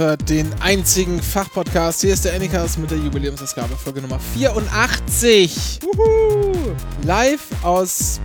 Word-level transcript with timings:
Hört 0.00 0.30
den 0.30 0.50
einzigen 0.60 1.20
Fachpodcast. 1.20 2.00
Hier 2.00 2.14
ist 2.14 2.24
der 2.24 2.32
Anycast 2.34 2.78
mit 2.78 2.90
der 2.90 2.96
Jubiläumsausgabe, 2.96 3.76
Folge 3.76 4.00
Nummer 4.00 4.18
84. 4.18 5.78
Wuhu! 5.82 6.54
Live 7.04 7.42
aus 7.62 8.18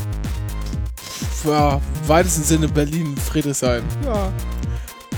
ja, 1.44 1.82
weitesten 2.08 2.44
Sinne 2.46 2.70
Berlin-Friedrichshain. 2.70 3.84
Ja. 4.06 4.32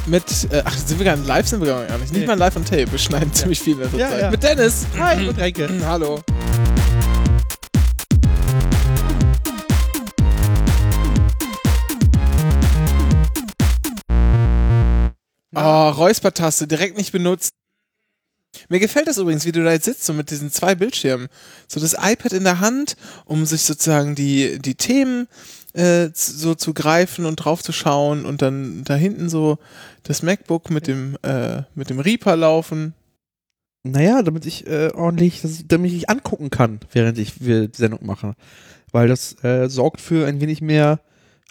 Mit, 0.08 0.24
äh, 0.52 0.64
ach, 0.66 0.76
sind 0.76 0.98
wir 0.98 1.06
gar 1.06 1.16
nicht 1.16 1.28
live, 1.28 1.48
sind 1.48 1.62
wir 1.62 1.68
gar 1.68 1.82
nicht. 2.00 2.12
Nicht 2.12 2.22
Nee. 2.22 2.26
mal 2.26 2.36
live 2.40 2.56
on 2.56 2.66
tape. 2.66 2.92
Wir 2.92 2.98
schneiden 2.98 3.32
ziemlich 3.32 3.60
viel 3.60 3.80
in 3.80 3.96
Ja, 3.96 4.10
Zeit. 4.10 4.22
ja. 4.22 4.32
Mit 4.32 4.42
Dennis. 4.42 4.88
Hi 4.98 5.28
und 5.28 5.38
Renke. 5.38 5.70
Hallo. 5.86 6.22
Oh, 15.60 15.90
Räuspertaste, 15.90 16.68
direkt 16.68 16.98
nicht 16.98 17.12
benutzt. 17.12 17.50
Mir 18.70 18.80
gefällt 18.80 19.08
das 19.08 19.18
übrigens, 19.18 19.44
wie 19.46 19.52
du 19.52 19.64
da 19.64 19.72
jetzt 19.72 19.86
sitzt, 19.86 20.06
so 20.06 20.14
mit 20.14 20.30
diesen 20.30 20.52
zwei 20.52 20.76
Bildschirmen. 20.76 21.30
So 21.68 21.80
das 21.80 21.96
iPad 22.00 22.34
in 22.34 22.44
der 22.44 22.60
Hand, 22.60 22.96
um 23.26 23.44
sich 23.48 23.64
sozusagen 23.64 24.14
die, 24.14 24.60
die 24.60 24.76
Themen 24.76 25.28
äh, 25.74 26.10
so 26.14 26.54
zu 26.54 26.76
greifen 26.76 27.26
und 27.26 27.38
drauf 27.38 27.64
zu 27.64 27.72
schauen 27.72 28.24
und 28.24 28.44
dann 28.44 28.84
da 28.84 28.94
hinten 28.94 29.30
so 29.30 29.58
das 30.04 30.22
MacBook 30.22 30.70
mit 30.70 30.86
dem, 30.86 31.18
äh, 31.24 31.64
mit 31.74 31.90
dem 31.90 32.00
Reaper 32.00 32.36
laufen. 32.36 32.94
Naja, 33.82 34.22
damit 34.22 34.46
ich 34.46 34.68
äh, 34.68 34.92
ordentlich, 34.94 35.42
damit 35.66 35.92
ich 35.92 36.08
angucken 36.08 36.52
kann, 36.52 36.82
während 36.92 37.18
ich 37.18 37.34
die 37.40 37.70
Sendung 37.74 38.06
mache. 38.06 38.36
Weil 38.92 39.08
das 39.08 39.44
äh, 39.44 39.70
sorgt 39.70 40.02
für 40.02 40.28
ein 40.28 40.40
wenig 40.40 40.62
mehr, 40.62 41.00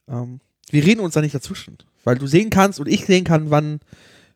ähm, 0.09 0.39
wir 0.71 0.85
reden 0.85 1.01
uns 1.01 1.15
da 1.15 1.21
nicht 1.21 1.35
dazwischen. 1.35 1.79
Weil 2.07 2.17
du 2.19 2.27
sehen 2.29 2.51
kannst 2.51 2.79
und 2.79 2.87
ich 2.87 3.05
sehen 3.05 3.25
kann, 3.25 3.51
wann 3.51 3.81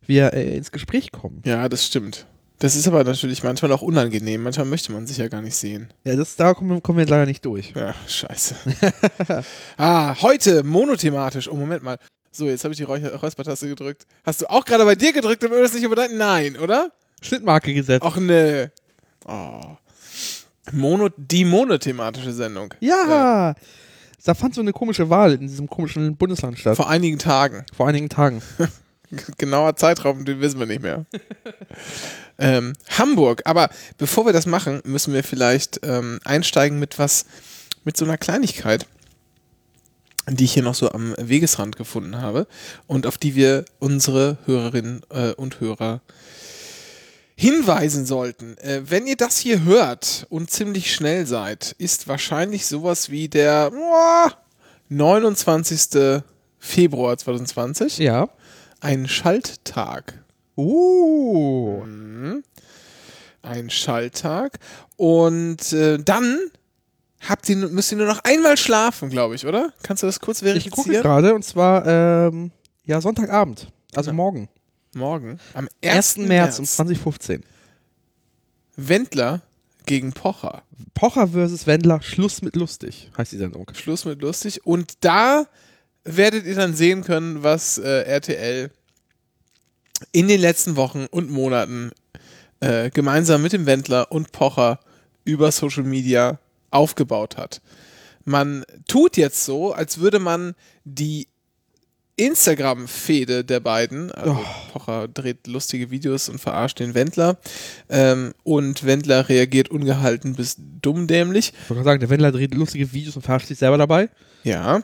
wir 0.04 0.32
äh, 0.34 0.56
ins 0.56 0.72
Gespräch 0.72 1.12
kommen. 1.12 1.40
Ja, 1.44 1.68
das 1.68 1.86
stimmt. 1.86 2.26
Das 2.58 2.74
ist 2.74 2.88
aber 2.88 3.04
natürlich 3.04 3.44
manchmal 3.44 3.70
auch 3.70 3.80
unangenehm. 3.80 4.42
Manchmal 4.42 4.66
möchte 4.66 4.90
man 4.90 5.06
sich 5.06 5.18
ja 5.18 5.28
gar 5.28 5.40
nicht 5.40 5.54
sehen. 5.54 5.88
Ja, 6.04 6.16
das, 6.16 6.34
da 6.34 6.52
kommen, 6.52 6.68
wir- 6.70 6.80
kommen 6.80 6.98
wir 6.98 7.06
leider 7.06 7.26
nicht 7.26 7.44
durch. 7.46 7.72
Ja, 7.76 7.94
scheiße. 8.08 8.56
ah, 9.78 10.20
heute 10.20 10.64
monothematisch. 10.64 11.48
Oh, 11.48 11.54
Moment 11.54 11.84
mal. 11.84 11.96
So, 12.32 12.46
jetzt 12.46 12.64
habe 12.64 12.74
ich 12.74 12.78
die 12.78 12.84
Räuspertaste 12.84 13.68
gedrückt. 13.68 14.04
Hast 14.24 14.42
du 14.42 14.50
auch 14.50 14.64
gerade 14.64 14.84
bei 14.84 14.96
dir 14.96 15.12
gedrückt, 15.12 15.42
damit 15.42 15.56
wir 15.56 15.62
das 15.62 15.72
nicht 15.74 15.84
überdeuten? 15.84 16.18
Nein, 16.18 16.56
oder? 16.56 16.90
Schnittmarke 17.22 17.72
gesetzt. 17.72 18.04
Ach, 18.04 18.16
ne. 18.16 18.72
Oh. 19.26 19.60
Mono, 20.72 21.08
die 21.16 21.44
monothematische 21.44 22.32
Sendung. 22.32 22.74
ja! 22.80 23.54
Da 24.24 24.34
fand 24.34 24.54
so 24.54 24.60
eine 24.60 24.72
komische 24.72 25.08
Wahl 25.08 25.34
in 25.34 25.40
diesem 25.40 25.68
komischen 25.68 26.16
Bundesland 26.16 26.58
statt. 26.58 26.76
Vor 26.76 26.90
einigen 26.90 27.18
Tagen. 27.18 27.64
Vor 27.74 27.88
einigen 27.88 28.08
Tagen. 28.08 28.42
Genauer 29.38 29.76
Zeitraum, 29.76 30.24
den 30.24 30.40
wissen 30.40 30.60
wir 30.60 30.66
nicht 30.66 30.82
mehr. 30.82 31.04
ähm, 32.38 32.74
Hamburg. 32.90 33.42
Aber 33.44 33.70
bevor 33.98 34.26
wir 34.26 34.32
das 34.32 34.46
machen, 34.46 34.80
müssen 34.84 35.14
wir 35.14 35.24
vielleicht 35.24 35.80
ähm, 35.82 36.20
einsteigen 36.24 36.78
mit 36.78 36.98
was, 36.98 37.24
mit 37.84 37.96
so 37.96 38.04
einer 38.04 38.18
Kleinigkeit, 38.18 38.86
die 40.28 40.44
ich 40.44 40.52
hier 40.52 40.62
noch 40.62 40.74
so 40.74 40.92
am 40.92 41.14
Wegesrand 41.18 41.76
gefunden 41.76 42.20
habe 42.20 42.46
und 42.86 43.06
auf 43.06 43.18
die 43.18 43.34
wir 43.34 43.64
unsere 43.78 44.38
Hörerinnen 44.44 45.02
äh, 45.10 45.32
und 45.32 45.60
Hörer 45.60 46.02
hinweisen 47.40 48.04
sollten. 48.04 48.58
Äh, 48.58 48.82
wenn 48.90 49.06
ihr 49.06 49.16
das 49.16 49.38
hier 49.38 49.64
hört 49.64 50.26
und 50.28 50.50
ziemlich 50.50 50.94
schnell 50.94 51.24
seid, 51.24 51.74
ist 51.78 52.06
wahrscheinlich 52.06 52.66
sowas 52.66 53.08
wie 53.10 53.28
der 53.30 53.70
boah, 53.70 54.36
29. 54.90 56.22
Februar 56.58 57.16
2020 57.16 57.96
Ja. 57.96 58.28
ein 58.80 59.08
Schalttag. 59.08 60.22
Uh. 60.54 61.82
Ein 63.42 63.70
Schalttag. 63.70 64.58
Und 64.98 65.72
äh, 65.72 65.98
dann 65.98 66.38
habt 67.26 67.48
ihr, 67.48 67.56
müsst 67.56 67.90
ihr 67.92 67.96
nur 67.98 68.06
noch 68.08 68.22
einmal 68.24 68.58
schlafen, 68.58 69.08
glaube 69.08 69.34
ich, 69.34 69.46
oder? 69.46 69.72
Kannst 69.82 70.02
du 70.02 70.06
das 70.06 70.20
kurz 70.20 70.42
Ich 70.42 70.48
gucke 70.70 70.82
verifizieren? 70.82 71.02
gerade 71.02 71.34
und 71.34 71.42
zwar, 71.44 71.86
ähm, 71.86 72.50
ja, 72.84 73.00
Sonntagabend. 73.00 73.68
Also 73.94 74.10
Ja. 74.10 74.14
morgen. 74.14 74.50
Morgen. 74.94 75.38
Am 75.54 75.68
1. 75.82 76.18
1. 76.18 76.28
März 76.28 76.58
um 76.58 76.64
2015. 76.64 77.44
Wendler 78.76 79.42
gegen 79.86 80.12
Pocher. 80.12 80.62
Pocher 80.94 81.28
versus 81.28 81.66
Wendler, 81.66 82.02
Schluss 82.02 82.42
mit 82.42 82.56
lustig, 82.56 83.10
heißt 83.16 83.32
die 83.32 83.36
Sendung. 83.36 83.66
Schluss 83.74 84.04
mit 84.04 84.20
lustig. 84.20 84.66
Und 84.66 85.04
da 85.04 85.46
werdet 86.04 86.44
ihr 86.46 86.54
dann 86.54 86.74
sehen 86.74 87.04
können, 87.04 87.42
was 87.42 87.78
äh, 87.78 88.02
RTL 88.02 88.70
in 90.12 90.28
den 90.28 90.40
letzten 90.40 90.76
Wochen 90.76 91.06
und 91.10 91.30
Monaten 91.30 91.90
äh, 92.60 92.90
gemeinsam 92.90 93.42
mit 93.42 93.52
dem 93.52 93.66
Wendler 93.66 94.10
und 94.10 94.32
Pocher 94.32 94.80
über 95.24 95.52
Social 95.52 95.84
Media 95.84 96.38
aufgebaut 96.70 97.36
hat. 97.36 97.60
Man 98.24 98.64
tut 98.86 99.16
jetzt 99.16 99.44
so, 99.44 99.72
als 99.72 99.98
würde 99.98 100.18
man 100.18 100.54
die 100.84 101.28
Instagram-Fehde 102.16 103.44
der 103.44 103.60
beiden, 103.60 104.12
also 104.12 104.38
Pocher 104.72 105.08
dreht 105.08 105.46
lustige 105.46 105.90
Videos 105.90 106.28
und 106.28 106.38
verarscht 106.38 106.78
den 106.78 106.94
Wendler 106.94 107.38
ähm, 107.88 108.34
und 108.42 108.84
Wendler 108.84 109.28
reagiert 109.28 109.70
ungehalten 109.70 110.34
bis 110.34 110.56
dummdämlich. 110.58 111.52
Ich 111.54 111.70
wollte 111.70 111.74
gerade 111.74 111.84
sagen, 111.84 112.00
der 112.00 112.10
Wendler 112.10 112.32
dreht 112.32 112.54
lustige 112.54 112.92
Videos 112.92 113.16
und 113.16 113.22
verarscht 113.22 113.48
sich 113.48 113.58
selber 113.58 113.78
dabei. 113.78 114.10
Ja. 114.44 114.82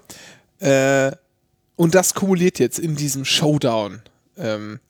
Äh, 0.61 1.13
und 1.77 1.95
das 1.95 2.15
kumuliert 2.15 2.59
jetzt 2.59 2.79
in 2.79 2.97
diesem 2.97 3.25
Showdown. 3.25 4.01
Ähm, 4.39 4.81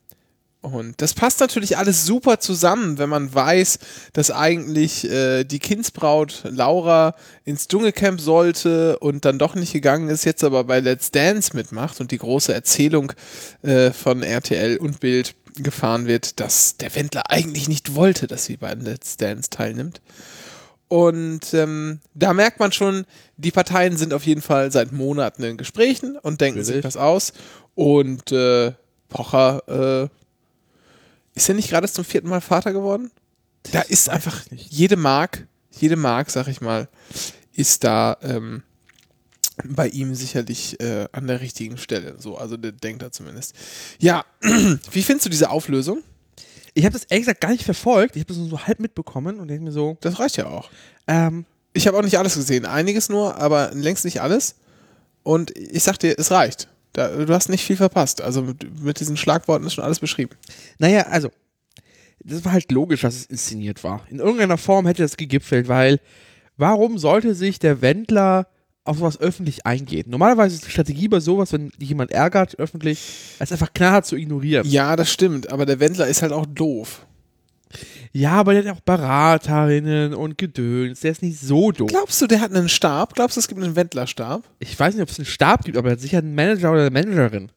und 0.67 1.01
das 1.01 1.15
passt 1.15 1.39
natürlich 1.39 1.79
alles 1.79 2.05
super 2.05 2.41
zusammen, 2.41 2.99
wenn 2.99 3.09
man 3.09 3.33
weiß, 3.33 3.79
dass 4.13 4.33
eigentlich 4.33 5.09
äh, 5.09 5.45
die 5.45 5.61
Kindsbraut 5.61 6.43
Laura 6.43 7.15
ins 7.45 7.69
Dschungelcamp 7.69 8.21
sollte 8.21 8.99
und 8.99 9.25
dann 9.25 9.39
doch 9.39 9.55
nicht 9.55 9.73
gegangen 9.73 10.09
ist, 10.09 10.25
jetzt 10.25 10.43
aber 10.43 10.65
bei 10.65 10.81
Let's 10.81 11.13
Dance 11.13 11.55
mitmacht 11.55 12.01
und 12.01 12.11
die 12.11 12.19
große 12.19 12.53
Erzählung 12.53 13.13
äh, 13.63 13.93
von 13.93 14.25
RTL 14.25 14.79
und 14.79 14.99
Bild 14.99 15.37
gefahren 15.55 16.07
wird, 16.07 16.41
dass 16.41 16.77
der 16.77 16.93
Wendler 16.97 17.31
eigentlich 17.31 17.69
nicht 17.69 17.95
wollte, 17.95 18.27
dass 18.27 18.45
sie 18.47 18.57
bei 18.57 18.75
Let's 18.75 19.17
Dance 19.17 19.51
teilnimmt. 19.51 20.01
Und 20.89 21.55
ähm, 21.55 22.01
da 22.15 22.33
merkt 22.33 22.59
man 22.59 22.73
schon, 22.73 23.07
die 23.37 23.53
Parteien 23.53 23.97
sind 23.97 24.13
auf 24.13 24.27
jeden 24.27 24.43
Fall 24.43 24.73
seit 24.73 24.91
Monaten 24.91 25.45
in 25.45 25.57
Gesprächen 25.57 26.17
und 26.17 26.41
denken 26.41 26.65
sich 26.65 26.77
Natürlich. 26.77 26.97
was 26.97 26.97
aus. 26.97 27.33
Und 27.77 28.33
äh, 28.33 28.73
Pocher 29.09 30.09
äh, 30.09 30.26
ist 31.37 31.49
er 31.49 31.55
nicht 31.55 31.71
gerade 31.71 31.89
zum 31.89 32.05
vierten 32.05 32.29
Mal 32.29 32.41
Vater 32.41 32.73
geworden? 32.73 33.13
Da 33.71 33.83
ist 33.83 34.09
einfach 34.09 34.43
jede 34.51 34.97
Mark, 34.97 35.47
jede 35.71 35.95
Mark, 35.97 36.31
sag 36.31 36.49
ich 36.49 36.61
mal, 36.61 36.89
ist 37.53 37.85
da 37.85 38.17
ähm, 38.23 38.63
bei 39.65 39.89
ihm 39.89 40.15
sicherlich 40.15 40.81
äh, 40.81 41.07
an 41.13 41.27
der 41.27 41.41
richtigen 41.41 41.79
Stelle. 41.79 42.17
So, 42.19 42.37
also 42.37 42.57
der 42.57 42.73
denkt 42.73 43.03
er 43.03 43.13
zumindest. 43.13 43.55
Ja, 43.99 44.25
wie 44.41 45.03
findest 45.03 45.27
du 45.27 45.31
diese 45.31 45.51
Auflösung? 45.51 46.03
Ich 46.75 46.85
habe 46.85 46.93
das 46.93 47.05
ehrlich 47.05 47.25
gesagt 47.27 47.41
gar 47.41 47.51
nicht 47.51 47.65
verfolgt. 47.65 48.17
Ich 48.17 48.21
habe 48.21 48.29
das 48.29 48.37
nur 48.37 48.49
so 48.51 48.67
halb 48.67 48.81
mitbekommen 48.81 49.41
und 49.41 49.49
denke 49.49 49.65
mir 49.65 49.73
so, 49.73 49.97
Das 50.01 50.19
reicht 50.19 50.37
ja 50.37 50.47
auch. 50.47 50.71
ähm, 51.07 51.47
Ich 51.73 51.87
habe 51.87 51.97
auch 51.99 52.03
nicht 52.03 52.19
alles 52.19 52.35
gesehen, 52.35 52.67
einiges 52.67 53.09
nur, 53.09 53.37
aber 53.37 53.71
längst 53.73 54.05
nicht 54.05 54.21
alles. 54.21 54.57
Und 55.23 55.57
ich 55.57 55.83
sag 55.83 55.99
dir, 55.99 56.15
es 56.19 56.31
reicht. 56.31 56.69
Da, 56.97 57.09
du 57.09 57.35
hast 57.35 57.51
nicht 57.51 57.63
viel 57.63 57.77
verpasst. 57.77 58.23
Also 58.23 58.41
mit, 58.41 58.83
mit 58.83 58.99
diesen 59.01 59.19
Schlagworten 59.19 59.67
ist 59.67 59.75
schon 59.75 59.85
alles 59.85 60.01
beschrieben. 60.01 60.35
naja, 60.79 61.03
also, 61.03 61.29
das 62.21 62.43
war 62.47 62.53
halt 62.53 62.73
logisch, 62.73 63.03
dass 63.03 63.15
es 63.17 63.27
inszeniert 63.27 63.85
war. 63.85 64.07
In 64.09 64.19
irgendeiner 64.19 64.57
Form 64.57 64.87
hätte 64.87 65.03
das 65.03 65.19
gegipfelt, 65.19 65.69
weil 65.69 66.01
warum 66.57 66.97
sollte 66.97 67.35
sich 67.35 67.59
der 67.59 67.83
Wendler 67.83 68.47
auf 68.85 68.97
sowas 68.97 69.21
öffentlich 69.21 69.67
eingehen? 69.67 70.09
Normalerweise 70.09 70.55
ist 70.55 70.65
die 70.65 70.71
Strategie 70.71 71.09
bei 71.09 71.21
sowas, 71.21 71.53
wenn 71.53 71.69
dich 71.79 71.91
jemand 71.91 72.13
ärgert, 72.13 72.59
öffentlich, 72.59 73.37
als 73.41 73.53
einfach 73.53 73.75
knallhart 73.75 74.07
zu 74.07 74.17
ignorieren. 74.17 74.67
Ja, 74.67 74.97
das 74.97 75.13
stimmt, 75.13 75.53
aber 75.53 75.67
der 75.67 75.81
Wendler 75.81 76.07
ist 76.07 76.23
halt 76.23 76.33
auch 76.33 76.47
doof. 76.47 77.07
Ja, 78.17 78.33
aber 78.33 78.53
der 78.53 78.61
hat 78.61 78.67
ja 78.67 78.73
auch 78.73 78.81
Beraterinnen 78.81 80.15
und 80.15 80.39
Gedöns. 80.39 81.01
Der 81.01 81.11
ist 81.11 81.21
nicht 81.21 81.39
so 81.39 81.71
doof. 81.71 81.91
Glaubst 81.91 82.23
du, 82.23 82.27
der 82.27 82.41
hat 82.41 82.51
einen 82.51 82.71
Stab? 82.71 83.15
Glaubst 83.15 83.37
du, 83.37 83.41
es 83.41 83.47
gibt 83.47 83.63
einen 83.63 83.77
Wendlerstab? 83.77 84.43
Ich 84.59 84.81
weiß 84.81 84.95
nicht, 84.95 85.03
ob 85.03 85.11
es 85.11 85.19
einen 85.19 85.27
Stab 85.27 85.65
gibt, 85.65 85.77
aber 85.77 85.91
er 85.91 85.93
hat 85.93 86.01
sicher 86.01 86.17
einen 86.19 86.35
Manager 86.35 86.73
oder 86.73 86.81
eine 86.81 86.91
Managerin. 86.91 87.53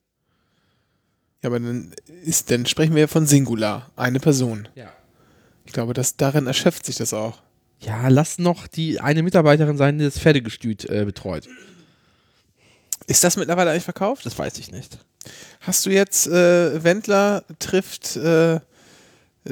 Ja, 1.41 1.47
aber 1.47 1.61
dann 1.61 1.93
ist, 2.25 2.51
dann 2.51 2.65
sprechen 2.65 2.93
wir 2.93 3.03
ja 3.03 3.07
von 3.07 3.25
Singular, 3.25 3.89
eine 3.95 4.19
Person. 4.19 4.67
Ja. 4.75 4.91
Ich 5.63 5.71
glaube, 5.71 5.93
dass 5.93 6.17
darin 6.17 6.45
erschöpft 6.45 6.85
sich 6.85 6.97
das 6.97 7.13
auch. 7.13 7.41
Ja, 7.79 8.09
lass 8.09 8.37
noch 8.37 8.67
die 8.67 8.99
eine 8.99 9.23
Mitarbeiterin 9.23 9.77
sein, 9.77 9.97
die 9.97 10.03
das 10.03 10.19
Pferdegestüt 10.19 10.83
äh, 10.89 11.05
betreut. 11.05 11.47
Ist 13.07 13.23
das 13.23 13.37
mittlerweile 13.37 13.71
eigentlich 13.71 13.85
verkauft? 13.85 14.25
Das 14.25 14.37
weiß 14.37 14.57
ich 14.57 14.73
nicht. 14.73 14.99
Hast 15.61 15.85
du 15.85 15.89
jetzt 15.89 16.27
äh, 16.27 16.83
Wendler 16.83 17.45
trifft 17.59 18.17
äh, 18.17 18.59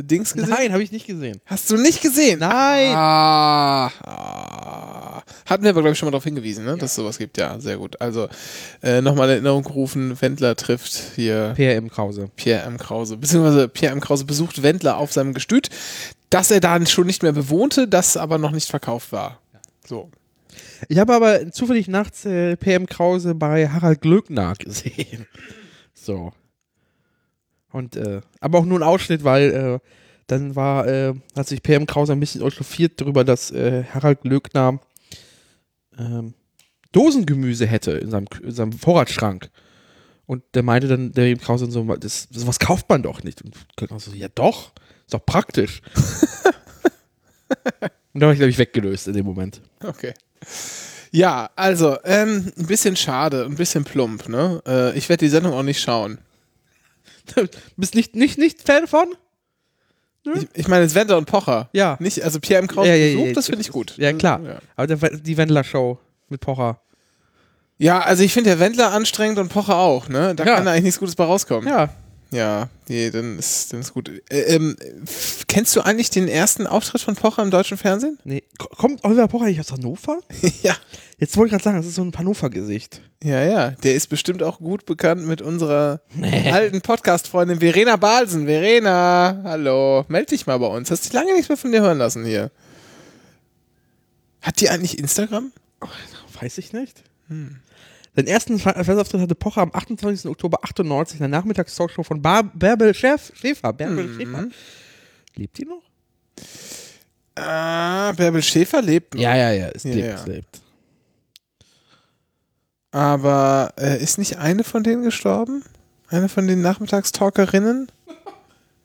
Dings 0.03 0.33
gesehen? 0.33 0.49
Nein, 0.49 0.71
habe 0.73 0.83
ich 0.83 0.91
nicht 0.91 1.07
gesehen. 1.07 1.39
Hast 1.45 1.69
du 1.69 1.77
nicht 1.77 2.01
gesehen? 2.01 2.39
Nein. 2.39 2.95
Ah, 2.95 3.87
ah. 4.03 5.23
Hatten 5.45 5.63
wir 5.63 5.69
aber, 5.69 5.81
glaube 5.81 5.93
ich, 5.93 5.99
schon 5.99 6.07
mal 6.07 6.11
darauf 6.11 6.25
hingewiesen, 6.25 6.65
ne? 6.65 6.77
dass 6.77 6.91
es 6.91 6.95
sowas 6.95 7.17
gibt. 7.17 7.37
Ja, 7.37 7.59
sehr 7.59 7.77
gut. 7.77 7.99
Also 8.01 8.27
äh, 8.83 9.01
nochmal 9.01 9.27
in 9.29 9.35
Erinnerung 9.35 9.63
gerufen, 9.63 10.19
Wendler 10.21 10.55
trifft 10.55 10.93
hier 11.15 11.53
PM 11.55 11.89
Krause. 11.89 12.29
Pierre 12.35 12.63
M. 12.63 12.77
Krause, 12.77 13.17
beziehungsweise 13.17 13.67
Pierre 13.67 13.93
M. 13.93 14.01
Krause 14.01 14.25
besucht 14.25 14.61
Wendler 14.61 14.97
auf 14.97 15.13
seinem 15.13 15.33
Gestüt, 15.33 15.69
das 16.29 16.51
er 16.51 16.59
dann 16.59 16.85
schon 16.85 17.07
nicht 17.07 17.23
mehr 17.23 17.31
bewohnte, 17.31 17.87
das 17.87 18.17
aber 18.17 18.37
noch 18.37 18.51
nicht 18.51 18.69
verkauft 18.69 19.11
war. 19.11 19.39
So. 19.85 20.11
Ich 20.89 20.99
habe 20.99 21.13
aber 21.13 21.51
zufällig 21.51 21.87
nachts 21.87 22.25
äh, 22.25 22.57
PM 22.57 22.85
Krause 22.85 23.33
bei 23.35 23.69
Harald 23.69 24.01
Glöckner 24.01 24.53
gesehen. 24.55 25.27
So. 25.99 26.31
Und, 27.71 27.95
äh, 27.95 28.21
aber 28.39 28.59
auch 28.59 28.65
nur 28.65 28.79
ein 28.79 28.83
Ausschnitt, 28.83 29.23
weil 29.23 29.51
äh, 29.51 29.79
dann 30.27 30.55
war, 30.55 30.87
äh, 30.87 31.13
hat 31.35 31.47
sich 31.47 31.63
PM 31.63 31.85
Krause 31.85 32.13
ein 32.13 32.19
bisschen 32.19 32.41
echauffiert 32.41 32.99
darüber, 32.99 33.23
dass 33.23 33.51
äh, 33.51 33.83
Harald 33.85 34.21
Glöckner 34.21 34.79
ähm, 35.97 36.33
Dosengemüse 36.91 37.65
hätte 37.65 37.91
in 37.91 38.09
seinem, 38.09 38.27
in 38.41 38.51
seinem 38.51 38.73
Vorratsschrank. 38.73 39.49
Und 40.25 40.43
der 40.53 40.63
meinte 40.63 40.87
dann, 40.87 41.11
der 41.13 41.23
PM 41.23 41.39
Krause 41.39 41.69
so, 41.71 41.83
das, 41.95 42.27
sowas 42.31 42.59
kauft 42.59 42.89
man 42.89 43.03
doch 43.03 43.23
nicht. 43.23 43.41
Und 43.41 43.55
Glöckner 43.75 43.99
so, 43.99 44.11
ja 44.11 44.27
doch, 44.33 44.71
ist 45.05 45.13
doch 45.13 45.25
praktisch. 45.25 45.81
Und 48.13 48.21
da 48.21 48.25
war 48.25 48.33
ich, 48.33 48.39
glaube 48.39 48.49
ich, 48.49 48.57
weggelöst 48.57 49.07
in 49.07 49.13
dem 49.13 49.25
Moment. 49.25 49.61
Okay. 49.83 50.13
Ja, 51.11 51.49
also, 51.55 51.97
ähm, 52.03 52.51
ein 52.57 52.65
bisschen 52.65 52.95
schade, 52.95 53.45
ein 53.45 53.55
bisschen 53.55 53.83
plump, 53.83 54.27
ne? 54.27 54.61
Äh, 54.67 54.97
ich 54.97 55.07
werde 55.07 55.25
die 55.25 55.29
Sendung 55.29 55.53
auch 55.53 55.63
nicht 55.63 55.79
schauen. 55.79 56.17
Bist 57.77 57.95
nicht, 57.95 58.15
nicht, 58.15 58.37
nicht 58.37 58.61
Fan 58.63 58.87
von? 58.87 59.15
Ich, 60.35 60.47
ich 60.53 60.67
meine, 60.67 60.83
es 60.83 60.93
Wendler 60.93 61.17
und 61.17 61.25
Pocher. 61.25 61.69
Ja. 61.71 61.95
Nicht, 61.99 62.21
also 62.21 62.39
Pierre 62.39 62.61
M. 62.61 62.67
Krause 62.67 62.89
Ja, 62.89 62.95
ja, 62.95 63.17
ja, 63.27 63.33
das 63.33 63.45
finde 63.45 63.61
ich 63.61 63.69
gut. 63.69 63.95
Ja, 63.97 64.11
klar. 64.13 64.41
Ja, 64.43 64.59
Aber 64.75 64.87
der, 64.87 65.17
die 65.17 65.37
Wendler-Show 65.37 65.99
mit 66.29 66.41
Pocher. 66.41 66.81
ja 67.77 68.01
also 68.01 68.23
ich 68.23 68.33
finde 68.33 68.49
der 68.49 68.59
Wendler 68.59 68.91
anstrengend 68.91 69.39
und 69.39 69.49
Pocher 69.49 69.77
auch, 69.77 70.09
ne? 70.09 70.35
Da 70.35 70.43
kann 70.43 70.65
da 70.65 70.71
eigentlich 70.71 70.83
nichts 70.83 70.99
Gutes 70.99 71.15
bei 71.15 71.23
rauskommen. 71.23 71.67
Ja. 71.69 71.89
Ja, 72.29 72.67
nee, 72.89 73.09
dann 73.09 73.39
ist, 73.39 73.71
dann 73.71 73.79
ist 73.79 73.93
gut. 73.93 74.09
Äh, 74.29 74.41
ähm, 74.55 74.75
kennst 75.47 75.73
du 75.75 75.81
eigentlich 75.81 76.09
den 76.09 76.27
ersten 76.27 76.67
Auftritt 76.67 77.01
von 77.01 77.15
Pocher 77.15 77.41
im 77.41 77.51
deutschen 77.51 77.77
Fernsehen? 77.77 78.19
Nee. 78.25 78.43
Ko- 78.57 78.67
Kommt 78.75 79.03
Oliver 79.05 79.29
Pocher 79.29 79.45
nicht 79.45 79.59
aus 79.61 79.71
Hannover? 79.71 80.19
ja. 80.63 80.75
Jetzt 81.19 81.37
wollte 81.37 81.47
ich 81.47 81.51
gerade 81.53 81.63
sagen, 81.63 81.77
das 81.77 81.85
ist 81.85 81.95
so 81.95 82.03
ein 82.03 82.11
Hannover-Gesicht. 82.15 83.01
Ja, 83.23 83.41
ja. 83.43 83.71
Der 83.71 83.95
ist 83.95 84.07
bestimmt 84.07 84.43
auch 84.43 84.59
gut 84.59 84.85
bekannt 84.85 85.25
mit 85.25 85.41
unserer 85.41 86.01
alten 86.51 86.81
Podcast-Freundin 86.81 87.59
Verena 87.61 87.95
Balsen. 87.95 88.45
Verena, 88.45 89.41
hallo. 89.45 90.03
Meld 90.09 90.29
dich 90.31 90.45
mal 90.47 90.59
bei 90.59 90.67
uns. 90.67 90.91
Hast 90.91 91.05
dich 91.05 91.13
lange 91.13 91.31
nichts 91.33 91.47
mehr 91.49 91.57
von 91.57 91.71
dir 91.71 91.81
hören 91.81 91.97
lassen 91.97 92.25
hier. 92.25 92.51
Hat 94.41 94.59
die 94.59 94.69
eigentlich 94.69 94.99
Instagram? 94.99 95.51
Weiß 96.41 96.57
ich 96.57 96.73
nicht. 96.73 97.03
Den 98.17 98.27
ersten 98.27 98.55
Fer- 98.59 98.73
Fernsehauftritt 98.83 99.21
hatte 99.21 99.35
Pocher 99.35 99.61
am 99.61 99.71
28. 99.73 100.29
Oktober 100.29 100.59
98 100.63 101.19
in 101.19 101.29
der 101.31 101.39
Nachmittagstalkshow 101.39 102.03
von 102.03 102.21
Bar 102.21 102.43
Bärbel 102.43 102.93
Schäf 102.93 103.31
Schäfer. 103.35 103.71
Bärbel 103.73 104.11
Schäfer. 104.17 104.47
Lebt 105.35 105.57
die 105.57 105.65
noch? 105.65 105.83
Ah, 107.35 108.11
Bärbel 108.13 108.41
Schäfer 108.41 108.81
lebt 108.81 109.13
noch. 109.13 109.21
Ja, 109.21 109.35
ja, 109.35 109.51
ja. 109.51 109.67
Es 109.69 109.83
Ja, 109.83 109.91
lebt, 109.93 110.07
ja. 110.07 110.15
es 110.15 110.25
lebt. 110.25 110.61
Aber 112.91 113.73
äh, 113.77 114.01
ist 114.01 114.17
nicht 114.17 114.37
eine 114.37 114.63
von 114.63 114.83
denen 114.83 115.03
gestorben? 115.03 115.63
Eine 116.09 116.29
von 116.29 116.47
den 116.47 116.61
Nachmittagstalkerinnen? 116.61 117.91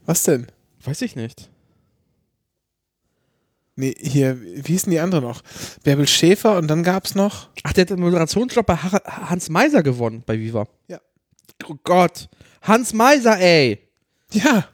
Was 0.04 0.24
denn? 0.24 0.48
Weiß 0.84 1.00
ich 1.02 1.14
nicht. 1.16 1.48
Nee, 3.74 3.94
hier, 3.98 4.40
wie 4.40 4.72
hießen 4.72 4.90
die 4.90 5.00
andere 5.00 5.22
noch? 5.22 5.42
Bärbel 5.82 6.06
Schäfer 6.06 6.58
und 6.58 6.68
dann 6.68 6.82
gab's 6.82 7.14
noch. 7.14 7.48
Ach, 7.62 7.72
der 7.72 7.82
hat 7.82 7.90
den 7.90 8.00
Moderationsjob 8.00 8.66
bei 8.66 8.76
Hans 8.76 9.48
Meiser 9.48 9.82
gewonnen 9.82 10.22
bei 10.26 10.38
Viva. 10.38 10.66
Ja. 10.88 11.00
Oh 11.66 11.76
Gott. 11.82 12.28
Hans 12.60 12.92
Meiser, 12.92 13.38
ey. 13.38 13.88
Ja. 14.30 14.68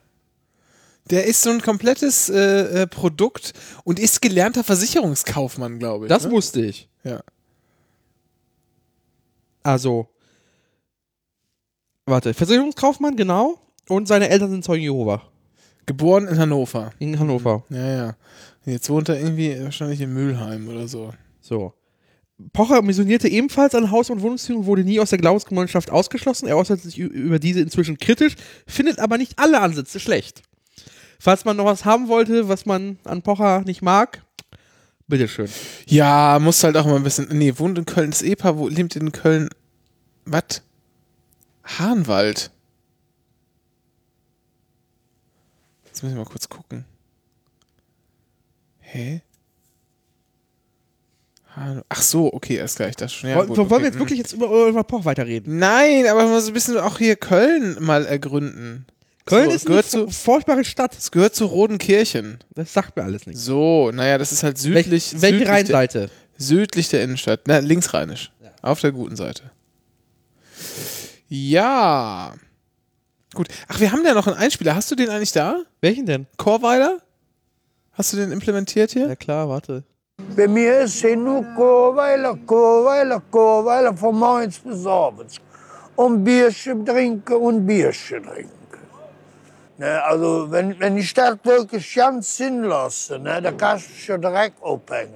Der 1.11 1.27
ist 1.27 1.43
so 1.43 1.51
ein 1.51 1.63
komplettes 1.63 2.29
äh, 2.29 2.83
äh, 2.83 2.87
Produkt 2.87 3.55
und 3.85 3.99
ist 3.99 4.21
gelernter 4.21 4.65
Versicherungskaufmann, 4.65 5.79
glaube 5.79 6.07
ich. 6.07 6.09
Das 6.09 6.25
ne? 6.25 6.33
wusste 6.33 6.61
ich. 6.61 6.89
Ja. 7.05 7.23
Also. 9.63 10.09
Warte, 12.05 12.35
Versicherungskaufmann, 12.35 13.17
genau. 13.17 13.61
Und 13.89 14.09
seine 14.09 14.29
Eltern 14.29 14.51
sind 14.51 14.65
Zeugen 14.65 14.83
Jehova. 14.83 15.28
Geboren 15.89 16.29
in 16.29 16.39
Hannover. 16.39 16.93
In 16.99 17.19
Hannover. 17.19 17.65
Ja, 17.71 17.97
ja. 17.97 18.17
Jetzt 18.67 18.91
wohnt 18.91 19.09
er 19.09 19.19
irgendwie 19.19 19.57
wahrscheinlich 19.63 20.03
in 20.03 20.13
Mülheim 20.13 20.69
oder 20.69 20.87
so. 20.87 21.15
So. 21.41 21.73
Pocher 22.53 22.83
missionierte 22.83 23.27
ebenfalls 23.27 23.75
an 23.75 23.91
Haus- 23.91 24.11
und 24.11 24.21
Wohnungsführung, 24.21 24.67
wurde 24.67 24.85
nie 24.85 25.01
aus 25.01 25.11
der 25.11 25.19
Glaubensgemeinschaft 25.19 25.91
ausgeschlossen. 25.91 26.47
Er 26.47 26.59
äußert 26.59 26.83
sich 26.83 26.99
über 26.99 27.39
diese 27.39 27.61
inzwischen 27.61 27.97
kritisch, 27.97 28.35
findet 28.67 28.99
aber 28.99 29.17
nicht 29.17 29.39
alle 29.39 29.61
Ansätze 29.61 29.99
schlecht. 29.99 30.43
Falls 31.19 31.47
man 31.47 31.57
noch 31.57 31.65
was 31.65 31.87
haben 31.87 32.09
wollte, 32.09 32.49
was 32.49 32.67
man 32.67 32.99
an 33.05 33.23
Pocher 33.23 33.63
nicht 33.63 33.81
mag, 33.81 34.23
bitteschön. 35.09 35.49
Ja, 35.87 36.39
muss 36.39 36.63
halt 36.63 36.77
auch 36.77 36.85
mal 36.85 36.97
ein 36.97 37.03
bisschen. 37.03 37.29
Nee, 37.33 37.55
wohnt 37.57 37.79
in 37.79 37.87
Köln. 37.87 38.11
Das 38.11 38.21
Ehepaar 38.21 38.59
wo, 38.59 38.69
lebt 38.69 38.95
in 38.95 39.11
Köln. 39.11 39.49
Was? 40.27 40.63
Hahnwald. 41.65 42.51
Jetzt 45.99 46.05
muss 46.05 46.13
ich 46.13 46.17
mal 46.19 46.27
kurz 46.27 46.49
gucken. 46.49 46.85
Hä? 48.79 49.21
Ach 51.89 52.01
so, 52.03 52.33
okay, 52.33 52.55
erst 52.55 52.77
gleich. 52.77 52.95
Das 52.95 53.13
schon. 53.13 53.31
Ja, 53.31 53.35
Woll- 53.39 53.49
gut, 53.49 53.57
wollen 53.57 53.67
okay. 53.73 53.79
wir 53.83 53.87
jetzt 53.89 53.99
wirklich 53.99 54.19
jetzt 54.21 54.33
über 54.33 54.49
Oliver 54.49 54.85
Poch 54.85 55.05
weiterreden? 55.05 55.59
Nein, 55.59 56.07
aber 56.07 56.25
mal 56.29 56.41
so 56.41 56.53
ein 56.53 56.55
bisschen 56.55 56.79
auch 56.79 56.99
hier 56.99 57.17
Köln 57.17 57.79
mal 57.81 58.07
ergründen. 58.07 58.87
Köln 59.27 59.47
so, 59.47 59.57
ist 59.57 59.63
es 59.63 59.67
eine 59.67 59.71
gehört 59.71 59.87
zu, 59.91 60.05
fu- 60.07 60.13
furchtbare 60.13 60.65
Stadt. 60.65 60.97
es 60.97 61.11
gehört 61.11 61.35
zu 61.35 61.47
Rodenkirchen. 61.47 62.39
Das 62.55 62.73
sagt 62.73 62.95
mir 62.97 63.03
alles 63.03 63.27
nichts. 63.27 63.43
So, 63.45 63.91
naja, 63.91 64.19
das 64.19 64.31
ist 64.31 64.45
halt 64.45 64.57
südlich. 64.57 64.87
Welch, 64.89 65.21
welche 65.21 65.39
südlich 65.39 65.39
der- 65.49 65.53
Rheinseite? 65.53 66.11
Südlich 66.37 66.89
der 66.91 67.03
Innenstadt. 67.03 67.41
Na, 67.49 67.59
linksrheinisch. 67.59 68.31
Auf 68.63 68.81
der 68.83 68.93
guten 68.93 69.17
Seite. 69.17 69.51
Ja. 71.29 72.35
Gut. 73.35 73.49
Ach, 73.69 73.79
wir 73.81 73.93
haben 73.93 74.05
ja 74.05 74.15
noch 74.15 74.27
einen 74.27 74.37
Einspieler. 74.37 74.75
Hast 74.75 74.91
du 74.91 74.95
den 74.95 75.11
eigentlich 75.11 75.33
da? 75.33 75.63
Welchen 75.81 76.07
denn? 76.07 76.27
Chorweiler? 76.37 76.99
Hast 77.93 78.13
du 78.13 78.17
den 78.17 78.33
implementiert 78.33 78.93
hier? 78.93 79.09
Ja 79.09 79.17
klar, 79.17 79.49
warte. 79.49 79.85
Bei 80.37 80.49
mir 80.49 80.81
ist 80.81 81.01
hier 81.01 81.17
nur 81.17 81.45
Chorweiler, 81.55 82.37
Chorweiler, 82.47 83.23
Chorweiler 83.31 83.97
von 83.97 84.19
morgens 84.19 84.59
bis 84.59 84.87
abends. 84.87 85.37
Und 85.97 86.25
Bierchen 86.25 86.85
trinken 86.85 87.35
und 87.35 87.67
Bierchen 87.67 88.23
trinken. 88.23 88.59
Ne, 89.79 90.03
also, 90.03 90.51
wenn, 90.51 90.79
wenn 90.81 90.97
die 90.97 91.05
Stadt 91.05 91.45
wirklich 91.45 91.95
ganz 91.95 92.37
Sinn 92.37 92.65
lasse, 92.65 93.19
ne, 93.19 93.41
dann 93.41 93.57
kannst 93.57 93.89
du 93.91 93.95
schon 93.95 94.21
direkt 94.21 94.61
aufhängen. 94.61 95.15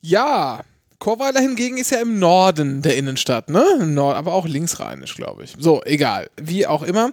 Ja. 0.00 0.60
Chorweiler 0.98 1.40
hingegen 1.40 1.78
ist 1.78 1.90
ja 1.92 2.00
im 2.00 2.18
Norden 2.18 2.82
der 2.82 2.96
Innenstadt, 2.96 3.48
ne? 3.50 3.64
Im 3.80 3.94
Nord, 3.94 4.16
aber 4.16 4.32
auch 4.34 4.46
linksrheinisch, 4.46 5.14
glaube 5.14 5.44
ich. 5.44 5.54
So, 5.58 5.82
egal. 5.84 6.28
Wie 6.40 6.66
auch 6.66 6.82
immer. 6.82 7.12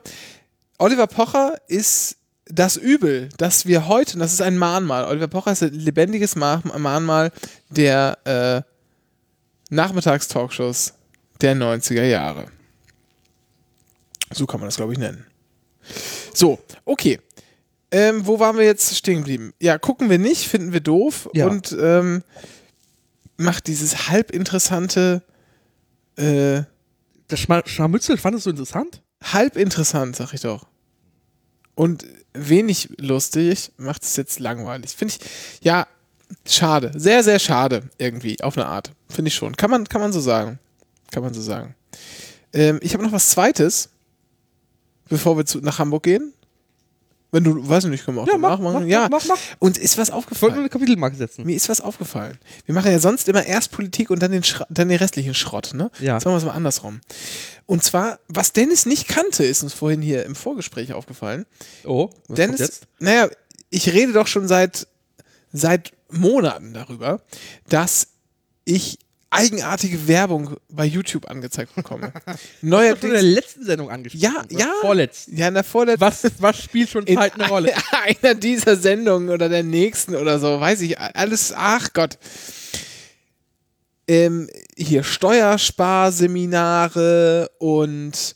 Oliver 0.79 1.07
Pocher 1.07 1.55
ist 1.67 2.17
das 2.47 2.77
Übel, 2.77 3.29
das 3.37 3.65
wir 3.65 3.87
heute, 3.87 4.17
das 4.17 4.33
ist 4.33 4.41
ein 4.41 4.57
Mahnmal. 4.57 5.05
Oliver 5.05 5.27
Pocher 5.27 5.51
ist 5.51 5.63
ein 5.63 5.73
lebendiges 5.73 6.35
Ma- 6.35 6.61
Mahnmal 6.77 7.31
der 7.69 8.17
äh, 8.25 9.73
Nachmittagstalkshows 9.73 10.93
der 11.41 11.55
90er 11.55 12.03
Jahre. 12.03 12.45
So 14.33 14.45
kann 14.45 14.59
man 14.59 14.67
das, 14.67 14.77
glaube 14.77 14.93
ich, 14.93 14.99
nennen. 14.99 15.25
So, 16.33 16.59
okay. 16.85 17.19
Ähm, 17.91 18.25
wo 18.25 18.39
waren 18.39 18.57
wir 18.57 18.65
jetzt 18.65 18.95
stehen 18.95 19.19
geblieben? 19.19 19.53
Ja, 19.61 19.77
gucken 19.77 20.09
wir 20.09 20.17
nicht, 20.19 20.47
finden 20.47 20.73
wir 20.73 20.79
doof 20.81 21.29
Ja. 21.33 21.47
und 21.47 21.75
ähm, 21.79 22.23
macht 23.37 23.67
dieses 23.67 24.09
halbinteressante, 24.09 25.23
äh, 26.17 26.63
Das 27.27 27.39
Schma 27.39 27.63
Scharmützel, 27.65 28.17
fandest 28.17 28.45
du 28.45 28.51
interessant? 28.51 29.01
halb 29.33 29.57
interessant, 29.57 30.15
sag 30.15 30.33
ich 30.33 30.41
doch. 30.41 30.67
Und 31.73 32.05
wenig 32.33 32.89
lustig 32.97 33.71
macht 33.77 34.03
es 34.03 34.15
jetzt 34.15 34.39
langweilig. 34.39 34.91
Finde 34.91 35.13
ich, 35.13 35.29
ja, 35.61 35.87
schade. 36.47 36.91
Sehr, 36.95 37.23
sehr 37.23 37.39
schade 37.39 37.89
irgendwie, 37.97 38.41
auf 38.41 38.57
eine 38.57 38.67
Art. 38.67 38.91
Finde 39.09 39.29
ich 39.29 39.35
schon. 39.35 39.55
Kann 39.55 39.71
man, 39.71 39.87
kann 39.87 40.01
man 40.01 40.13
so 40.13 40.19
sagen. 40.19 40.59
Kann 41.11 41.23
man 41.23 41.33
so 41.33 41.41
sagen. 41.41 41.75
Ähm, 42.53 42.79
ich 42.81 42.93
habe 42.93 43.03
noch 43.03 43.11
was 43.11 43.29
Zweites, 43.29 43.89
bevor 45.09 45.37
wir 45.37 45.45
zu, 45.45 45.59
nach 45.59 45.79
Hamburg 45.79 46.03
gehen. 46.03 46.33
Wenn 47.31 47.43
du, 47.43 47.67
weiß 47.67 47.83
ich 47.85 47.89
nicht, 47.89 48.05
können 48.05 48.17
wir 48.17 48.21
auch 48.23 48.27
Ja, 48.27 48.37
mach, 48.37 48.59
machen. 48.59 48.73
mach, 48.83 48.85
ja. 48.85 49.07
mach, 49.11 49.25
mach. 49.25 49.37
Und 49.59 49.77
ist 49.77 49.97
was 49.97 50.07
Ich 50.09 50.13
wollte 50.13 50.15
nur 50.15 50.17
aufgefallen? 50.19 50.53
eine 50.59 50.69
Kapitelmarke 50.69 51.15
setzen. 51.17 51.45
Mir 51.45 51.55
ist 51.55 51.67
was 51.67 51.81
aufgefallen. 51.81 52.37
Wir 52.65 52.73
machen 52.75 52.91
ja 52.91 52.99
sonst 52.99 53.27
immer 53.27 53.45
erst 53.45 53.71
Politik 53.71 54.09
und 54.09 54.21
dann 54.21 54.31
den, 54.31 54.43
Schra 54.43 54.65
dann 54.69 54.87
den 54.89 54.97
restlichen 54.97 55.33
Schrott, 55.33 55.71
ne? 55.73 55.91
Ja. 55.99 56.13
Jetzt 56.15 56.25
machen 56.25 56.35
wir 56.35 56.37
es 56.37 56.45
mal 56.45 56.51
andersrum. 56.53 57.01
Und 57.65 57.83
zwar, 57.83 58.19
was 58.27 58.53
Dennis 58.53 58.85
nicht 58.85 59.07
kannte, 59.07 59.43
ist 59.43 59.63
uns 59.63 59.73
vorhin 59.73 60.01
hier 60.01 60.23
im 60.25 60.35
Vorgespräch 60.35 60.93
aufgefallen. 60.93 61.45
Oh, 61.83 62.09
was 62.27 62.35
Dennis, 62.35 62.59
jetzt? 62.59 62.83
naja, 62.99 63.27
ich 63.69 63.91
rede 63.91 64.13
doch 64.13 64.27
schon 64.27 64.47
seit, 64.47 64.87
seit 65.51 65.91
Monaten 66.11 66.73
darüber, 66.73 67.21
dass 67.67 68.07
ich 68.63 68.99
eigenartige 69.35 70.07
Werbung 70.07 70.55
bei 70.69 70.85
YouTube 70.85 71.29
angezeigt 71.29 71.75
bekomme. 71.75 72.13
Du 72.61 72.67
in 72.67 72.69
der 72.69 72.79
Neuerdings. 72.79 73.21
letzten 73.21 73.65
Sendung 73.65 73.89
angesprochen. 73.89 74.21
Ja, 74.21 74.43
ja. 74.49 74.71
Vorletzten. 74.81 75.37
Ja, 75.37 75.47
in 75.47 75.53
der 75.53 75.63
vorletzten. 75.63 76.01
Was, 76.01 76.29
was 76.39 76.61
spielt 76.61 76.89
schon 76.89 77.07
Zeit 77.15 77.35
eine 77.35 77.47
Rolle? 77.47 77.73
einer 78.03 78.35
dieser 78.35 78.75
Sendungen 78.75 79.29
oder 79.29 79.47
der 79.49 79.63
nächsten 79.63 80.15
oder 80.15 80.39
so, 80.39 80.59
weiß 80.59 80.81
ich, 80.81 80.99
alles, 80.99 81.53
ach 81.55 81.93
Gott. 81.93 82.17
Ähm, 84.07 84.47
hier 84.77 85.03
Steuersparseminare 85.03 87.49
und 87.57 88.35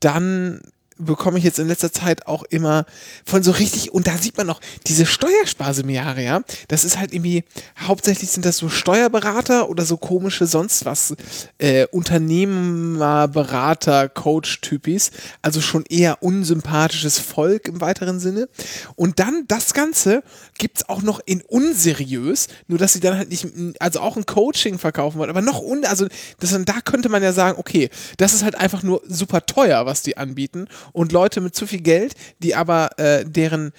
dann 0.00 0.60
bekomme 0.98 1.38
ich 1.38 1.44
jetzt 1.44 1.58
in 1.58 1.68
letzter 1.68 1.92
Zeit 1.92 2.26
auch 2.26 2.42
immer 2.44 2.86
von 3.24 3.42
so 3.42 3.50
richtig, 3.50 3.92
und 3.92 4.06
da 4.06 4.16
sieht 4.16 4.36
man 4.36 4.46
noch, 4.46 4.60
diese 4.86 5.06
Steuersparseminare, 5.06 6.22
ja, 6.22 6.42
das 6.68 6.84
ist 6.84 6.98
halt 6.98 7.12
irgendwie, 7.12 7.42
hauptsächlich 7.86 8.30
sind 8.30 8.46
das 8.46 8.58
so 8.58 8.68
Steuerberater 8.68 9.68
oder 9.68 9.84
so 9.84 9.96
komische 9.96 10.46
sonst 10.46 10.84
was, 10.84 11.16
äh, 11.58 11.86
Unternehmerberater, 11.88 14.08
Coach-Typis, 14.08 15.10
also 15.42 15.60
schon 15.60 15.84
eher 15.88 16.22
unsympathisches 16.22 17.18
Volk 17.18 17.66
im 17.68 17.80
weiteren 17.80 18.20
Sinne. 18.20 18.48
Und 18.94 19.18
dann 19.18 19.44
das 19.48 19.74
Ganze 19.74 20.22
gibt's 20.58 20.88
auch 20.88 21.02
noch 21.02 21.20
in 21.24 21.42
unseriös, 21.42 22.48
nur 22.66 22.78
dass 22.78 22.92
sie 22.92 23.00
dann 23.00 23.16
halt 23.16 23.30
nicht, 23.30 23.46
also 23.78 24.00
auch 24.00 24.16
ein 24.16 24.26
Coaching 24.26 24.78
verkaufen 24.78 25.18
wollen, 25.18 25.30
aber 25.30 25.42
noch 25.42 25.60
un, 25.60 25.84
also 25.84 26.06
das, 26.40 26.58
da 26.64 26.80
könnte 26.80 27.08
man 27.08 27.22
ja 27.22 27.32
sagen, 27.32 27.58
okay, 27.58 27.90
das 28.16 28.34
ist 28.34 28.42
halt 28.42 28.54
einfach 28.54 28.82
nur 28.82 29.02
super 29.06 29.46
teuer, 29.46 29.86
was 29.86 30.02
die 30.02 30.16
anbieten 30.16 30.68
und 30.92 31.12
Leute 31.12 31.40
mit 31.40 31.54
zu 31.54 31.66
viel 31.66 31.80
Geld, 31.80 32.14
die 32.38 32.54
aber 32.54 32.98
äh, 32.98 33.24
deren 33.24 33.72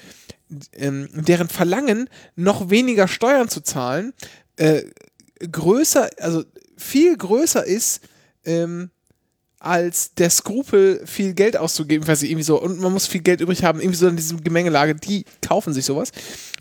ähm, 0.73 1.09
deren 1.11 1.49
Verlangen 1.49 2.09
noch 2.35 2.69
weniger 2.69 3.07
Steuern 3.07 3.49
zu 3.49 3.61
zahlen, 3.61 4.13
äh, 4.55 4.83
größer, 5.39 6.09
also 6.19 6.43
viel 6.77 7.17
größer 7.17 7.65
ist, 7.65 8.01
ähm, 8.45 8.89
als 9.59 10.13
der 10.13 10.29
Skrupel, 10.29 11.01
viel 11.05 11.33
Geld 11.33 11.57
auszugeben, 11.57 12.07
weiß 12.07 12.21
ich, 12.21 12.29
irgendwie 12.29 12.43
so, 12.43 12.61
und 12.61 12.79
man 12.79 12.93
muss 12.93 13.07
viel 13.07 13.21
Geld 13.21 13.41
übrig 13.41 13.63
haben, 13.63 13.79
irgendwie 13.79 13.97
so 13.97 14.07
in 14.07 14.15
diesem 14.15 14.43
Gemengelage, 14.43 14.93
die 14.93 15.25
kaufen 15.41 15.73
sich 15.73 15.85
sowas. 15.85 16.11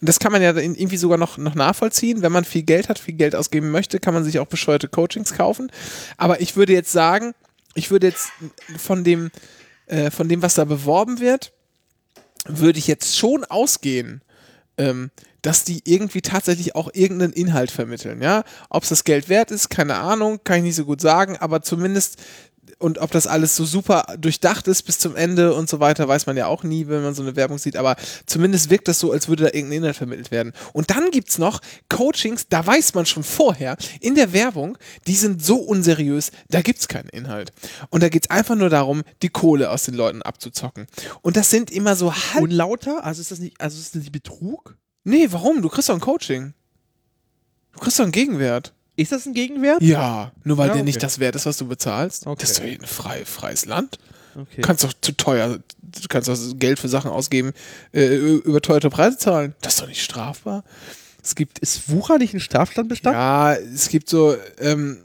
Und 0.00 0.08
das 0.08 0.18
kann 0.18 0.32
man 0.32 0.40
ja 0.40 0.56
irgendwie 0.56 0.96
sogar 0.96 1.18
noch, 1.18 1.36
noch 1.36 1.54
nachvollziehen. 1.54 2.22
Wenn 2.22 2.32
man 2.32 2.44
viel 2.44 2.62
Geld 2.62 2.88
hat, 2.88 2.98
viel 2.98 3.14
Geld 3.14 3.36
ausgeben 3.36 3.70
möchte, 3.70 4.00
kann 4.00 4.14
man 4.14 4.24
sich 4.24 4.38
auch 4.38 4.46
bescheuerte 4.46 4.88
Coachings 4.88 5.34
kaufen. 5.34 5.70
Aber 6.16 6.40
ich 6.40 6.56
würde 6.56 6.72
jetzt 6.72 6.90
sagen, 6.90 7.34
ich 7.74 7.90
würde 7.90 8.06
jetzt 8.06 8.30
von 8.78 9.04
dem, 9.04 9.30
äh, 9.86 10.10
von 10.10 10.28
dem, 10.28 10.40
was 10.40 10.54
da 10.54 10.64
beworben 10.64 11.20
wird, 11.20 11.52
würde 12.46 12.78
ich 12.78 12.86
jetzt 12.86 13.18
schon 13.18 13.44
ausgehen, 13.44 14.22
ähm, 14.78 15.10
dass 15.42 15.64
die 15.64 15.82
irgendwie 15.84 16.22
tatsächlich 16.22 16.74
auch 16.74 16.90
irgendeinen 16.92 17.32
Inhalt 17.32 17.70
vermitteln, 17.70 18.22
ja. 18.22 18.42
Ob 18.70 18.82
es 18.84 18.88
das 18.88 19.04
Geld 19.04 19.28
wert 19.28 19.50
ist, 19.50 19.68
keine 19.68 19.96
Ahnung, 19.96 20.40
kann 20.42 20.58
ich 20.58 20.64
nicht 20.64 20.76
so 20.76 20.86
gut 20.86 21.00
sagen, 21.00 21.36
aber 21.36 21.62
zumindest 21.62 22.18
und 22.78 22.98
ob 22.98 23.10
das 23.10 23.26
alles 23.26 23.56
so 23.56 23.64
super 23.64 24.04
durchdacht 24.18 24.68
ist 24.68 24.82
bis 24.82 24.98
zum 24.98 25.16
Ende 25.16 25.54
und 25.54 25.68
so 25.68 25.80
weiter, 25.80 26.06
weiß 26.06 26.26
man 26.26 26.36
ja 26.36 26.46
auch 26.46 26.62
nie, 26.62 26.88
wenn 26.88 27.02
man 27.02 27.14
so 27.14 27.22
eine 27.22 27.34
Werbung 27.34 27.58
sieht, 27.58 27.76
aber 27.76 27.96
zumindest 28.26 28.70
wirkt 28.70 28.88
das 28.88 28.98
so, 28.98 29.12
als 29.12 29.28
würde 29.28 29.44
da 29.44 29.48
irgendein 29.48 29.78
Inhalt 29.78 29.96
vermittelt 29.96 30.30
werden. 30.30 30.52
Und 30.72 30.90
dann 30.90 31.10
gibt's 31.10 31.38
noch 31.38 31.60
Coachings, 31.88 32.48
da 32.48 32.66
weiß 32.66 32.94
man 32.94 33.06
schon 33.06 33.22
vorher, 33.22 33.76
in 34.00 34.14
der 34.14 34.32
Werbung, 34.32 34.76
die 35.06 35.14
sind 35.14 35.42
so 35.44 35.56
unseriös, 35.56 36.32
da 36.48 36.60
gibt's 36.60 36.88
keinen 36.88 37.08
Inhalt. 37.08 37.52
Und 37.90 38.02
da 38.02 38.08
geht's 38.08 38.30
einfach 38.30 38.56
nur 38.56 38.68
darum, 38.68 39.02
die 39.22 39.30
Kohle 39.30 39.70
aus 39.70 39.84
den 39.84 39.94
Leuten 39.94 40.22
abzuzocken. 40.22 40.86
Und 41.22 41.36
das 41.36 41.50
sind 41.50 41.70
immer 41.70 41.96
so 41.96 42.14
halb 42.14 42.42
Unlauter? 42.42 43.04
Also 43.04 43.22
ist 43.22 43.30
das 43.30 43.38
nicht, 43.38 43.60
also 43.60 43.78
ist 43.78 43.94
das 43.94 44.02
nicht 44.02 44.12
Betrug? 44.12 44.76
Nee, 45.04 45.28
warum? 45.30 45.62
Du 45.62 45.68
kriegst 45.68 45.88
doch 45.88 45.94
ein 45.94 46.00
Coaching. 46.00 46.52
Du 47.72 47.80
kriegst 47.80 47.98
doch 47.98 48.04
einen 48.04 48.12
Gegenwert. 48.12 48.74
Ist 48.96 49.12
das 49.12 49.26
ein 49.26 49.34
Gegenwert? 49.34 49.82
Ja, 49.82 50.32
nur 50.44 50.56
weil 50.56 50.68
Ja, 50.68 50.72
der 50.74 50.82
okay. 50.82 50.86
nicht 50.86 51.02
das 51.02 51.18
wert 51.18 51.36
ist, 51.36 51.46
was 51.46 51.58
du 51.58 51.66
bezahlst. 51.66 52.26
Okay. 52.26 52.36
Das 52.40 52.50
ist 52.52 52.58
doch 52.60 52.64
ein 52.64 52.80
frei, 52.80 53.24
freies 53.24 53.66
Land. 53.66 53.98
Okay. 54.34 54.62
Kannst 54.62 54.84
doch 54.84 54.92
zu 55.00 55.12
teuer, 55.12 55.58
du 55.82 56.08
kannst 56.08 56.28
doch 56.28 56.36
Geld 56.58 56.78
für 56.78 56.88
Sachen 56.88 57.10
ausgeben, 57.10 57.52
äh, 57.92 58.16
überteuerte 58.16 58.90
Preise 58.90 59.18
zahlen. 59.18 59.54
Das 59.62 59.74
ist 59.74 59.82
doch 59.82 59.88
nicht 59.88 60.02
strafbar. 60.02 60.64
Es 61.22 61.34
gibt, 61.34 61.58
ist 61.58 61.90
Wucher 61.90 62.18
nicht 62.18 62.34
ein 62.34 62.40
Strafstandbestand? 62.40 63.14
ja, 63.14 63.54
es 63.54 63.88
gibt 63.88 64.08
so, 64.08 64.36
ähm, 64.58 64.98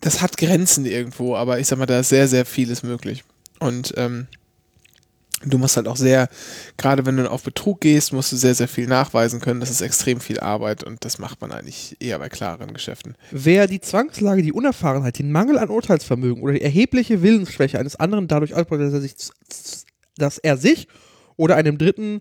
das 0.00 0.20
hat 0.20 0.36
Grenzen 0.36 0.84
irgendwo, 0.84 1.36
aber 1.36 1.58
ich 1.58 1.66
sag 1.66 1.78
mal, 1.78 1.86
da 1.86 2.00
ist 2.00 2.08
sehr, 2.10 2.28
sehr 2.28 2.44
vieles 2.44 2.82
möglich. 2.82 3.24
Und 3.60 3.94
ähm, 3.96 4.26
du 5.44 5.58
musst 5.58 5.76
halt 5.76 5.88
auch 5.88 5.96
sehr, 5.96 6.28
gerade 6.76 7.06
wenn 7.06 7.16
du 7.16 7.30
auf 7.30 7.42
Betrug 7.42 7.80
gehst, 7.80 8.12
musst 8.12 8.32
du 8.32 8.36
sehr, 8.36 8.54
sehr 8.54 8.68
viel 8.68 8.86
nachweisen 8.86 9.40
können. 9.40 9.60
Das 9.60 9.70
ist 9.70 9.80
extrem 9.80 10.20
viel 10.20 10.40
Arbeit 10.40 10.84
und 10.84 11.04
das 11.04 11.18
macht 11.18 11.40
man 11.40 11.52
eigentlich 11.52 11.96
eher 12.00 12.18
bei 12.18 12.28
klareren 12.28 12.72
Geschäften. 12.72 13.16
Wer 13.30 13.66
die 13.66 13.80
Zwangslage, 13.80 14.42
die 14.42 14.52
Unerfahrenheit, 14.52 15.18
den 15.18 15.32
Mangel 15.32 15.58
an 15.58 15.70
Urteilsvermögen 15.70 16.42
oder 16.42 16.54
die 16.54 16.62
erhebliche 16.62 17.22
Willensschwäche 17.22 17.78
eines 17.78 17.96
anderen 17.96 18.28
dadurch 18.28 18.54
ausbeutet, 18.54 18.88
dass 18.88 18.94
er 18.94 19.00
sich, 19.00 19.14
dass 20.16 20.38
er 20.38 20.56
sich 20.56 20.88
oder 21.36 21.56
einem 21.56 21.78
Dritten 21.78 22.20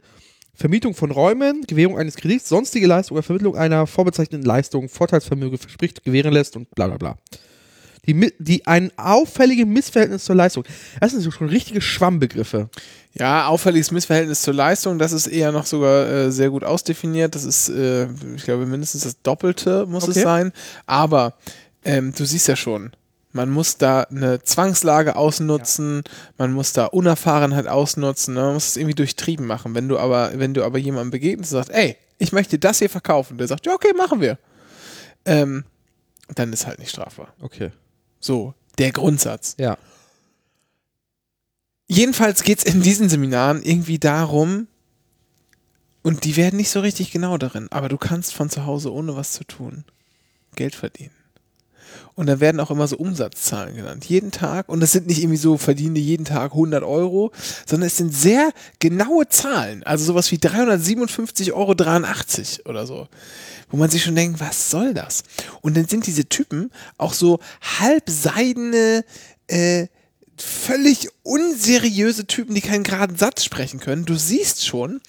Vermietung 0.54 0.94
von 0.94 1.12
Räumen, 1.12 1.64
Gewährung 1.66 1.98
eines 1.98 2.16
Kredits, 2.16 2.50
sonstige 2.50 2.86
Leistung 2.86 3.18
oder 3.18 3.24
Vermittlung 3.24 3.56
einer 3.56 3.88
vorbezeichneten 3.88 4.46
Leistung, 4.46 4.90
Vorteilsvermögen 4.90 5.58
verspricht, 5.58 6.04
gewähren 6.04 6.34
lässt 6.34 6.56
und 6.56 6.70
bla 6.76 6.88
bla 6.88 6.98
bla. 6.98 7.18
Die, 8.08 8.34
die 8.40 8.66
ein 8.66 8.92
auffälliges 8.98 9.66
Missverhältnis 9.68 10.26
zur 10.26 10.36
Leistung. 10.36 10.64
Das 11.00 11.12
sind 11.12 11.22
so 11.22 11.30
schon 11.30 11.50
richtige 11.50 11.82
Schwammbegriffe. 11.82 12.70
Ja, 13.14 13.48
auffälliges 13.48 13.92
Missverhältnis 13.92 14.42
zur 14.42 14.54
Leistung, 14.56 14.98
das 14.98 15.12
ist 15.12 15.28
eher 15.28 15.52
noch 15.52 15.66
sogar 15.66 16.08
äh, 16.10 16.32
sehr 16.32 16.50
gut 16.50 16.64
ausdefiniert. 16.64 17.36
Das 17.36 17.44
ist, 17.44 17.70
äh, 17.70 18.08
ich 18.36 18.44
glaube, 18.44 18.66
mindestens 18.66 19.04
das 19.04 19.22
Doppelte 19.22 19.86
muss 19.86 20.04
es 20.08 20.16
Okay. 20.18 20.24
sein. 20.24 20.52
Aber 20.88 21.34
ähm, 21.84 22.12
du 22.18 22.26
siehst 22.26 22.48
ja 22.48 22.56
schon, 22.56 22.92
man 23.34 23.50
muss 23.50 23.78
da 23.78 24.02
eine 24.04 24.42
Zwangslage 24.42 25.16
ausnutzen, 25.16 26.04
man 26.38 26.54
muss 26.54 26.74
da 26.74 26.86
Unerfahrenheit 26.88 27.68
ausnutzen, 27.68 28.34
ne? 28.34 28.42
man 28.42 28.54
muss 28.56 28.70
es 28.70 28.78
irgendwie 28.78 28.96
durchtrieben 28.96 29.46
machen. 29.46 29.76
Wenn 29.76 29.88
du 29.88 30.00
aber, 30.00 30.32
wenn 30.36 30.54
du 30.54 30.64
aber 30.64 30.80
jemandem 30.80 31.12
begegnest 31.12 31.52
und 31.54 31.58
sagst, 31.60 31.72
ey, 31.72 31.98
ich 32.18 32.32
möchte 32.32 32.58
das 32.58 32.80
hier 32.80 32.90
verkaufen, 32.90 33.38
der 33.38 33.48
sagt, 33.48 33.66
ja, 33.66 33.74
okay, 33.74 33.94
machen 33.96 34.22
wir. 34.22 34.38
Ähm, 35.26 35.66
dann 36.34 36.52
ist 36.54 36.66
halt 36.66 36.80
nicht 36.80 36.90
strafbar. 36.92 37.34
Okay. 37.42 37.72
So, 38.22 38.54
der 38.78 38.94
Grundsatz. 38.94 39.56
Ja. 39.58 39.78
Jedenfalls 41.88 42.44
geht 42.44 42.60
es 42.60 42.64
in 42.64 42.82
diesen 42.82 43.10
Seminaren 43.10 43.62
irgendwie 43.62 44.00
darum, 44.00 44.68
und 46.04 46.24
die 46.24 46.36
werden 46.36 46.58
nicht 46.58 46.70
so 46.70 46.80
richtig 46.80 47.12
genau 47.12 47.38
darin, 47.38 47.68
aber 47.72 47.90
du 47.90 47.98
kannst 47.98 48.34
von 48.34 48.50
zu 48.50 48.66
Hause 48.66 48.92
ohne 48.92 49.16
was 49.16 49.34
zu 49.34 49.44
tun 49.44 49.84
Geld 50.56 50.76
verdienen. 50.76 51.16
Und 52.16 52.28
da 52.28 52.40
werden 52.40 52.60
auch 52.60 52.72
immer 52.72 52.88
so 52.88 52.98
Umsatzzahlen 52.98 53.76
genannt. 53.76 54.06
Jeden 54.06 54.32
Tag. 54.32 54.70
Und 54.70 54.80
das 54.80 54.92
sind 54.92 55.08
nicht 55.08 55.22
irgendwie 55.22 55.38
so, 55.38 55.58
verdiene 55.58 56.00
jeden 56.00 56.26
Tag 56.26 56.52
100 56.52 56.84
Euro, 56.84 57.32
sondern 57.66 57.88
es 57.88 57.98
sind 57.98 58.14
sehr 58.14 58.52
genaue 58.80 59.28
Zahlen. 59.30 59.84
Also 59.84 60.06
sowas 60.06 60.32
wie 60.32 60.38
357,83 60.38 61.52
Euro 61.54 62.70
oder 62.70 62.86
so. 62.86 63.08
Wo 63.70 63.78
man 63.78 63.90
sich 63.90 64.04
schon 64.04 64.16
denkt, 64.16 64.40
was 64.40 64.70
soll 64.70 64.94
das? 64.94 65.24
Und 65.62 65.78
dann 65.78 65.88
sind 65.88 66.06
diese 66.06 66.26
Typen 66.26 66.72
auch 66.98 67.14
so 67.14 67.40
halbseidene, 67.80 69.06
äh, 69.48 69.88
völlig 70.42 71.10
unseriöse 71.24 72.28
Typen, 72.28 72.56
die 72.56 72.62
keinen 72.62 72.84
geraden 72.84 73.18
Satz 73.18 73.44
sprechen 73.44 73.80
können. 73.80 74.06
Du 74.06 74.16
siehst 74.16 74.66
schon, 74.66 75.02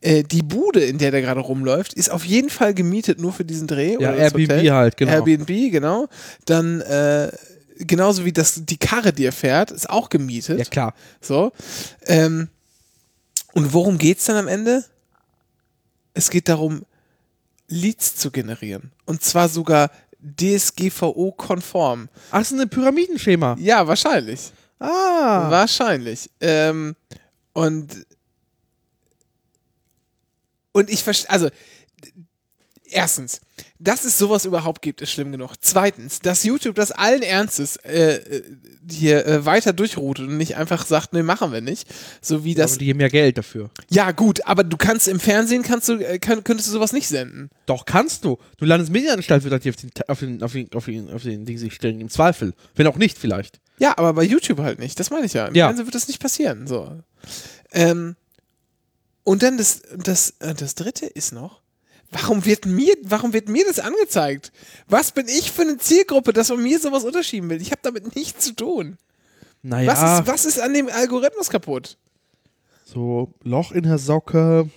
äh, 0.00 0.22
die 0.22 0.42
Bude, 0.42 0.84
in 0.84 0.98
der 0.98 1.10
der 1.10 1.22
gerade 1.22 1.40
rumläuft, 1.40 1.94
ist 1.94 2.10
auf 2.10 2.24
jeden 2.24 2.50
Fall 2.50 2.74
gemietet 2.74 3.20
nur 3.20 3.32
für 3.32 3.44
diesen 3.44 3.66
Dreh. 3.66 3.92
Ja, 3.92 4.10
oder 4.10 4.16
Airbnb 4.16 4.50
Hotel. 4.50 4.70
halt, 4.72 4.96
genau. 4.96 5.12
Airbnb, 5.12 5.46
genau. 5.70 6.08
Dann 6.44 6.80
äh, 6.82 7.32
genauso 7.78 8.24
wie 8.24 8.32
das, 8.32 8.62
die 8.64 8.76
Karre, 8.76 9.12
die 9.12 9.24
er 9.24 9.32
fährt, 9.32 9.70
ist 9.70 9.90
auch 9.90 10.08
gemietet. 10.08 10.58
Ja, 10.58 10.64
klar. 10.64 10.94
So. 11.20 11.52
Ähm, 12.06 12.48
und 13.52 13.72
worum 13.72 13.98
geht's 13.98 14.26
dann 14.26 14.36
am 14.36 14.48
Ende? 14.48 14.84
Es 16.14 16.30
geht 16.30 16.48
darum, 16.48 16.84
Leads 17.68 18.16
zu 18.16 18.30
generieren. 18.30 18.92
Und 19.06 19.22
zwar 19.22 19.48
sogar 19.48 19.90
DSGVO-konform. 20.22 22.08
Ach, 22.30 22.38
das 22.38 22.52
ist 22.52 22.60
ein 22.60 22.68
Pyramidenschema. 22.68 23.56
Ja, 23.58 23.86
wahrscheinlich. 23.86 24.52
Ah. 24.78 25.50
Wahrscheinlich. 25.50 26.30
Ähm, 26.40 26.96
und 27.52 28.06
und 30.72 30.90
ich 30.90 31.02
verstehe, 31.02 31.30
also 31.30 31.48
erstens, 32.90 33.40
dass 33.78 34.04
es 34.04 34.18
sowas 34.18 34.44
überhaupt 34.44 34.82
gibt, 34.82 35.00
ist 35.00 35.10
schlimm 35.10 35.32
genug. 35.32 35.54
Zweitens, 35.60 36.20
dass 36.20 36.44
YouTube 36.44 36.74
das 36.74 36.92
allen 36.92 37.22
Ernstes 37.22 37.76
äh, 37.76 38.16
äh, 38.16 38.42
hier 38.90 39.26
äh, 39.26 39.44
weiter 39.44 39.72
durchroutet 39.72 40.28
und 40.28 40.36
nicht 40.36 40.56
einfach 40.56 40.86
sagt, 40.86 41.12
nee, 41.12 41.22
machen 41.22 41.52
wir 41.52 41.60
nicht. 41.60 41.88
So 42.20 42.44
wie 42.44 42.54
das. 42.54 42.72
Aber 42.72 42.78
die 42.78 42.84
geben 42.86 43.00
ja 43.00 43.08
Geld 43.08 43.38
dafür. 43.38 43.70
Ja, 43.90 44.12
gut, 44.12 44.44
aber 44.46 44.64
du 44.64 44.76
kannst 44.76 45.08
im 45.08 45.20
Fernsehen 45.20 45.62
kannst 45.62 45.88
du, 45.88 45.94
äh, 45.94 46.18
kann, 46.18 46.44
könntest 46.44 46.68
du 46.68 46.72
sowas 46.72 46.92
nicht 46.92 47.08
senden. 47.08 47.50
Doch, 47.66 47.84
kannst 47.84 48.24
du. 48.24 48.38
Du 48.58 48.64
Landesmedienanstalt 48.64 49.44
wird 49.44 49.52
halt 49.52 49.62
hier 49.62 49.72
auf 49.72 49.80
den, 49.80 49.92
auf 50.08 50.20
den, 50.20 50.42
auf 50.42 50.52
den, 50.52 50.72
auf 50.74 50.84
den, 50.84 51.10
auf 51.10 51.22
den 51.22 51.44
Ding 51.44 51.58
sich 51.58 51.74
stellen, 51.74 52.00
im 52.00 52.10
Zweifel. 52.10 52.54
Wenn 52.74 52.86
auch 52.86 52.96
nicht, 52.96 53.18
vielleicht. 53.18 53.60
Ja, 53.78 53.96
aber 53.98 54.12
bei 54.14 54.22
YouTube 54.24 54.58
halt 54.60 54.78
nicht. 54.78 54.98
Das 55.00 55.10
meine 55.10 55.26
ich 55.26 55.32
ja. 55.34 55.46
Im 55.46 55.54
Ja. 55.54 55.66
Fernsehen 55.66 55.86
wird 55.86 55.94
das 55.94 56.08
nicht 56.08 56.20
passieren. 56.20 56.66
So. 56.66 56.98
Ähm, 57.72 58.16
und 59.24 59.42
dann 59.42 59.58
das, 59.58 59.82
das, 59.96 60.34
äh, 60.40 60.54
das 60.54 60.74
dritte 60.74 61.06
ist 61.06 61.32
noch, 61.32 61.60
Warum 62.12 62.44
wird 62.44 62.66
mir, 62.66 62.94
warum 63.02 63.32
wird 63.32 63.48
mir 63.48 63.64
das 63.66 63.80
angezeigt? 63.80 64.52
Was 64.86 65.10
bin 65.10 65.26
ich 65.26 65.50
für 65.50 65.62
eine 65.62 65.76
Zielgruppe, 65.76 66.32
dass 66.32 66.50
man 66.50 66.62
mir 66.62 66.78
sowas 66.78 67.02
unterschieben 67.02 67.50
will? 67.50 67.60
Ich 67.60 67.72
habe 67.72 67.80
damit 67.82 68.14
nichts 68.14 68.44
zu 68.44 68.52
tun. 68.54 68.96
Naja, 69.62 69.90
Was, 69.90 70.20
ist, 70.20 70.26
was 70.28 70.44
ist 70.44 70.60
an 70.60 70.72
dem 70.72 70.88
Algorithmus 70.88 71.50
kaputt? 71.50 71.98
so 72.84 73.34
Loch 73.42 73.72
in 73.72 73.82
der 73.82 73.98
Socke, 73.98 74.70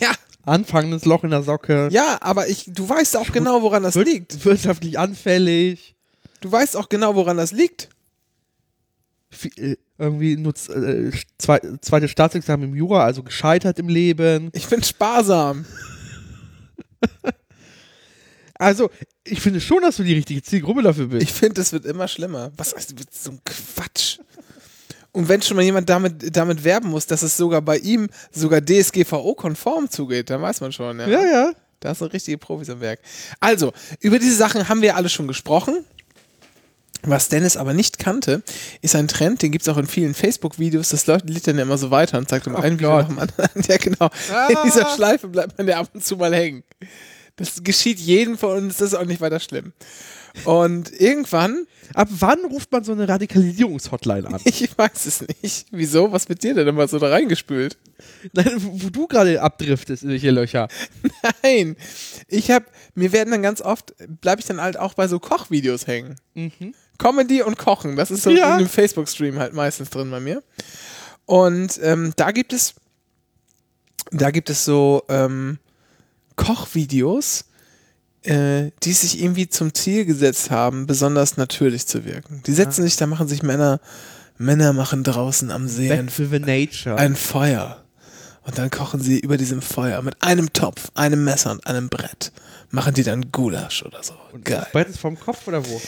Ja, 0.00 0.10
anfangendes 0.44 1.04
Loch 1.04 1.22
in 1.22 1.30
der 1.30 1.44
Socke, 1.44 1.88
ja, 1.92 2.18
aber 2.20 2.48
ich, 2.48 2.64
du 2.66 2.86
weißt 2.88 3.16
auch 3.16 3.30
genau, 3.30 3.62
woran 3.62 3.84
das 3.84 3.94
liegt. 3.94 4.44
wirtschaftlich 4.44 4.98
anfällig, 4.98 5.94
Du 6.40 6.50
weißt 6.50 6.76
auch 6.76 6.88
genau, 6.88 7.14
woran 7.14 7.36
das 7.36 7.52
liegt. 7.52 7.90
Äh, 9.56 9.76
irgendwie 9.98 10.36
nutzt 10.36 10.70
äh, 10.70 11.10
zwei, 11.38 11.60
zweites 11.80 12.10
Staatsexamen 12.10 12.70
im 12.70 12.74
Jura, 12.74 13.04
also 13.04 13.22
gescheitert 13.22 13.78
im 13.78 13.88
Leben. 13.88 14.50
Ich 14.52 14.66
bin 14.66 14.82
sparsam. 14.82 15.64
Also, 18.60 18.90
ich 19.24 19.40
finde 19.40 19.58
schon, 19.58 19.80
dass 19.80 19.96
du 19.96 20.02
die 20.02 20.12
richtige 20.12 20.42
Zielgruppe 20.42 20.82
dafür 20.82 21.06
bist. 21.06 21.22
Ich 21.22 21.32
finde, 21.32 21.62
es 21.62 21.72
wird 21.72 21.86
immer 21.86 22.06
schlimmer. 22.06 22.52
Was 22.58 22.74
ist 22.74 22.94
so 23.10 23.30
ein 23.30 23.40
Quatsch? 23.42 24.18
Und 25.12 25.30
wenn 25.30 25.40
schon 25.40 25.56
mal 25.56 25.62
jemand 25.62 25.88
damit, 25.88 26.36
damit 26.36 26.62
werben 26.62 26.90
muss, 26.90 27.06
dass 27.06 27.22
es 27.22 27.38
sogar 27.38 27.62
bei 27.62 27.78
ihm 27.78 28.10
sogar 28.30 28.60
DSGVO-konform 28.60 29.88
zugeht, 29.88 30.28
dann 30.28 30.42
weiß 30.42 30.60
man 30.60 30.72
schon. 30.72 31.00
Ja, 31.00 31.08
ja, 31.08 31.24
ja. 31.24 31.52
Da 31.80 31.94
sind 31.94 32.12
richtige 32.12 32.36
Profis 32.36 32.68
am 32.68 32.80
Werk. 32.80 33.00
Also, 33.40 33.72
über 34.00 34.18
diese 34.18 34.36
Sachen 34.36 34.68
haben 34.68 34.82
wir 34.82 34.94
alle 34.94 35.08
schon 35.08 35.26
gesprochen. 35.26 35.86
Was 37.02 37.28
Dennis 37.28 37.56
aber 37.56 37.72
nicht 37.72 37.98
kannte, 37.98 38.42
ist 38.82 38.94
ein 38.94 39.08
Trend, 39.08 39.42
den 39.42 39.52
gibt 39.52 39.62
es 39.62 39.68
auch 39.68 39.78
in 39.78 39.86
vielen 39.86 40.14
Facebook-Videos. 40.14 40.90
Das 40.90 41.06
läuft 41.06 41.28
lädt 41.28 41.46
dann 41.46 41.58
immer 41.58 41.78
so 41.78 41.90
weiter 41.90 42.18
und 42.18 42.28
zeigt 42.28 42.46
um 42.46 42.56
ein 42.56 42.78
Video 42.78 42.90
Gott. 42.90 43.02
nach 43.02 43.08
dem 43.08 43.18
anderen. 43.18 43.62
Ja, 43.68 43.76
genau. 43.76 44.10
In 44.48 44.56
dieser 44.64 44.94
Schleife 44.94 45.28
bleibt 45.28 45.56
man 45.58 45.66
ja 45.68 45.78
ab 45.78 45.90
und 45.92 46.04
zu 46.04 46.16
mal 46.16 46.34
hängen. 46.34 46.62
Das 47.36 47.62
geschieht 47.62 47.98
jedem 47.98 48.36
von 48.36 48.56
uns, 48.56 48.78
das 48.78 48.92
ist 48.92 48.98
auch 48.98 49.06
nicht 49.06 49.20
weiter 49.20 49.40
schlimm. 49.40 49.72
Und 50.44 50.92
irgendwann, 51.00 51.66
Ab 51.94 52.08
wann 52.10 52.44
ruft 52.44 52.70
man 52.70 52.84
so 52.84 52.92
eine 52.92 53.08
Radikalisierungshotline 53.08 54.28
an? 54.28 54.40
ich 54.44 54.76
weiß 54.76 55.06
es 55.06 55.24
nicht. 55.42 55.66
Wieso? 55.70 56.12
Was 56.12 56.28
wird 56.28 56.42
dir 56.42 56.54
denn 56.54 56.68
immer 56.68 56.86
so 56.86 56.98
da 56.98 57.08
reingespült? 57.08 57.78
Nein, 58.32 58.52
wo 58.58 58.90
du 58.90 59.06
gerade 59.06 59.42
abdriftest 59.42 60.04
in 60.04 60.10
welche 60.10 60.30
Löcher. 60.30 60.68
Nein. 61.42 61.76
Ich 62.28 62.50
habe, 62.50 62.66
mir 62.94 63.12
werden 63.12 63.30
dann 63.30 63.42
ganz 63.42 63.60
oft, 63.60 63.94
bleibe 64.20 64.40
ich 64.40 64.46
dann 64.46 64.60
halt 64.60 64.78
auch 64.78 64.94
bei 64.94 65.08
so 65.08 65.18
Kochvideos 65.18 65.86
hängen. 65.86 66.16
Comedy 67.00 67.42
und 67.42 67.56
Kochen, 67.56 67.96
das 67.96 68.10
ist 68.10 68.22
so 68.24 68.30
Ja. 68.30 68.52
in 68.52 68.58
dem 68.60 68.68
Facebook-Stream 68.68 69.38
halt 69.38 69.54
meistens 69.54 69.88
drin 69.90 70.10
bei 70.10 70.20
mir. 70.20 70.42
Und 71.24 71.80
ähm, 71.82 72.12
da 72.16 72.30
gibt 72.30 72.52
es, 72.52 72.74
da 74.10 74.30
gibt 74.30 74.50
es 74.50 74.64
so 74.64 75.02
ähm, 75.08 75.58
Kochvideos, 76.36 77.44
äh, 78.24 78.70
die 78.82 78.92
sich 78.92 79.22
irgendwie 79.22 79.48
zum 79.48 79.72
Ziel 79.72 80.04
gesetzt 80.04 80.50
haben, 80.50 80.86
besonders 80.86 81.36
natürlich 81.36 81.86
zu 81.86 82.04
wirken. 82.04 82.42
Die 82.46 82.52
setzen 82.52 82.82
sich, 82.82 82.96
da 82.96 83.06
machen 83.06 83.28
sich 83.28 83.42
Männer, 83.42 83.80
Männer 84.36 84.72
machen 84.72 85.02
draußen 85.02 85.50
am 85.50 85.68
See 85.68 85.90
ein 85.92 86.10
ein 86.96 87.16
Feuer. 87.16 87.82
Und 88.42 88.58
dann 88.58 88.70
kochen 88.70 89.00
sie 89.00 89.20
über 89.20 89.36
diesem 89.36 89.62
Feuer 89.62 90.02
mit 90.02 90.22
einem 90.22 90.52
Topf, 90.52 90.90
einem 90.94 91.24
Messer 91.24 91.52
und 91.52 91.66
einem 91.66 91.88
Brett. 91.88 92.32
Machen 92.70 92.94
die 92.94 93.02
dann 93.02 93.30
Gulasch 93.32 93.82
oder 93.84 94.02
so. 94.02 94.14
Geil. 94.44 94.66
Brett 94.72 94.88
ist 94.88 94.98
vom 94.98 95.18
Kopf 95.18 95.46
oder 95.46 95.64
wo? 95.66 95.80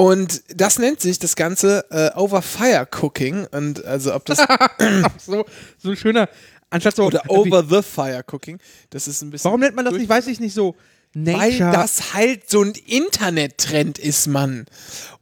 Und 0.00 0.42
das 0.48 0.78
nennt 0.78 0.98
sich 1.02 1.18
das 1.18 1.36
Ganze 1.36 1.84
äh, 1.90 2.18
Over 2.18 2.40
Fire 2.40 2.88
Cooking. 2.90 3.46
Und 3.50 3.84
also 3.84 4.14
ob 4.14 4.24
das 4.24 4.38
so, 5.18 5.44
so 5.76 5.90
ein 5.90 5.96
schöner, 5.96 6.30
anstatt 6.70 6.96
so. 6.96 7.04
oder 7.04 7.22
Over 7.28 7.62
the 7.68 7.82
Fire 7.82 8.24
Cooking, 8.32 8.58
das 8.88 9.06
ist 9.06 9.20
ein 9.20 9.28
bisschen. 9.28 9.50
Warum 9.50 9.60
nennt 9.60 9.76
man 9.76 9.84
das 9.84 9.92
nicht, 9.92 10.08
weiß 10.08 10.26
ich 10.28 10.40
nicht, 10.40 10.54
so 10.54 10.74
Weil 11.12 11.50
Nature? 11.50 11.72
das 11.72 12.14
halt 12.14 12.48
so 12.48 12.62
ein 12.62 12.72
Internettrend 12.86 13.98
ist, 13.98 14.28
Mann. 14.28 14.66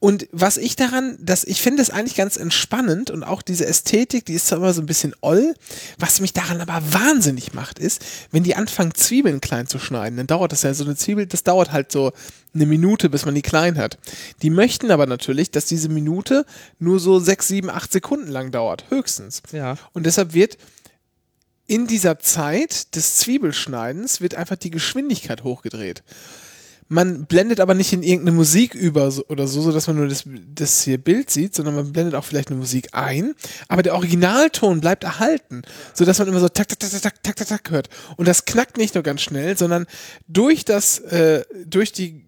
Und 0.00 0.28
was 0.32 0.58
ich 0.58 0.76
daran, 0.76 1.16
dass 1.18 1.44
ich 1.44 1.62
finde 1.62 1.82
es 1.82 1.88
eigentlich 1.88 2.14
ganz 2.14 2.36
entspannend 2.36 3.10
und 3.10 3.24
auch 3.24 3.40
diese 3.40 3.64
Ästhetik, 3.64 4.26
die 4.26 4.34
ist 4.34 4.48
zwar 4.48 4.58
immer 4.58 4.74
so 4.74 4.82
ein 4.82 4.86
bisschen 4.86 5.14
oll. 5.22 5.54
Was 5.98 6.20
mich 6.20 6.34
daran 6.34 6.60
aber 6.60 6.82
wahnsinnig 6.92 7.54
macht, 7.54 7.78
ist, 7.78 8.04
wenn 8.30 8.42
die 8.42 8.54
anfangen, 8.54 8.94
Zwiebeln 8.94 9.40
klein 9.40 9.66
zu 9.66 9.78
schneiden, 9.78 10.18
dann 10.18 10.26
dauert 10.26 10.52
das 10.52 10.62
ja 10.62 10.74
so 10.74 10.84
eine 10.84 10.94
Zwiebel, 10.94 11.26
das 11.26 11.42
dauert 11.42 11.72
halt 11.72 11.90
so 11.90 12.12
eine 12.54 12.66
Minute, 12.66 13.08
bis 13.08 13.24
man 13.24 13.34
die 13.34 13.42
klein 13.42 13.78
hat. 13.78 13.98
Die 14.42 14.50
möchten 14.50 14.90
aber 14.90 15.06
natürlich, 15.06 15.50
dass 15.50 15.64
diese 15.66 15.88
Minute 15.88 16.44
nur 16.78 17.00
so 17.00 17.18
sechs, 17.18 17.48
sieben, 17.48 17.70
acht 17.70 17.92
Sekunden 17.92 18.30
lang 18.30 18.50
dauert, 18.50 18.84
höchstens. 18.90 19.42
Ja. 19.52 19.76
Und 19.94 20.04
deshalb 20.04 20.34
wird 20.34 20.58
in 21.68 21.86
dieser 21.86 22.18
Zeit 22.18 22.96
des 22.96 23.18
Zwiebelschneidens 23.18 24.20
wird 24.20 24.34
einfach 24.34 24.56
die 24.56 24.70
Geschwindigkeit 24.70 25.44
hochgedreht. 25.44 26.02
Man 26.90 27.26
blendet 27.26 27.60
aber 27.60 27.74
nicht 27.74 27.92
in 27.92 28.02
irgendeine 28.02 28.34
Musik 28.34 28.74
über 28.74 29.12
oder 29.28 29.46
so, 29.46 29.60
sodass 29.60 29.86
man 29.86 29.96
nur 29.96 30.08
das, 30.08 30.24
das 30.54 30.82
hier 30.82 30.96
Bild 30.96 31.28
sieht, 31.28 31.54
sondern 31.54 31.74
man 31.74 31.92
blendet 31.92 32.14
auch 32.14 32.24
vielleicht 32.24 32.48
eine 32.48 32.56
Musik 32.56 32.88
ein, 32.92 33.34
aber 33.68 33.82
der 33.82 33.94
Originalton 33.94 34.80
bleibt 34.80 35.04
erhalten, 35.04 35.60
sodass 35.92 36.18
man 36.18 36.28
immer 36.28 36.40
so 36.40 36.48
tak, 36.48 36.66
tak, 36.70 36.78
tak, 36.80 36.90
tak, 36.90 37.22
tak, 37.22 37.36
tak, 37.36 37.46
tak 37.46 37.70
hört. 37.70 37.90
Und 38.16 38.26
das 38.26 38.46
knackt 38.46 38.78
nicht 38.78 38.94
nur 38.94 39.04
ganz 39.04 39.20
schnell, 39.20 39.58
sondern 39.58 39.86
durch 40.26 40.64
das, 40.64 40.98
äh, 41.00 41.44
durch 41.66 41.92
die 41.92 42.24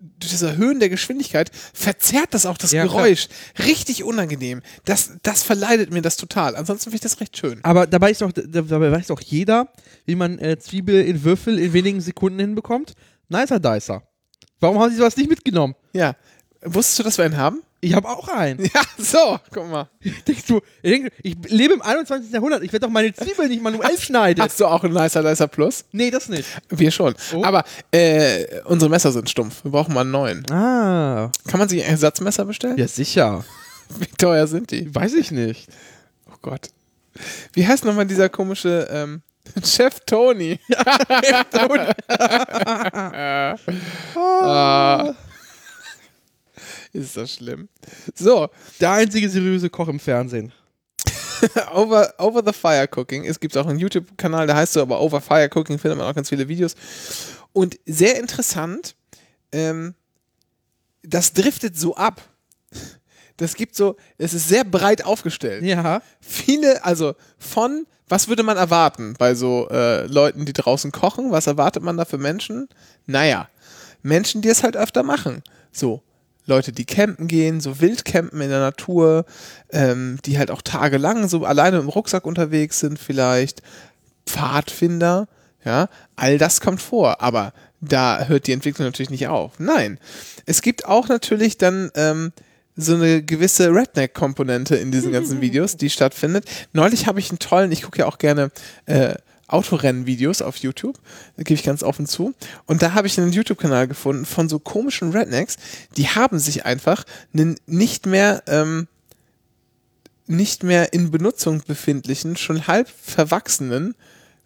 durch 0.00 0.32
das 0.32 0.42
Erhöhen 0.42 0.78
der 0.80 0.88
Geschwindigkeit 0.88 1.50
verzerrt 1.74 2.32
das 2.32 2.46
auch 2.46 2.56
das 2.58 2.72
Ja, 2.72 2.84
klar. 2.86 2.96
Geräusch. 3.02 3.28
Richtig 3.58 4.04
unangenehm. 4.04 4.62
Das, 4.84 5.12
das 5.22 5.42
verleidet 5.42 5.90
mir 5.92 6.02
das 6.02 6.16
total. 6.16 6.54
Ansonsten 6.56 6.84
finde 6.90 6.96
ich 6.96 7.00
das 7.02 7.20
recht 7.20 7.36
schön. 7.36 7.58
Aber 7.64 7.86
dabei, 7.86 8.10
ist 8.12 8.20
doch, 8.20 8.32
da- 8.32 8.42
dabei 8.62 8.92
weiß 8.92 9.08
doch 9.08 9.20
jeder, 9.20 9.72
wie 10.06 10.14
man 10.14 10.38
äh, 10.38 10.58
Zwiebel 10.58 11.04
in 11.04 11.24
Würfel 11.24 11.58
in 11.58 11.72
wenigen 11.72 12.00
Sekunden 12.00 12.38
hinbekommt. 12.38 12.94
Nicer 13.28 13.58
Dicer. 13.60 14.02
Warum 14.60 14.78
haben 14.80 14.90
sie 14.90 14.96
sowas 14.96 15.16
nicht 15.16 15.28
mitgenommen? 15.30 15.74
Ja. 15.92 16.14
Wusstest 16.62 16.98
du, 16.98 17.02
dass 17.04 17.18
wir 17.18 17.24
einen 17.24 17.36
haben? 17.36 17.62
Ich 17.80 17.94
habe 17.94 18.08
auch 18.08 18.26
einen. 18.28 18.58
Ja, 18.74 18.82
so, 18.98 19.38
guck 19.52 19.70
mal. 19.70 19.88
Denkst 20.26 20.46
du, 20.46 20.60
ich, 20.82 20.90
denke, 20.90 21.12
ich 21.22 21.36
lebe 21.48 21.74
im 21.74 21.82
21. 21.82 22.32
Jahrhundert, 22.32 22.62
ich 22.64 22.72
werde 22.72 22.86
doch 22.86 22.92
meine 22.92 23.12
Zwiebeln 23.14 23.48
nicht 23.48 23.62
manuell 23.62 23.96
schneiden. 23.98 24.42
Hast 24.42 24.58
du 24.58 24.66
auch 24.66 24.82
einen 24.82 24.94
Nicer 24.94 25.22
Dicer 25.22 25.46
Plus? 25.46 25.84
Nee, 25.92 26.10
das 26.10 26.28
nicht. 26.28 26.48
Wir 26.70 26.90
schon. 26.90 27.14
Oh. 27.34 27.44
Aber 27.44 27.64
äh, 27.92 28.60
unsere 28.64 28.90
Messer 28.90 29.12
sind 29.12 29.30
stumpf. 29.30 29.62
Wir 29.64 29.70
brauchen 29.70 29.94
mal 29.94 30.00
einen 30.00 30.10
neuen. 30.10 30.50
Ah, 30.50 31.30
Kann 31.46 31.60
man 31.60 31.68
sich 31.68 31.82
ein 31.84 31.90
Ersatzmesser 31.90 32.44
bestellen? 32.44 32.76
ja 32.78 32.88
sicher. 32.88 33.44
Wie 33.98 34.06
teuer 34.06 34.46
sind 34.48 34.70
die? 34.72 34.92
Weiß 34.94 35.14
ich 35.14 35.30
nicht. 35.30 35.68
Oh 36.28 36.36
Gott. 36.42 36.68
Wie 37.52 37.66
heißt 37.66 37.84
nochmal 37.84 38.06
dieser 38.06 38.28
komische 38.28 38.88
ähm, 38.90 39.22
Chef 39.64 40.00
Tony? 40.04 40.58
ah. 44.16 45.14
Ist 46.92 47.16
das 47.16 47.34
schlimm. 47.34 47.68
So, 48.14 48.48
Der 48.80 48.92
einzige 48.92 49.28
seriöse 49.28 49.70
Koch 49.70 49.88
im 49.88 50.00
Fernsehen. 50.00 50.52
Over, 51.72 52.14
Over 52.18 52.42
the 52.44 52.52
Fire 52.52 52.88
Cooking. 52.94 53.24
Es 53.24 53.38
gibt 53.38 53.56
auch 53.56 53.66
einen 53.66 53.78
YouTube-Kanal, 53.78 54.46
der 54.46 54.56
heißt 54.56 54.72
so, 54.72 54.82
aber 54.82 55.00
Over 55.00 55.20
Fire 55.20 55.48
Cooking 55.54 55.78
findet 55.78 55.98
man 55.98 56.08
auch 56.08 56.14
ganz 56.14 56.28
viele 56.28 56.48
Videos. 56.48 56.74
Und 57.52 57.78
sehr 57.86 58.18
interessant, 58.18 58.96
ähm, 59.52 59.94
das 61.02 61.32
driftet 61.32 61.78
so 61.78 61.94
ab. 61.94 62.20
Das 63.36 63.54
gibt 63.54 63.76
so, 63.76 63.96
es 64.18 64.34
ist 64.34 64.48
sehr 64.48 64.64
breit 64.64 65.04
aufgestellt. 65.04 65.62
Ja. 65.62 66.02
Viele, 66.20 66.84
also 66.84 67.14
von, 67.38 67.86
was 68.08 68.28
würde 68.28 68.42
man 68.42 68.56
erwarten 68.56 69.14
bei 69.16 69.34
so 69.34 69.68
äh, 69.70 70.06
Leuten, 70.06 70.44
die 70.44 70.52
draußen 70.52 70.90
kochen? 70.90 71.30
Was 71.30 71.46
erwartet 71.46 71.82
man 71.82 71.96
da 71.96 72.04
für 72.04 72.18
Menschen? 72.18 72.68
Naja, 73.06 73.48
Menschen, 74.02 74.42
die 74.42 74.48
es 74.48 74.64
halt 74.64 74.76
öfter 74.76 75.04
machen. 75.04 75.44
So, 75.70 76.02
Leute, 76.48 76.72
die 76.72 76.84
campen 76.84 77.28
gehen, 77.28 77.60
so 77.60 77.80
wild 77.80 78.04
campen 78.04 78.40
in 78.40 78.50
der 78.50 78.60
Natur, 78.60 79.26
ähm, 79.70 80.18
die 80.24 80.38
halt 80.38 80.50
auch 80.50 80.62
tagelang 80.62 81.28
so 81.28 81.44
alleine 81.44 81.78
im 81.78 81.88
Rucksack 81.88 82.26
unterwegs 82.26 82.80
sind 82.80 82.98
vielleicht, 82.98 83.62
Pfadfinder, 84.26 85.28
ja, 85.64 85.88
all 86.16 86.38
das 86.38 86.60
kommt 86.60 86.80
vor, 86.80 87.20
aber 87.20 87.52
da 87.80 88.26
hört 88.26 88.46
die 88.46 88.52
Entwicklung 88.52 88.86
natürlich 88.86 89.10
nicht 89.10 89.28
auf. 89.28 89.58
Nein, 89.58 89.98
es 90.46 90.62
gibt 90.62 90.86
auch 90.86 91.08
natürlich 91.08 91.58
dann 91.58 91.90
ähm, 91.94 92.32
so 92.76 92.94
eine 92.94 93.22
gewisse 93.22 93.74
Redneck-Komponente 93.74 94.76
in 94.76 94.90
diesen 94.90 95.12
ganzen 95.12 95.40
Videos, 95.42 95.76
die 95.76 95.90
stattfindet. 95.90 96.44
Neulich 96.72 97.06
habe 97.06 97.20
ich 97.20 97.30
einen 97.30 97.38
tollen, 97.40 97.72
ich 97.72 97.82
gucke 97.82 97.98
ja 97.98 98.06
auch 98.06 98.18
gerne 98.18 98.50
äh, 98.86 99.14
Autorennen-Videos 99.48 100.42
auf 100.42 100.56
YouTube, 100.58 100.98
da 101.36 101.42
gebe 101.42 101.58
ich 101.58 101.64
ganz 101.64 101.82
offen 101.82 102.06
zu. 102.06 102.34
Und 102.66 102.82
da 102.82 102.92
habe 102.92 103.06
ich 103.06 103.18
einen 103.18 103.32
YouTube-Kanal 103.32 103.88
gefunden 103.88 104.24
von 104.24 104.48
so 104.48 104.58
komischen 104.58 105.10
Rednecks, 105.10 105.56
die 105.96 106.08
haben 106.08 106.38
sich 106.38 106.64
einfach 106.64 107.04
einen 107.34 107.58
nicht 107.66 108.06
mehr, 108.06 108.42
ähm, 108.46 108.86
nicht 110.26 110.62
mehr 110.62 110.92
in 110.92 111.10
Benutzung 111.10 111.62
befindlichen, 111.66 112.36
schon 112.36 112.66
halb 112.66 112.88
verwachsenen, 112.88 113.94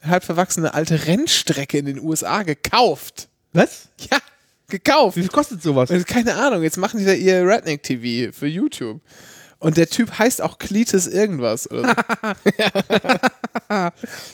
halb 0.02 0.24
verwachsene 0.24 0.74
alte 0.74 1.06
Rennstrecke 1.06 1.78
in 1.78 1.86
den 1.86 2.00
USA 2.00 2.44
gekauft. 2.44 3.28
Was? 3.52 3.88
Ja, 4.10 4.18
gekauft. 4.68 5.16
Wie 5.16 5.20
viel 5.20 5.28
kostet 5.28 5.62
sowas? 5.62 5.90
Keine 6.06 6.36
Ahnung, 6.36 6.62
jetzt 6.62 6.78
machen 6.78 6.98
die 6.98 7.04
da 7.04 7.12
ihr 7.12 7.46
Redneck-TV 7.46 8.32
für 8.32 8.46
YouTube. 8.46 9.00
Und 9.62 9.77
der 9.77 9.87
Typ 9.88 10.18
heißt 10.18 10.42
auch 10.42 10.59
Cletus 10.59 11.07
irgendwas. 11.07 11.70
Oder 11.70 11.94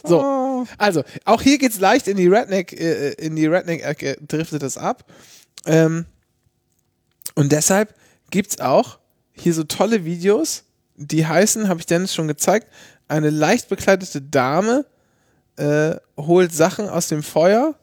so. 0.02 0.08
so, 0.08 0.66
also 0.78 1.04
auch 1.26 1.42
hier 1.42 1.58
geht's 1.58 1.78
leicht 1.80 2.08
in 2.08 2.16
die 2.16 2.28
Redneck, 2.28 2.72
äh, 2.72 3.10
in 3.12 3.36
die 3.36 3.46
Redneck-Ecke 3.46 4.16
driftet 4.26 4.62
es 4.62 4.78
ab. 4.78 5.04
Ähm, 5.66 6.06
und 7.34 7.52
deshalb 7.52 7.94
gibt's 8.30 8.58
auch 8.60 8.98
hier 9.32 9.52
so 9.52 9.64
tolle 9.64 10.06
Videos, 10.06 10.64
die 10.96 11.26
heißen, 11.26 11.68
habe 11.68 11.80
ich 11.80 11.86
Dennis 11.86 12.14
schon 12.14 12.26
gezeigt, 12.26 12.68
eine 13.06 13.28
leicht 13.30 13.68
bekleidete 13.68 14.22
Dame 14.22 14.86
äh, 15.56 15.96
holt 16.16 16.52
Sachen 16.54 16.88
aus 16.88 17.08
dem 17.08 17.22
Feuer. 17.22 17.74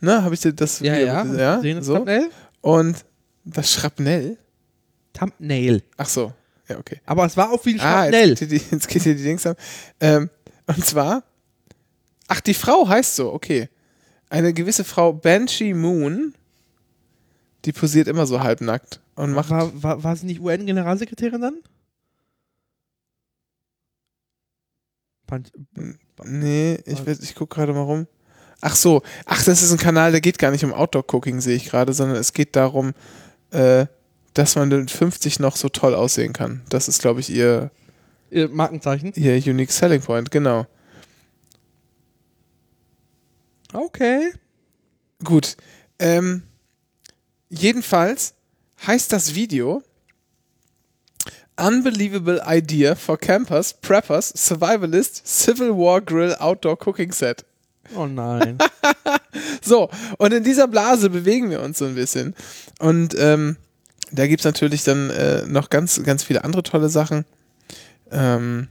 Ne, 0.00 0.22
habe 0.22 0.34
ich 0.34 0.40
dir 0.40 0.52
das 0.52 0.78
Ja, 0.80 0.94
Video- 0.94 1.34
ja. 1.36 1.60
ja 1.60 1.82
so. 1.82 1.96
Thumbnail? 1.96 2.30
Und 2.60 3.04
das 3.44 3.72
Schrapnell. 3.72 4.38
Thumbnail. 5.12 5.82
Ach 5.96 6.08
so, 6.08 6.32
ja, 6.70 6.78
okay. 6.78 7.00
Aber 7.04 7.24
es 7.26 7.36
war 7.36 7.50
auch 7.52 7.64
wie 7.66 7.74
ein 7.74 7.80
Ah, 7.80 8.04
jetzt, 8.06 8.40
jetzt 8.70 8.88
geht 8.88 9.02
hier 9.02 9.14
die 9.16 9.22
Dings 9.22 9.44
an. 9.46 9.56
Ähm, 10.00 10.30
und 10.66 10.84
zwar, 10.84 11.24
ach, 12.28 12.40
die 12.40 12.54
Frau 12.54 12.88
heißt 12.88 13.16
so, 13.16 13.32
okay. 13.32 13.68
Eine 14.28 14.52
gewisse 14.54 14.84
Frau 14.84 15.12
Banshee 15.12 15.74
Moon, 15.74 16.34
die 17.64 17.72
posiert 17.72 18.06
immer 18.08 18.26
so 18.26 18.40
halbnackt 18.40 19.00
und 19.16 19.32
macht. 19.32 19.50
war, 19.50 19.82
war, 19.82 20.02
war 20.04 20.16
sie 20.16 20.26
nicht 20.26 20.40
UN-Generalsekretärin 20.40 21.40
dann? 21.40 21.56
Pan- 25.26 25.44
Nee, 26.24 26.78
ich, 26.84 27.06
ich 27.06 27.34
gucke 27.34 27.54
gerade 27.54 27.72
mal 27.72 27.80
rum. 27.82 28.06
Ach 28.60 28.76
so, 28.76 29.02
ach, 29.24 29.42
das 29.42 29.62
ist 29.62 29.72
ein 29.72 29.78
Kanal, 29.78 30.10
der 30.12 30.20
geht 30.20 30.38
gar 30.38 30.50
nicht 30.50 30.64
um 30.64 30.74
Outdoor-Cooking, 30.74 31.40
sehe 31.40 31.56
ich 31.56 31.64
gerade, 31.64 31.94
sondern 31.94 32.18
es 32.18 32.34
geht 32.34 32.56
darum, 32.56 32.92
äh, 33.52 33.86
dass 34.34 34.56
man 34.56 34.68
mit 34.68 34.90
50 34.90 35.40
noch 35.40 35.56
so 35.56 35.68
toll 35.68 35.94
aussehen 35.94 36.32
kann. 36.32 36.62
Das 36.68 36.88
ist, 36.88 37.00
glaube 37.00 37.20
ich, 37.20 37.30
ihr, 37.30 37.70
Ihr 38.30 38.48
Markenzeichen. 38.48 39.12
ihr 39.16 39.36
Unique 39.36 39.72
Selling 39.72 40.00
Point, 40.02 40.30
genau. 40.30 40.66
Okay. 43.72 44.32
Gut. 45.22 45.56
Ähm, 45.98 46.42
jedenfalls 47.48 48.34
heißt 48.86 49.12
das 49.12 49.34
Video 49.34 49.82
Unbelievable 51.56 52.42
Idea 52.46 52.94
for 52.94 53.18
Campers, 53.18 53.74
Preppers, 53.74 54.32
Survivalists, 54.34 55.44
Civil 55.44 55.70
War 55.76 56.00
Grill 56.00 56.34
Outdoor 56.36 56.78
Cooking 56.86 57.12
Set. 57.12 57.44
Oh 57.94 58.06
nein. 58.06 58.58
So, 59.62 59.88
und 60.18 60.32
in 60.32 60.42
dieser 60.42 60.66
Blase 60.66 61.10
bewegen 61.10 61.50
wir 61.50 61.60
uns 61.60 61.78
so 61.78 61.84
ein 61.84 61.94
bisschen. 61.94 62.34
Und 62.80 63.14
ähm, 63.16 63.56
da 64.12 64.26
gibt 64.26 64.40
es 64.40 64.44
natürlich 64.44 64.84
dann 64.84 65.10
äh, 65.10 65.46
noch 65.46 65.70
ganz, 65.70 66.02
ganz 66.02 66.22
viele 66.22 66.44
andere 66.44 66.62
tolle 66.62 66.88
Sachen. 66.88 67.24
Ähm, 68.10 68.68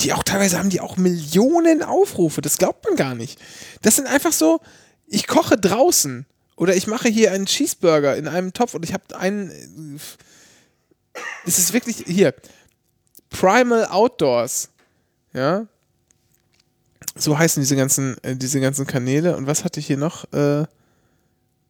die 0.00 0.12
auch 0.12 0.22
teilweise 0.22 0.58
haben 0.58 0.70
die 0.70 0.80
auch 0.80 0.96
Millionen 0.96 1.82
Aufrufe. 1.82 2.42
Das 2.42 2.58
glaubt 2.58 2.84
man 2.84 2.96
gar 2.96 3.14
nicht. 3.14 3.40
Das 3.82 3.96
sind 3.96 4.06
einfach 4.06 4.32
so, 4.32 4.60
ich 5.06 5.26
koche 5.26 5.56
draußen 5.56 6.26
oder 6.56 6.74
ich 6.74 6.86
mache 6.86 7.08
hier 7.08 7.32
einen 7.32 7.46
Cheeseburger 7.46 8.16
in 8.16 8.28
einem 8.28 8.52
Topf 8.52 8.74
und 8.74 8.84
ich 8.84 8.92
habe 8.92 9.18
einen. 9.18 9.50
äh, 11.14 11.20
Es 11.46 11.58
ist 11.58 11.72
wirklich 11.72 12.04
hier. 12.06 12.34
Primal 13.30 13.86
Outdoors. 13.86 14.68
Ja. 15.32 15.66
So 17.14 17.38
heißen 17.38 17.62
diese 17.62 17.76
ganzen, 17.76 18.16
äh, 18.22 18.36
diese 18.36 18.60
ganzen 18.60 18.86
Kanäle. 18.86 19.36
Und 19.36 19.46
was 19.46 19.64
hatte 19.64 19.80
ich 19.80 19.86
hier 19.86 19.96
noch? 19.96 20.30
Äh, 20.32 20.66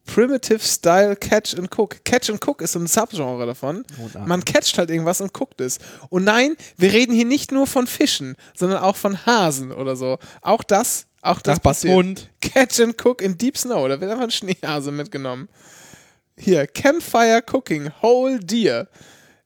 Primitive 0.07 0.59
Style 0.59 1.15
Catch 1.15 1.55
and 1.57 1.69
Cook. 1.71 2.03
Catch 2.03 2.31
and 2.31 2.45
Cook 2.45 2.61
ist 2.61 2.71
so 2.71 2.79
ein 2.79 2.87
Subgenre 2.87 3.45
davon. 3.45 3.85
Man 4.25 4.43
catcht 4.43 4.77
halt 4.79 4.89
irgendwas 4.89 5.21
und 5.21 5.33
guckt 5.33 5.61
es. 5.61 5.77
Und 6.09 6.23
nein, 6.23 6.55
wir 6.77 6.91
reden 6.91 7.13
hier 7.13 7.25
nicht 7.25 7.51
nur 7.51 7.67
von 7.67 7.85
Fischen, 7.85 8.35
sondern 8.55 8.79
auch 8.79 8.95
von 8.95 9.25
Hasen 9.25 9.71
oder 9.71 9.95
so. 9.95 10.17
Auch 10.41 10.63
das, 10.63 11.05
auch 11.21 11.41
das 11.41 11.59
passiert. 11.59 11.93
Nachbarshund. 11.95 12.29
Catch 12.41 12.79
and 12.79 13.05
Cook 13.05 13.21
in 13.21 13.37
Deep 13.37 13.57
Snow. 13.57 13.87
Da 13.87 14.01
wird 14.01 14.09
einfach 14.09 14.23
ein 14.23 14.31
Schneehase 14.31 14.91
mitgenommen. 14.91 15.49
Hier, 16.35 16.65
Campfire 16.67 17.43
Cooking, 17.51 17.91
Whole 18.01 18.39
Deer. 18.39 18.87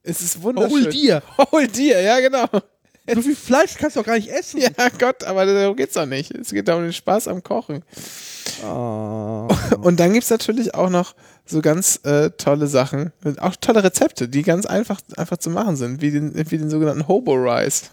Es 0.04 0.21
ist 0.21 0.41
wunderschön. 0.41 0.71
Whole 0.71 0.89
Deer? 0.89 1.24
Whole 1.38 1.67
Deer, 1.67 2.02
ja 2.02 2.19
genau. 2.19 2.47
So 3.08 3.22
viel 3.22 3.36
Fleisch 3.36 3.76
kannst 3.78 3.96
du 3.96 4.02
doch 4.02 4.08
gar 4.08 4.16
nicht 4.16 4.30
essen. 4.30 4.62
Ja 4.62 4.70
Gott, 5.00 5.24
aber 5.24 5.46
darum 5.46 5.76
geht's 5.76 5.96
doch 5.96 6.06
nicht. 6.06 6.32
Es 6.32 6.52
geht 6.52 6.68
darum 6.68 6.84
den 6.84 6.94
Spaß 6.94 7.28
am 7.28 7.44
Kochen. 7.44 7.84
Oh. 8.64 9.48
Und 9.82 10.00
dann 10.00 10.14
gibt's 10.14 10.30
natürlich 10.30 10.76
auch 10.76 10.90
noch 10.90 11.16
so 11.46 11.62
ganz 11.62 12.00
äh, 12.04 12.30
tolle 12.32 12.68
Sachen, 12.68 13.12
auch 13.40 13.56
tolle 13.56 13.84
Rezepte, 13.84 14.30
die 14.30 14.44
ganz 14.44 14.66
einfach, 14.66 15.02
einfach 15.18 15.38
zu 15.38 15.50
machen 15.50 15.76
sind, 15.76 16.02
wie 16.02 16.12
den, 16.12 16.34
wie 16.36 16.58
den 16.58 16.70
sogenannten 16.70 17.08
Hobo 17.08 17.34
Rice. 17.34 17.90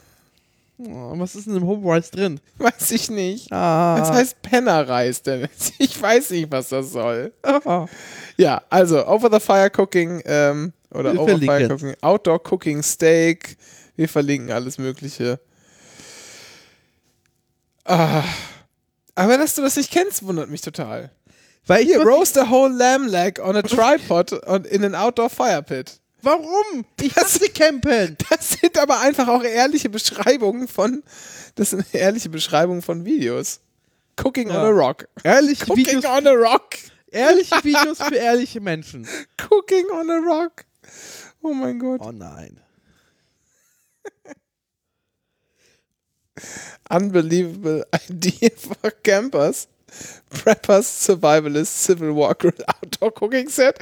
Oh, 0.80 1.14
was 1.16 1.34
ist 1.34 1.48
denn 1.48 1.56
im 1.56 1.66
Home 1.66 1.92
Rice 1.92 2.12
drin? 2.12 2.38
Weiß 2.58 2.92
ich 2.92 3.10
nicht. 3.10 3.52
Ah. 3.52 3.98
Das 3.98 4.12
heißt 4.12 4.42
Penner-Reis, 4.42 5.22
denn 5.22 5.48
ich 5.78 6.00
weiß 6.00 6.30
nicht, 6.30 6.52
was 6.52 6.68
das 6.68 6.92
soll. 6.92 7.32
Ah. 7.42 7.86
Ja, 8.36 8.62
also 8.70 9.04
Over 9.08 9.28
the 9.32 9.40
Fire 9.40 9.70
Cooking 9.76 10.22
ähm, 10.24 10.72
oder 10.92 11.20
Over 11.20 11.36
the 11.36 11.46
Fire. 11.46 11.68
Cooking, 11.68 11.94
Outdoor 12.00 12.40
Cooking 12.44 12.82
Steak. 12.84 13.56
Wir 13.98 14.08
verlinken 14.08 14.52
alles 14.52 14.78
Mögliche. 14.78 15.40
Ah. 17.84 18.22
Aber 19.16 19.36
dass 19.36 19.56
du 19.56 19.62
das 19.62 19.74
nicht 19.74 19.90
kennst, 19.90 20.24
wundert 20.24 20.48
mich 20.50 20.60
total. 20.60 21.10
Weil 21.66 21.84
Hier, 21.84 22.00
roast 22.00 22.38
a 22.38 22.48
whole 22.48 22.72
lamb 22.72 23.08
leg 23.08 23.40
on 23.40 23.56
a 23.56 23.62
tripod 23.62 24.32
und 24.46 24.68
in 24.68 24.84
an 24.84 24.94
outdoor 24.94 25.28
fire 25.28 25.64
pit. 25.64 25.98
Warum? 26.22 26.84
Ich 27.00 27.16
hasse 27.16 27.48
campen. 27.50 28.16
Das 28.30 28.50
sind 28.50 28.78
aber 28.78 29.00
einfach 29.00 29.26
auch 29.26 29.42
ehrliche 29.42 29.88
Beschreibungen 29.88 30.68
von, 30.68 31.02
das 31.56 31.70
sind 31.70 31.84
ehrliche 31.92 32.28
Beschreibungen 32.28 32.82
von 32.82 33.04
Videos. 33.04 33.58
Cooking 34.22 34.48
on 34.50 34.54
Ja. 34.54 34.62
a 34.62 34.68
rock. 34.70 35.08
Ehrliche 35.24 35.64
Cooking 35.66 35.86
Videos, 35.86 36.04
on 36.04 36.24
a 36.28 36.30
rock. 36.32 36.76
ehrliche 37.10 37.56
Videos 37.64 37.98
für 38.00 38.14
ehrliche 38.14 38.60
Menschen. 38.60 39.08
Cooking 39.48 39.86
on 39.90 40.08
a 40.08 40.18
rock. 40.18 40.64
Oh 41.42 41.52
mein 41.52 41.80
Gott. 41.80 42.00
Oh 42.00 42.12
nein. 42.12 42.60
Unbelievable 46.90 47.84
idea 48.10 48.50
for 48.56 48.90
campers. 49.02 49.68
Preppers, 50.28 51.04
Survivalists, 51.04 51.86
Civil 51.86 52.14
War 52.14 52.34
Grill 52.34 52.52
Outdoor 52.82 53.10
Cooking 53.22 53.48
Set. 53.48 53.78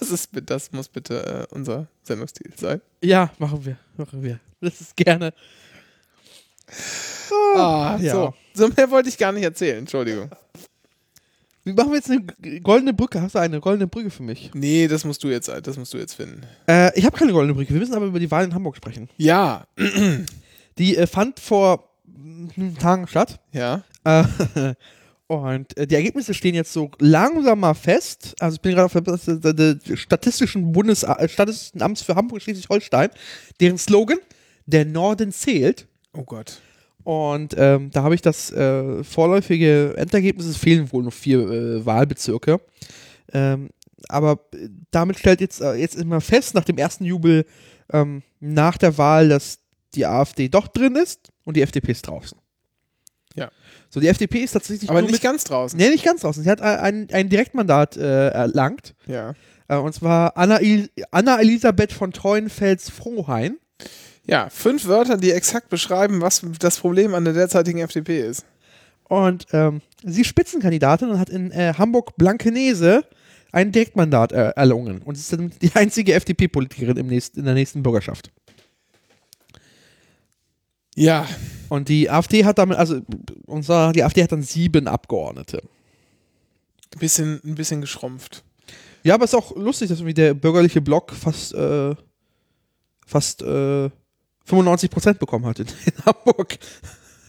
Das 0.00 0.10
ist, 0.10 0.30
das 0.46 0.72
muss 0.72 0.88
bitte 0.88 1.46
äh, 1.50 1.54
unser 1.54 1.86
Sendungsstil 2.02 2.52
sein. 2.56 2.80
Ja, 3.02 3.30
machen 3.38 3.64
wir. 3.64 3.76
Machen 3.96 4.22
wir. 4.22 4.40
Das 4.60 4.80
ist 4.80 4.96
gerne. 4.96 5.34
Ah, 7.56 7.98
ja. 8.00 8.12
so. 8.12 8.34
So 8.54 8.68
mehr 8.68 8.90
wollte 8.90 9.08
ich 9.08 9.18
gar 9.18 9.32
nicht 9.32 9.44
erzählen, 9.44 9.78
Entschuldigung. 9.78 10.30
Wie 11.64 11.72
machen 11.72 11.90
wir 11.90 11.96
jetzt 11.96 12.10
eine 12.10 12.60
goldene 12.60 12.92
Brücke? 12.92 13.22
Hast 13.22 13.34
du 13.34 13.38
eine 13.38 13.60
goldene 13.60 13.86
Brücke 13.86 14.10
für 14.10 14.22
mich? 14.22 14.50
Nee, 14.52 14.88
das 14.88 15.04
musst 15.04 15.22
du 15.22 15.28
jetzt, 15.28 15.48
das 15.48 15.76
musst 15.76 15.94
du 15.94 15.98
jetzt 15.98 16.14
finden. 16.14 16.42
Äh, 16.68 16.98
ich 16.98 17.04
habe 17.06 17.16
keine 17.16 17.32
goldene 17.32 17.54
Brücke. 17.54 17.72
Wir 17.72 17.78
müssen 17.80 17.94
aber 17.94 18.06
über 18.06 18.18
die 18.18 18.30
Wahl 18.30 18.44
in 18.44 18.54
Hamburg 18.54 18.76
sprechen. 18.76 19.08
Ja, 19.16 19.64
Die 20.78 20.96
äh, 20.96 21.06
fand 21.06 21.38
vor 21.38 21.91
Tagen 22.78 23.06
statt. 23.06 23.40
ja. 23.52 23.82
Äh, 24.04 24.24
und 25.26 25.76
äh, 25.76 25.86
die 25.86 25.94
Ergebnisse 25.94 26.34
stehen 26.34 26.54
jetzt 26.54 26.72
so 26.72 26.90
langsam 26.98 27.60
mal 27.60 27.74
fest. 27.74 28.34
Also 28.40 28.56
ich 28.56 28.60
bin 28.60 28.74
gerade 28.74 28.86
auf 28.86 28.92
der, 28.92 29.52
der, 29.52 29.74
der 29.74 29.96
Statistischen 29.96 30.72
Bundes 30.72 31.04
äh, 31.04 31.28
Statistischen 31.28 31.82
Amts 31.82 32.02
für 32.02 32.14
Hamburg 32.14 32.42
Schleswig-Holstein, 32.42 33.10
deren 33.60 33.78
Slogan 33.78 34.18
der 34.66 34.84
Norden 34.84 35.32
zählt. 35.32 35.86
Oh 36.12 36.24
Gott. 36.24 36.60
Und 37.04 37.54
ähm, 37.58 37.90
da 37.92 38.02
habe 38.02 38.14
ich 38.14 38.22
das 38.22 38.52
äh, 38.52 39.02
vorläufige 39.02 39.94
Endergebnis. 39.96 40.46
Es 40.46 40.56
fehlen 40.56 40.92
wohl 40.92 41.02
noch 41.02 41.12
vier 41.12 41.40
äh, 41.40 41.86
Wahlbezirke. 41.86 42.60
Ähm, 43.32 43.70
aber 44.08 44.40
äh, 44.52 44.68
damit 44.90 45.18
stellt 45.18 45.40
jetzt, 45.40 45.60
äh, 45.60 45.74
jetzt 45.74 45.96
immer 45.96 46.20
fest, 46.20 46.54
nach 46.54 46.64
dem 46.64 46.78
ersten 46.78 47.04
Jubel 47.04 47.44
ähm, 47.92 48.22
nach 48.40 48.78
der 48.78 48.98
Wahl, 48.98 49.28
dass 49.28 49.58
die 49.94 50.06
AfD 50.06 50.48
doch 50.48 50.68
drin 50.68 50.96
ist 50.96 51.30
und 51.44 51.56
die 51.56 51.62
FDP 51.62 51.92
ist 51.92 52.06
draußen. 52.06 52.38
Ja. 53.34 53.50
So, 53.88 54.00
die 54.00 54.08
FDP 54.08 54.40
ist 54.40 54.52
tatsächlich 54.52 54.90
Aber 54.90 55.02
nicht 55.02 55.12
mit, 55.12 55.22
ganz 55.22 55.44
draußen. 55.44 55.78
Nee, 55.78 55.90
nicht 55.90 56.04
ganz 56.04 56.22
draußen. 56.22 56.42
Sie 56.42 56.50
hat 56.50 56.60
ein, 56.60 57.08
ein 57.12 57.28
Direktmandat 57.28 57.96
äh, 57.96 58.28
erlangt. 58.28 58.94
Ja. 59.06 59.34
Äh, 59.68 59.76
und 59.76 59.94
zwar 59.94 60.36
Anna, 60.36 60.60
Il 60.60 60.90
Anna 61.10 61.40
Elisabeth 61.40 61.92
von 61.92 62.12
Treuenfels-Frohheim. 62.12 63.58
Ja, 64.24 64.48
fünf 64.50 64.86
Wörter, 64.86 65.16
die 65.16 65.32
exakt 65.32 65.68
beschreiben, 65.68 66.20
was 66.20 66.42
das 66.58 66.78
Problem 66.78 67.14
an 67.14 67.24
der 67.24 67.34
derzeitigen 67.34 67.80
FDP 67.80 68.20
ist. 68.20 68.44
Und 69.04 69.46
ähm, 69.52 69.80
sie 70.04 70.20
ist 70.20 70.28
Spitzenkandidatin 70.28 71.10
und 71.10 71.18
hat 71.18 71.28
in 71.28 71.50
äh, 71.50 71.74
Hamburg-Blankenese 71.76 73.04
ein 73.50 73.72
Direktmandat 73.72 74.32
äh, 74.32 74.50
erlungen. 74.50 75.02
Und 75.02 75.18
ist 75.18 75.32
dann 75.32 75.52
die 75.60 75.70
einzige 75.74 76.14
FDP-Politikerin 76.14 76.96
in 76.96 77.44
der 77.44 77.54
nächsten 77.54 77.82
Bürgerschaft. 77.82 78.30
Ja, 80.94 81.26
Und 81.68 81.88
die 81.88 82.10
AfD 82.10 82.44
hat 82.44 82.58
damit, 82.58 82.76
also 82.76 83.00
unser, 83.46 83.92
die 83.92 84.02
AfD 84.04 84.22
hat 84.22 84.32
dann 84.32 84.42
sieben 84.42 84.86
Abgeordnete. 84.88 85.62
ein 86.94 86.98
bisschen, 86.98 87.40
ein 87.44 87.54
bisschen 87.54 87.80
geschrumpft. 87.80 88.42
Ja, 89.02 89.14
aber 89.14 89.24
es 89.24 89.32
ist 89.32 89.38
auch 89.38 89.56
lustig, 89.56 89.88
dass 89.88 89.98
irgendwie 89.98 90.14
der 90.14 90.34
bürgerliche 90.34 90.80
Block 90.80 91.12
fast 91.12 91.54
äh, 91.54 91.94
fast 93.06 93.42
äh, 93.42 93.90
95 94.44 94.90
Prozent 94.90 95.18
bekommen 95.18 95.46
hat 95.46 95.58
in, 95.60 95.66
in 95.86 96.04
Hamburg. 96.04 96.58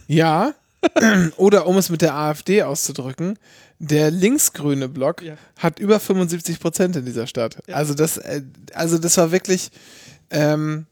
Ja. 0.07 0.53
Oder 1.37 1.65
um 1.65 1.77
es 1.77 1.89
mit 1.89 2.01
der 2.01 2.13
AfD 2.13 2.61
auszudrücken, 2.63 3.39
der 3.79 4.11
linksgrüne 4.11 4.89
Block 4.89 5.21
Ja. 5.21 5.35
hat 5.57 5.79
über 5.79 5.99
75 5.99 6.59
Prozent 6.59 6.95
in 6.97 7.05
dieser 7.05 7.25
Stadt. 7.27 7.57
Also 7.71 7.93
das, 7.93 8.17
äh, 8.17 8.41
also 8.73 8.97
das 8.97 9.15
war 9.17 9.31
wirklich 9.31 9.71
ähm, 10.29 10.85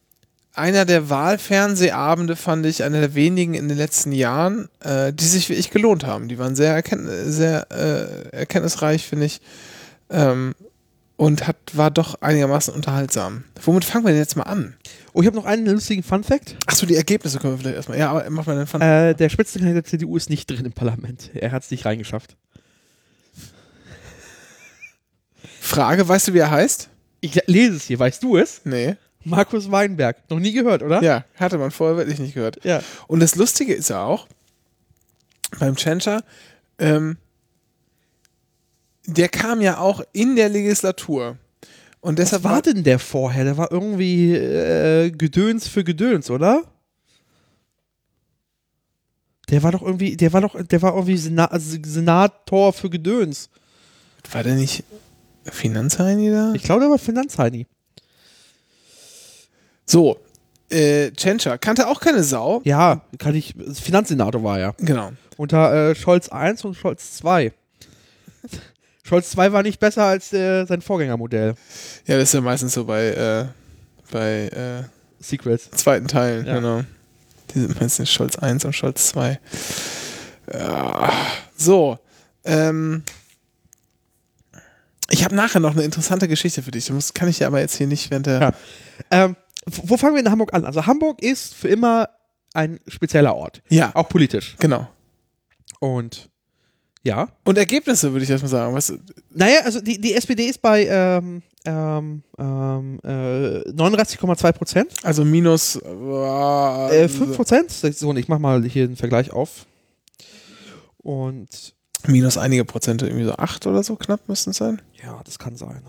einer 0.53 0.85
der 0.85 1.09
Wahlfernsehabende, 1.09 2.35
fand 2.35 2.65
ich, 2.65 2.83
einer 2.83 2.99
der 2.99 3.15
wenigen 3.15 3.53
in 3.53 3.69
den 3.69 3.77
letzten 3.77 4.11
Jahren, 4.11 4.67
äh, 4.81 5.13
die 5.13 5.25
sich 5.25 5.49
wirklich 5.49 5.71
gelohnt 5.71 6.05
haben. 6.05 6.27
Die 6.27 6.37
waren 6.37 6.55
sehr, 6.55 6.73
erkenn 6.73 7.07
sehr 7.31 7.67
äh, 7.71 8.35
erkenntnisreich, 8.35 9.07
finde 9.07 9.27
ich. 9.27 9.41
Ähm, 10.09 10.53
und 11.15 11.47
hat, 11.47 11.57
war 11.73 11.91
doch 11.91 12.21
einigermaßen 12.21 12.73
unterhaltsam. 12.73 13.43
Womit 13.63 13.85
fangen 13.85 14.05
wir 14.05 14.09
denn 14.09 14.19
jetzt 14.19 14.35
mal 14.35 14.43
an? 14.43 14.75
Oh, 15.13 15.21
ich 15.21 15.27
habe 15.27 15.37
noch 15.37 15.45
einen 15.45 15.67
lustigen 15.67 16.03
Fun-Fact. 16.03 16.57
Achso, 16.65 16.85
die 16.85 16.95
Ergebnisse 16.95 17.37
können 17.37 17.53
wir 17.53 17.59
vielleicht 17.59 17.75
erstmal. 17.75 17.99
Ja, 17.99 18.09
aber 18.09 18.27
mach 18.29 18.47
mal 18.47 18.57
den 18.57 18.65
Fun. 18.65 18.81
Äh, 18.81 19.13
der 19.13 19.29
Spitzenkandidat 19.29 19.85
der 19.85 19.89
CDU 19.91 20.17
ist 20.17 20.29
nicht 20.29 20.49
drin 20.49 20.65
im 20.65 20.73
Parlament. 20.73 21.29
Er 21.35 21.51
hat 21.51 21.63
es 21.63 21.71
nicht 21.71 21.85
reingeschafft. 21.85 22.35
Frage, 25.59 26.07
weißt 26.07 26.29
du, 26.29 26.33
wie 26.33 26.39
er 26.39 26.51
heißt? 26.51 26.89
Ich 27.21 27.39
lese 27.45 27.75
es 27.75 27.83
hier, 27.83 27.99
weißt 27.99 28.23
du 28.23 28.37
es? 28.37 28.61
Nee. 28.63 28.95
Markus 29.23 29.71
Weinberg. 29.71 30.17
Noch 30.29 30.39
nie 30.39 30.51
gehört, 30.51 30.83
oder? 30.83 31.01
Ja, 31.03 31.25
hatte 31.35 31.57
man 31.57 31.71
vorher 31.71 31.97
wirklich 31.97 32.19
nicht 32.19 32.33
gehört. 32.33 32.63
Ja. 32.63 32.81
Und 33.07 33.19
das 33.19 33.35
Lustige 33.35 33.73
ist 33.73 33.89
ja 33.89 34.03
auch, 34.03 34.27
beim 35.59 35.75
Tschentscher, 35.75 36.23
ähm, 36.79 37.17
der 39.05 39.29
kam 39.29 39.61
ja 39.61 39.77
auch 39.79 40.01
in 40.13 40.35
der 40.35 40.49
Legislatur. 40.49 41.37
Und 41.99 42.17
Was 42.17 42.25
deshalb 42.25 42.43
war 42.43 42.61
denn 42.61 42.83
der 42.83 42.99
vorher? 42.99 43.43
Der 43.43 43.57
war 43.57 43.71
irgendwie 43.71 44.33
äh, 44.33 45.11
Gedöns 45.11 45.67
für 45.67 45.83
Gedöns, 45.83 46.29
oder? 46.29 46.63
Der 49.49 49.61
war 49.63 49.71
doch 49.71 49.81
irgendwie, 49.81 50.15
der 50.15 50.33
war 50.33 50.41
doch, 50.41 50.55
der 50.63 50.81
war 50.81 50.93
irgendwie 50.93 51.17
Sena 51.17 51.45
also 51.45 51.77
Senator 51.83 52.73
für 52.73 52.89
Gedöns. 52.89 53.49
war 54.31 54.43
der 54.43 54.55
nicht 54.55 54.83
Finanzheini 55.43 56.31
da? 56.31 56.53
Ich 56.53 56.63
glaube, 56.63 56.81
der 56.81 56.89
war 56.89 56.97
Finanzheini. 56.97 57.67
So, 59.91 60.17
äh, 60.69 61.11
Tschentscher 61.11 61.57
kannte 61.57 61.87
auch 61.89 61.99
keine 61.99 62.23
Sau. 62.23 62.61
Ja, 62.63 63.01
kann 63.17 63.35
ich, 63.35 63.53
Finanzsenator 63.73 64.41
war 64.41 64.57
er. 64.57 64.73
Genau. 64.79 65.11
Unter 65.35 65.89
äh, 65.89 65.95
Scholz 65.95 66.29
1 66.29 66.63
und 66.63 66.75
Scholz 66.75 67.17
2. 67.17 67.51
Scholz 69.03 69.31
2 69.31 69.51
war 69.51 69.63
nicht 69.63 69.81
besser 69.81 70.05
als 70.05 70.31
äh, 70.31 70.65
sein 70.65 70.81
Vorgängermodell. 70.81 71.55
Ja, 72.05 72.15
das 72.15 72.29
ist 72.29 72.33
ja 72.35 72.41
meistens 72.41 72.73
so 72.73 72.85
bei, 72.85 73.07
äh, 73.07 73.45
bei 74.11 74.47
äh, 74.47 74.83
Secrets. 75.21 75.69
zweiten 75.71 76.07
Teilen, 76.07 76.45
Ja. 76.45 76.55
genau. 76.55 76.83
Die 77.53 77.59
sind 77.59 77.81
meistens 77.81 78.09
Scholz 78.09 78.37
1 78.37 78.63
und 78.63 78.73
Scholz 78.73 79.07
2. 79.09 79.39
Ja. 80.53 81.11
So, 81.57 81.99
ähm, 82.45 83.03
ich 85.09 85.25
habe 85.25 85.35
nachher 85.35 85.59
noch 85.59 85.71
eine 85.73 85.83
interessante 85.83 86.29
Geschichte 86.29 86.63
für 86.63 86.71
dich. 86.71 86.85
Das 86.85 87.13
kann 87.13 87.27
ich 87.27 87.39
dir 87.39 87.47
aber 87.47 87.59
jetzt 87.59 87.75
hier 87.75 87.87
nicht 87.87 88.09
während 88.09 88.27
der. 88.27 88.39
Ja. 88.39 88.51
Ähm, 89.11 89.35
wo 89.65 89.97
fangen 89.97 90.15
wir 90.15 90.21
in 90.21 90.31
Hamburg 90.31 90.53
an? 90.53 90.65
Also 90.65 90.85
Hamburg 90.85 91.21
ist 91.21 91.53
für 91.53 91.67
immer 91.67 92.09
ein 92.53 92.79
spezieller 92.87 93.35
Ort. 93.35 93.61
Ja, 93.69 93.91
Auch 93.95 94.09
politisch. 94.09 94.55
genau. 94.59 94.87
Und 95.79 96.29
ja. 97.03 97.29
Und 97.45 97.57
Ergebnisse 97.57 98.11
würde 98.11 98.23
ich 98.23 98.29
erstmal 98.29 98.49
sagen. 98.49 98.75
Was, 98.75 98.93
Naja, 99.33 99.61
also 99.63 99.81
die, 99.81 99.99
die 99.99 100.13
SPD 100.13 100.43
ist 100.45 100.61
bei 100.61 100.85
ähm, 100.85 101.41
ähm, 101.65 102.23
ähm, 102.37 102.99
äh, 103.03 103.61
39,2 103.71 104.51
Prozent. 104.51 104.93
also 105.03 105.25
minus 105.25 105.77
äh, 105.77 107.03
Äh, 107.05 107.07
5 107.09 107.35
Prozent. 107.35 107.71
So, 107.71 108.09
und 108.09 108.17
ich 108.17 108.27
mach 108.27 108.37
mal 108.39 108.63
hier 108.65 108.83
einen 108.83 108.97
Vergleich 108.97 109.31
auf. 109.31 109.65
Und 110.97 111.73
minus 112.05 112.37
einige 112.37 112.65
Prozente, 112.65 113.07
irgendwie 113.07 113.25
so 113.25 113.33
8 113.35 113.65
oder 113.67 113.81
so 113.83 113.95
knapp 113.95 114.27
müssten 114.27 114.51
es 114.51 114.57
sein. 114.57 114.81
ja, 115.03 115.19
das 115.23 115.39
kann 115.39 115.55
sein. 115.55 115.81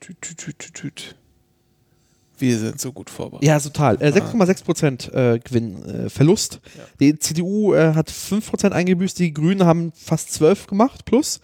Tüt, 0.00 0.20
tüt, 0.22 0.38
tüt, 0.38 0.58
tüt, 0.58 0.74
tüt. 0.74 1.16
Wir 2.40 2.58
sind 2.58 2.80
so 2.80 2.92
gut 2.92 3.10
vorbereitet. 3.10 3.46
Ja, 3.46 3.58
total. 3.58 4.00
Äh, 4.02 4.08
6,6 4.08 4.64
Prozent 4.64 5.12
äh, 5.12 5.38
Gewinn, 5.42 5.84
äh, 5.84 6.10
Verlust. 6.10 6.60
Ja. 6.76 6.84
Die 7.00 7.18
CDU 7.18 7.74
äh, 7.74 7.94
hat 7.94 8.10
5 8.10 8.50
Prozent 8.50 8.74
eingebüßt, 8.74 9.18
die 9.18 9.32
Grünen 9.32 9.64
haben 9.64 9.92
fast 9.92 10.32
12 10.32 10.66
gemacht 10.66 11.04
plus. 11.04 11.40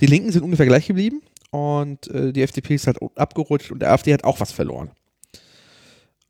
Die 0.00 0.06
Linken 0.06 0.32
sind 0.32 0.42
ungefähr 0.42 0.66
gleich 0.66 0.86
geblieben 0.86 1.22
und 1.50 2.08
äh, 2.08 2.32
die 2.32 2.42
FDP 2.42 2.74
ist 2.74 2.86
halt 2.86 2.98
abgerutscht 3.16 3.70
und 3.70 3.80
der 3.80 3.92
AfD 3.92 4.12
hat 4.12 4.24
auch 4.24 4.40
was 4.40 4.52
verloren. 4.52 4.90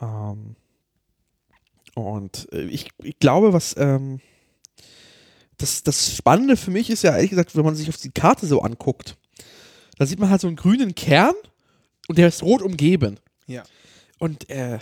Ähm, 0.01 0.57
und 1.94 2.49
äh, 2.53 2.62
ich, 2.62 2.90
ich 3.03 3.18
glaube, 3.18 3.53
was 3.53 3.77
ähm, 3.79 4.20
das, 5.59 5.83
das 5.83 6.16
Spannende 6.16 6.57
für 6.57 6.70
mich 6.70 6.90
ist 6.90 7.03
ja 7.03 7.14
ehrlich 7.14 7.31
gesagt, 7.31 7.55
wenn 7.57 7.64
man 7.64 7.77
sich 7.77 7.88
auf 7.88 7.96
die 7.96 8.11
Karte 8.11 8.46
so 8.46 8.62
anguckt, 8.62 9.16
da 9.99 10.07
sieht 10.07 10.18
man 10.18 10.31
halt 10.31 10.40
so 10.40 10.46
einen 10.46 10.57
grünen 10.57 10.94
Kern 10.94 11.35
und 12.09 12.18
der 12.18 12.29
ist 12.29 12.42
rot 12.42 12.62
umgeben. 12.62 13.18
Ja. 13.46 13.62
Und 14.20 14.48
äh, 14.50 14.78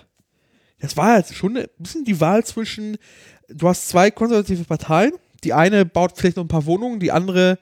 das 0.81 0.97
war 0.97 1.17
jetzt 1.17 1.35
schon 1.35 1.57
ein 1.57 1.67
bisschen 1.79 2.05
die 2.05 2.21
Wahl 2.21 2.45
zwischen, 2.45 2.99
du 3.49 3.69
hast 3.69 3.89
zwei 3.89 4.11
konservative 4.11 4.65
Parteien, 4.65 5.13
die 5.45 5.55
eine 5.55 5.87
baut 5.87 6.13
vielleicht 6.17 6.37
noch 6.37 6.45
ein 6.45 6.49
paar 6.49 6.67
Wohnungen, 6.67 7.01
die 7.01 7.13
andere 7.13 7.59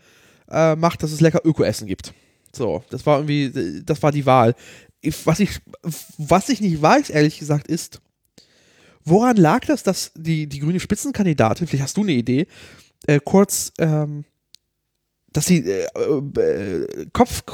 äh, 0.50 0.74
macht, 0.74 1.02
dass 1.02 1.12
es 1.12 1.20
lecker 1.20 1.42
Ökoessen 1.44 1.86
gibt. 1.86 2.14
So, 2.52 2.82
das 2.90 3.04
war 3.04 3.18
irgendwie, 3.18 3.82
das 3.84 4.02
war 4.02 4.10
die 4.10 4.26
Wahl. 4.26 4.54
Was, 5.24 5.40
ich, 5.40 5.60
was 6.16 6.48
ich 6.48 6.60
nicht 6.60 6.80
weiß, 6.80 7.10
ehrlich 7.10 7.38
gesagt, 7.38 7.68
ist, 7.68 8.00
woran 9.04 9.36
lag 9.36 9.66
das, 9.66 9.82
dass 9.82 10.12
die, 10.14 10.46
die 10.46 10.60
grüne 10.60 10.80
Spitzenkandidatin, 10.80 11.66
vielleicht 11.66 11.84
hast 11.84 11.96
du 11.98 12.02
eine 12.02 12.12
Idee, 12.12 12.46
äh, 13.06 13.20
kurz, 13.22 13.72
ähm, 13.78 14.24
dass 15.32 15.44
sie 15.44 15.58
äh, 15.58 15.84
äh, 15.84 17.06
Kopf, 17.12 17.44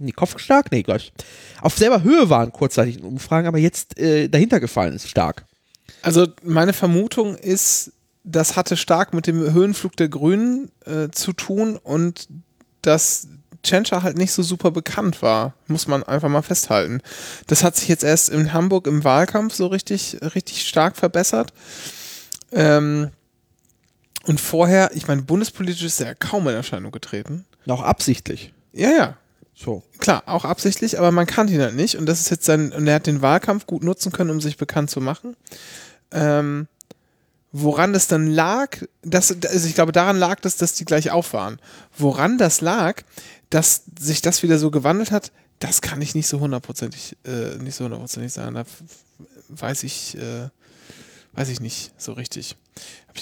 Kopf, 0.00 0.06
nee, 0.06 0.12
kopfstark, 0.12 0.72
nee, 0.72 0.82
gleich, 0.82 1.12
auf 1.60 1.76
selber 1.76 2.02
Höhe 2.02 2.30
waren 2.30 2.52
kurzzeitig 2.52 2.98
in 2.98 3.04
Umfragen, 3.04 3.46
aber 3.46 3.58
jetzt 3.58 3.98
äh, 3.98 4.28
dahinter 4.28 4.60
gefallen 4.60 4.94
ist 4.94 5.08
stark. 5.08 5.44
Also 6.02 6.26
meine 6.42 6.72
Vermutung 6.72 7.36
ist, 7.36 7.92
das 8.24 8.56
hatte 8.56 8.76
stark 8.76 9.12
mit 9.12 9.26
dem 9.26 9.52
Höhenflug 9.52 9.96
der 9.96 10.08
Grünen 10.08 10.70
äh, 10.86 11.08
zu 11.10 11.32
tun 11.32 11.76
und 11.76 12.28
dass 12.82 13.28
Tschentscher 13.62 14.02
halt 14.02 14.16
nicht 14.16 14.32
so 14.32 14.42
super 14.42 14.70
bekannt 14.70 15.20
war, 15.20 15.54
muss 15.66 15.86
man 15.86 16.02
einfach 16.02 16.30
mal 16.30 16.42
festhalten. 16.42 17.02
Das 17.46 17.62
hat 17.62 17.76
sich 17.76 17.88
jetzt 17.88 18.04
erst 18.04 18.30
in 18.30 18.54
Hamburg 18.54 18.86
im 18.86 19.04
Wahlkampf 19.04 19.54
so 19.54 19.66
richtig, 19.66 20.16
richtig 20.34 20.66
stark 20.66 20.96
verbessert. 20.96 21.52
Ähm, 22.52 23.10
und 24.24 24.40
vorher, 24.40 24.92
ich 24.94 25.08
meine, 25.08 25.22
bundespolitisch 25.22 25.82
ist 25.82 26.00
er 26.00 26.14
kaum 26.14 26.48
in 26.48 26.54
Erscheinung 26.54 26.92
getreten. 26.92 27.44
Auch 27.66 27.82
absichtlich. 27.82 28.52
Ja, 28.72 28.90
ja, 28.90 29.16
So. 29.62 29.82
klar, 29.98 30.22
auch 30.24 30.46
absichtlich, 30.46 30.98
aber 30.98 31.12
man 31.12 31.26
kannte 31.26 31.52
ihn 31.52 31.60
halt 31.60 31.74
nicht 31.74 31.96
und 31.96 32.06
das 32.06 32.20
ist 32.20 32.30
jetzt 32.30 32.46
sein, 32.46 32.72
und 32.72 32.86
er 32.86 32.94
hat 32.94 33.06
den 33.06 33.20
Wahlkampf 33.20 33.66
gut 33.66 33.84
nutzen 33.84 34.10
können, 34.10 34.30
um 34.30 34.40
sich 34.40 34.56
bekannt 34.56 34.88
zu 34.88 35.02
machen. 35.02 35.36
Ähm, 36.12 36.66
woran 37.52 37.92
das 37.92 38.06
dann 38.06 38.26
lag, 38.26 38.78
das, 39.02 39.30
also 39.30 39.68
ich 39.68 39.74
glaube, 39.74 39.92
daran 39.92 40.16
lag 40.16 40.40
das, 40.40 40.56
dass 40.56 40.72
die 40.74 40.86
gleich 40.86 41.10
auf 41.10 41.34
waren. 41.34 41.58
Woran 41.96 42.38
das 42.38 42.62
lag, 42.62 43.02
dass 43.50 43.82
sich 43.98 44.22
das 44.22 44.42
wieder 44.42 44.58
so 44.58 44.70
gewandelt 44.70 45.10
hat, 45.10 45.30
das 45.58 45.82
kann 45.82 46.00
ich 46.00 46.14
nicht 46.14 46.26
so 46.26 46.40
hundertprozentig, 46.40 47.18
äh, 47.26 47.56
nicht 47.56 47.74
so 47.74 47.84
hundertprozentig 47.84 48.32
sagen. 48.32 48.54
Da 48.54 48.64
weiß 49.50 49.82
ich, 49.82 50.16
äh, 50.16 50.48
weiß 51.32 51.50
ich 51.50 51.60
nicht 51.60 51.92
so 51.98 52.12
richtig. 52.12 52.56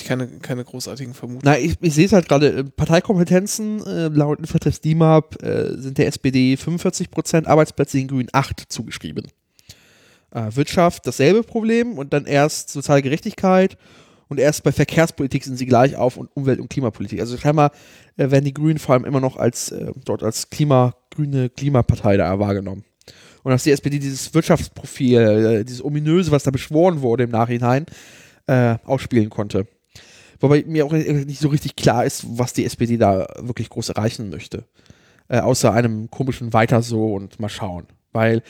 Ich 0.01 0.07
keine, 0.07 0.27
keine 0.27 0.65
großartigen 0.65 1.15
Vermutungen. 1.15 1.43
Na, 1.45 1.59
ich, 1.59 1.77
ich 1.81 1.95
sehe 1.95 2.07
es 2.07 2.13
halt 2.13 2.29
gerade, 2.29 2.49
äh, 2.49 2.65
Parteikompetenzen 2.65 3.85
äh, 3.87 4.09
laut 4.09 4.39
Infratest 4.39 4.85
DIMAP 4.85 5.43
äh, 5.43 5.77
sind 5.77 5.99
der 5.99 6.07
SPD 6.07 6.55
45%, 6.55 7.47
Arbeitsplätze 7.47 7.99
den 7.99 8.09
Grünen 8.09 8.29
8 8.33 8.65
zugeschrieben. 8.69 9.27
Äh, 10.31 10.55
Wirtschaft 10.55 11.07
dasselbe 11.07 11.43
Problem 11.43 11.99
und 11.99 12.13
dann 12.13 12.27
erst 12.27 12.71
soziale 12.71 13.03
Gerechtigkeit 13.03 13.77
und 14.29 14.39
erst 14.39 14.63
bei 14.63 14.73
Verkehrspolitik 14.73 15.43
sind 15.43 15.57
sie 15.57 15.67
gleich 15.67 15.97
auf 15.97 16.17
und 16.17 16.29
Umwelt- 16.35 16.61
und 16.61 16.69
Klimapolitik. 16.69 17.21
Also 17.21 17.37
scheinbar 17.37 17.73
äh, 18.17 18.31
werden 18.31 18.45
die 18.45 18.55
Grünen 18.55 18.79
vor 18.79 18.95
allem 18.95 19.05
immer 19.05 19.21
noch 19.21 19.37
als 19.37 19.73
äh, 19.73 19.93
dort 20.05 20.23
als 20.23 20.51
Klima, 20.51 20.95
grüne 21.11 21.49
Klimapartei 21.49 22.17
da 22.17 22.39
wahrgenommen. 22.39 22.85
Und 23.43 23.53
dass 23.53 23.65
die 23.65 23.71
SPD 23.71 23.99
dieses 23.99 24.35
Wirtschaftsprofil, 24.35 25.21
äh, 25.21 25.65
dieses 25.65 25.83
ominöse, 25.83 26.31
was 26.31 26.43
da 26.43 26.51
beschworen 26.51 27.01
wurde 27.03 27.25
im 27.25 27.31
Nachhinein, 27.31 27.87
ausspielen 28.85 29.29
konnte. 29.29 29.67
Wobei 30.41 30.65
mir 30.67 30.87
auch 30.87 30.93
nicht 30.93 31.41
so 31.41 31.49
richtig 31.49 31.77
klar 31.77 32.05
ist, 32.05 32.25
was 32.39 32.53
die 32.53 32.65
SPD 32.65 32.97
da 32.97 33.27
wirklich 33.39 33.69
groß 33.71 33.91
erreichen 33.91 34.31
möchte. 34.31 34.65
Äh, 35.29 35.41
außer 35.41 35.73
einem 35.73 36.11
komischen 36.11 36.53
Weiter 36.53 36.83
so 36.83 37.15
und 37.15 37.41
mal 37.41 37.49
schauen. 37.49 37.87
Weil 38.13 38.43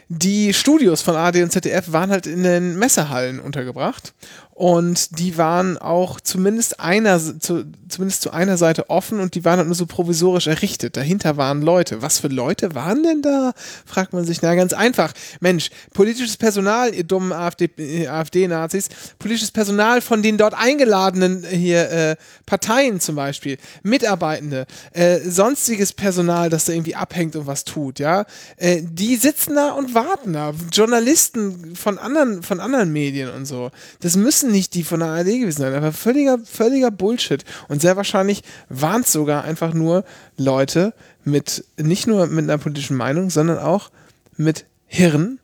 Die 0.09 0.53
Studios 0.53 1.01
von 1.01 1.15
ARD 1.15 1.37
und 1.37 1.51
ZDF 1.51 1.91
waren 1.91 2.11
halt 2.11 2.27
in 2.27 2.43
den 2.43 2.77
Messehallen 2.77 3.39
untergebracht 3.39 4.13
und 4.55 5.17
die 5.17 5.37
waren 5.39 5.79
auch 5.79 6.19
zumindest 6.21 6.79
einer 6.79 7.19
zu, 7.19 7.65
zumindest 7.89 8.21
zu 8.21 8.31
einer 8.31 8.55
Seite 8.57 8.89
offen 8.89 9.19
und 9.19 9.33
die 9.33 9.43
waren 9.45 9.57
halt 9.57 9.67
nur 9.67 9.75
so 9.75 9.87
provisorisch 9.87 10.45
errichtet. 10.45 10.95
Dahinter 10.95 11.37
waren 11.37 11.63
Leute. 11.63 12.03
Was 12.03 12.19
für 12.19 12.27
Leute 12.27 12.75
waren 12.75 13.01
denn 13.01 13.23
da? 13.23 13.53
Fragt 13.83 14.13
man 14.13 14.25
sich. 14.25 14.43
Na 14.43 14.53
ganz 14.53 14.73
einfach. 14.73 15.13
Mensch, 15.39 15.71
politisches 15.93 16.37
Personal, 16.37 16.93
ihr 16.93 17.03
dummen 17.03 17.31
AfD, 17.31 17.67
äh, 17.77 18.07
AfD-Nazis, 18.07 18.89
politisches 19.17 19.49
Personal 19.49 20.01
von 20.01 20.21
den 20.21 20.37
dort 20.37 20.53
eingeladenen 20.53 21.43
äh, 21.43 21.57
hier 21.57 21.89
äh, 21.89 22.15
Parteien 22.45 22.99
zum 22.99 23.15
Beispiel, 23.15 23.57
Mitarbeitende, 23.81 24.67
äh, 24.91 25.19
sonstiges 25.19 25.93
Personal, 25.93 26.51
das 26.51 26.65
da 26.65 26.73
irgendwie 26.73 26.95
abhängt 26.95 27.35
und 27.35 27.47
was 27.47 27.63
tut, 27.63 27.97
ja, 27.97 28.25
äh, 28.57 28.81
die 28.83 29.15
sitzen 29.15 29.55
da 29.55 29.71
und 29.75 29.93
warten 29.93 30.33
da. 30.33 30.53
Journalisten 30.71 31.75
von 31.75 31.97
anderen, 31.97 32.43
von 32.43 32.59
anderen 32.59 32.91
Medien 32.91 33.29
und 33.29 33.45
so. 33.45 33.71
Das 33.99 34.15
müssen 34.15 34.51
nicht 34.51 34.73
die 34.73 34.83
von 34.83 34.99
der 34.99 35.09
ARD 35.09 35.25
gewesen 35.25 35.61
sein, 35.61 35.73
aber 35.73 35.91
völliger, 35.91 36.39
völliger 36.39 36.91
Bullshit. 36.91 37.43
Und 37.67 37.81
sehr 37.81 37.95
wahrscheinlich 37.95 38.43
waren 38.69 39.01
es 39.01 39.11
sogar 39.11 39.43
einfach 39.43 39.73
nur 39.73 40.03
Leute 40.37 40.93
mit, 41.23 41.65
nicht 41.77 42.07
nur 42.07 42.27
mit 42.27 42.43
einer 42.43 42.57
politischen 42.57 42.97
Meinung, 42.97 43.29
sondern 43.29 43.59
auch 43.59 43.91
mit 44.37 44.65
Hirn, 44.85 45.39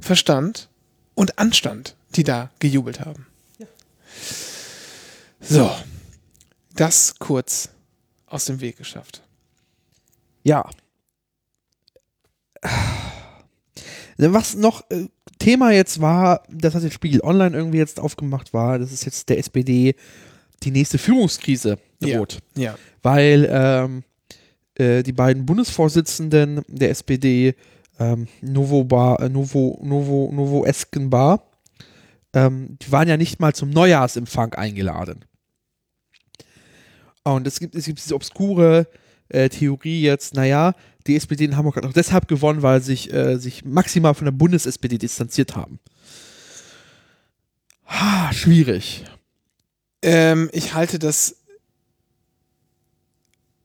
Verstand 0.00 0.68
und 1.14 1.38
Anstand, 1.38 1.96
die 2.14 2.24
da 2.24 2.50
gejubelt 2.58 3.00
haben. 3.00 3.26
So, 5.40 5.70
das 6.74 7.14
kurz 7.18 7.68
aus 8.26 8.46
dem 8.46 8.60
Weg 8.60 8.76
geschafft. 8.76 9.22
Ja. 10.42 10.68
Was 14.18 14.54
noch 14.54 14.88
äh, 14.90 15.06
Thema 15.38 15.72
jetzt 15.72 16.00
war, 16.00 16.42
das 16.50 16.74
hat 16.74 16.82
jetzt 16.82 16.94
Spiegel 16.94 17.20
Online 17.22 17.56
irgendwie 17.56 17.78
jetzt 17.78 18.00
aufgemacht 18.00 18.54
war, 18.54 18.78
das 18.78 18.92
ist 18.92 19.04
jetzt 19.04 19.28
der 19.28 19.38
SPD 19.38 19.94
die 20.62 20.70
nächste 20.70 20.98
Führungskrise 20.98 21.78
droht. 22.00 22.38
Ja. 22.56 22.76
Weil 23.02 23.48
ähm, 23.50 24.04
äh, 24.74 25.02
die 25.02 25.12
beiden 25.12 25.46
Bundesvorsitzenden 25.46 26.62
der 26.68 26.90
SPD, 26.90 27.54
ähm, 27.98 28.26
Novo, 28.40 28.84
Bar, 28.84 29.20
äh, 29.20 29.28
Novo, 29.28 29.78
Novo, 29.82 30.30
Novo 30.32 30.64
Eskenbar, 30.64 31.50
ähm, 32.32 32.78
die 32.80 32.92
waren 32.92 33.08
ja 33.08 33.16
nicht 33.16 33.40
mal 33.40 33.54
zum 33.54 33.70
Neujahrsempfang 33.70 34.54
eingeladen. 34.54 35.24
Und 37.24 37.46
es 37.46 37.58
gibt, 37.58 37.74
es 37.74 37.86
gibt 37.86 37.98
diese 37.98 38.14
obskure 38.14 38.86
äh, 39.28 39.48
Theorie 39.48 40.02
jetzt, 40.02 40.34
naja, 40.34 40.74
die 41.06 41.16
SPD 41.16 41.44
in 41.44 41.56
Hamburg 41.56 41.76
hat 41.76 41.86
auch 41.86 41.92
deshalb 41.92 42.28
gewonnen, 42.28 42.62
weil 42.62 42.82
sich, 42.82 43.12
äh, 43.12 43.38
sich 43.38 43.64
maximal 43.64 44.14
von 44.14 44.26
der 44.26 44.32
Bundes-SPD 44.32 44.98
distanziert 44.98 45.56
haben. 45.56 45.78
Ha, 47.86 48.32
schwierig. 48.32 49.04
Ähm, 50.02 50.50
ich 50.52 50.74
halte 50.74 50.98
das. 50.98 51.36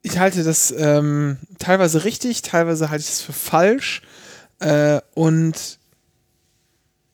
Ich 0.04 0.18
halte 0.18 0.44
das 0.44 0.74
ähm, 0.76 1.38
teilweise 1.60 2.04
richtig, 2.06 2.42
teilweise 2.42 2.90
halte 2.90 3.04
ich 3.04 3.10
es 3.10 3.22
für 3.22 3.34
falsch. 3.34 4.02
Äh, 4.58 5.00
und 5.14 5.78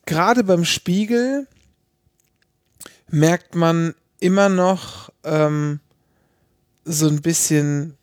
gerade 0.06 0.42
beim 0.42 0.64
Spiegel 0.64 1.46
merkt 3.10 3.54
man 3.54 3.94
immer 4.20 4.48
noch 4.48 5.12
ähm, 5.24 5.80
so 6.84 7.08
ein 7.08 7.20
bisschen, 7.20 7.97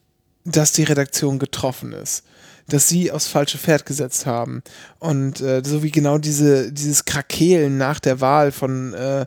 dass 0.45 0.71
die 0.71 0.83
Redaktion 0.83 1.39
getroffen 1.39 1.91
ist. 1.91 2.23
Dass 2.67 2.87
sie 2.87 3.11
aufs 3.11 3.27
falsche 3.27 3.57
Pferd 3.57 3.85
gesetzt 3.85 4.25
haben. 4.25 4.63
Und 4.99 5.41
äh, 5.41 5.61
so 5.65 5.83
wie 5.83 5.91
genau 5.91 6.17
diese, 6.17 6.71
dieses 6.71 7.05
Krakeelen 7.05 7.77
nach 7.77 7.99
der 7.99 8.21
Wahl 8.21 8.51
von 8.51 8.93
äh, 8.93 9.25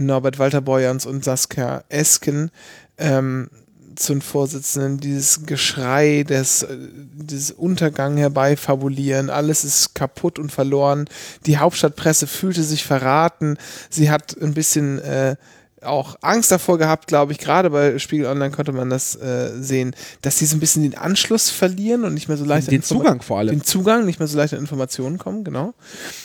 Norbert 0.00 0.38
Walter 0.38 0.60
Borjans 0.60 1.06
und 1.06 1.24
Saskia 1.24 1.84
Esken 1.88 2.50
ähm, 2.98 3.50
zum 3.96 4.20
Vorsitzenden, 4.20 4.98
dieses 4.98 5.46
Geschrei, 5.46 6.24
des, 6.26 6.62
äh, 6.62 6.76
dieses 7.14 7.50
Untergang 7.50 8.16
herbeifabulieren, 8.16 9.30
alles 9.30 9.64
ist 9.64 9.94
kaputt 9.94 10.38
und 10.38 10.50
verloren. 10.50 11.06
Die 11.46 11.58
Hauptstadtpresse 11.58 12.26
fühlte 12.26 12.62
sich 12.62 12.84
verraten. 12.84 13.58
Sie 13.90 14.10
hat 14.10 14.36
ein 14.40 14.54
bisschen 14.54 14.98
äh, 15.00 15.36
auch 15.84 16.16
Angst 16.20 16.50
davor 16.50 16.78
gehabt, 16.78 17.06
glaube 17.06 17.32
ich, 17.32 17.38
gerade 17.38 17.70
bei 17.70 17.98
Spiegel 17.98 18.26
Online 18.26 18.50
konnte 18.50 18.72
man 18.72 18.90
das 18.90 19.16
äh, 19.16 19.50
sehen, 19.60 19.94
dass 20.22 20.38
sie 20.38 20.46
so 20.46 20.56
ein 20.56 20.60
bisschen 20.60 20.82
den 20.82 20.96
Anschluss 20.96 21.50
verlieren 21.50 22.04
und 22.04 22.14
nicht 22.14 22.28
mehr 22.28 22.36
so 22.36 22.44
leicht 22.44 22.70
Den 22.70 22.82
Zugang 22.82 23.22
vor 23.22 23.38
allem. 23.38 23.50
den 23.50 23.64
Zugang, 23.64 24.04
nicht 24.04 24.18
mehr 24.18 24.28
so 24.28 24.36
leicht 24.36 24.54
an 24.54 24.60
Informationen 24.60 25.18
kommen, 25.18 25.44
genau. 25.44 25.74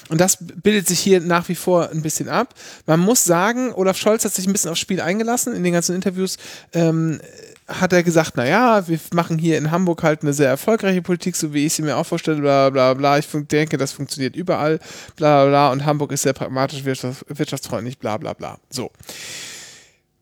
Und 0.09 0.21
das 0.21 0.37
bildet 0.39 0.87
sich 0.87 0.99
hier 0.99 1.21
nach 1.21 1.49
wie 1.49 1.55
vor 1.55 1.89
ein 1.89 2.01
bisschen 2.01 2.29
ab. 2.29 2.53
Man 2.85 2.99
muss 2.99 3.23
sagen, 3.23 3.73
Olaf 3.73 3.97
Scholz 3.97 4.25
hat 4.25 4.33
sich 4.33 4.47
ein 4.47 4.53
bisschen 4.53 4.71
aufs 4.71 4.79
Spiel 4.79 5.01
eingelassen. 5.01 5.53
In 5.55 5.63
den 5.63 5.73
ganzen 5.73 5.95
Interviews 5.95 6.37
ähm, 6.73 7.19
hat 7.67 7.91
er 7.91 8.03
gesagt, 8.03 8.37
naja, 8.37 8.87
wir 8.87 8.99
machen 9.13 9.37
hier 9.37 9.57
in 9.57 9.71
Hamburg 9.71 10.03
halt 10.03 10.21
eine 10.21 10.33
sehr 10.33 10.49
erfolgreiche 10.49 11.01
Politik, 11.01 11.35
so 11.35 11.53
wie 11.53 11.65
ich 11.65 11.73
sie 11.73 11.81
mir 11.81 11.97
auch 11.97 12.05
vorstelle, 12.05 12.39
bla 12.39 12.69
bla 12.69 12.93
bla. 12.93 13.17
Ich 13.17 13.27
denke, 13.31 13.77
das 13.77 13.91
funktioniert 13.91 14.35
überall, 14.35 14.79
bla 15.15 15.43
bla 15.43 15.49
bla. 15.49 15.71
Und 15.71 15.85
Hamburg 15.85 16.11
ist 16.13 16.21
sehr 16.21 16.33
pragmatisch, 16.33 16.85
wirtschafts 16.85 17.25
wirtschaftsfreundlich, 17.27 17.97
bla 17.97 18.17
bla 18.17 18.33
bla. 18.33 18.57
So. 18.69 18.91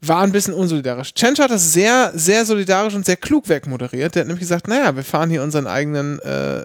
War 0.08 0.22
ein 0.22 0.32
bisschen 0.32 0.54
unsolidarisch. 0.54 1.14
Chench 1.14 1.40
hat 1.40 1.52
das 1.52 1.74
sehr, 1.74 2.12
sehr 2.16 2.46
solidarisch 2.46 2.94
und 2.96 3.06
sehr 3.06 3.18
klug 3.18 3.50
wegmoderiert. 3.50 4.16
Der 4.16 4.22
hat 4.22 4.28
nämlich 4.28 4.42
gesagt, 4.42 4.68
naja, 4.68 4.96
wir 4.96 5.04
fahren 5.04 5.30
hier 5.30 5.44
unseren 5.44 5.68
eigenen, 5.68 6.20
äh, 6.20 6.64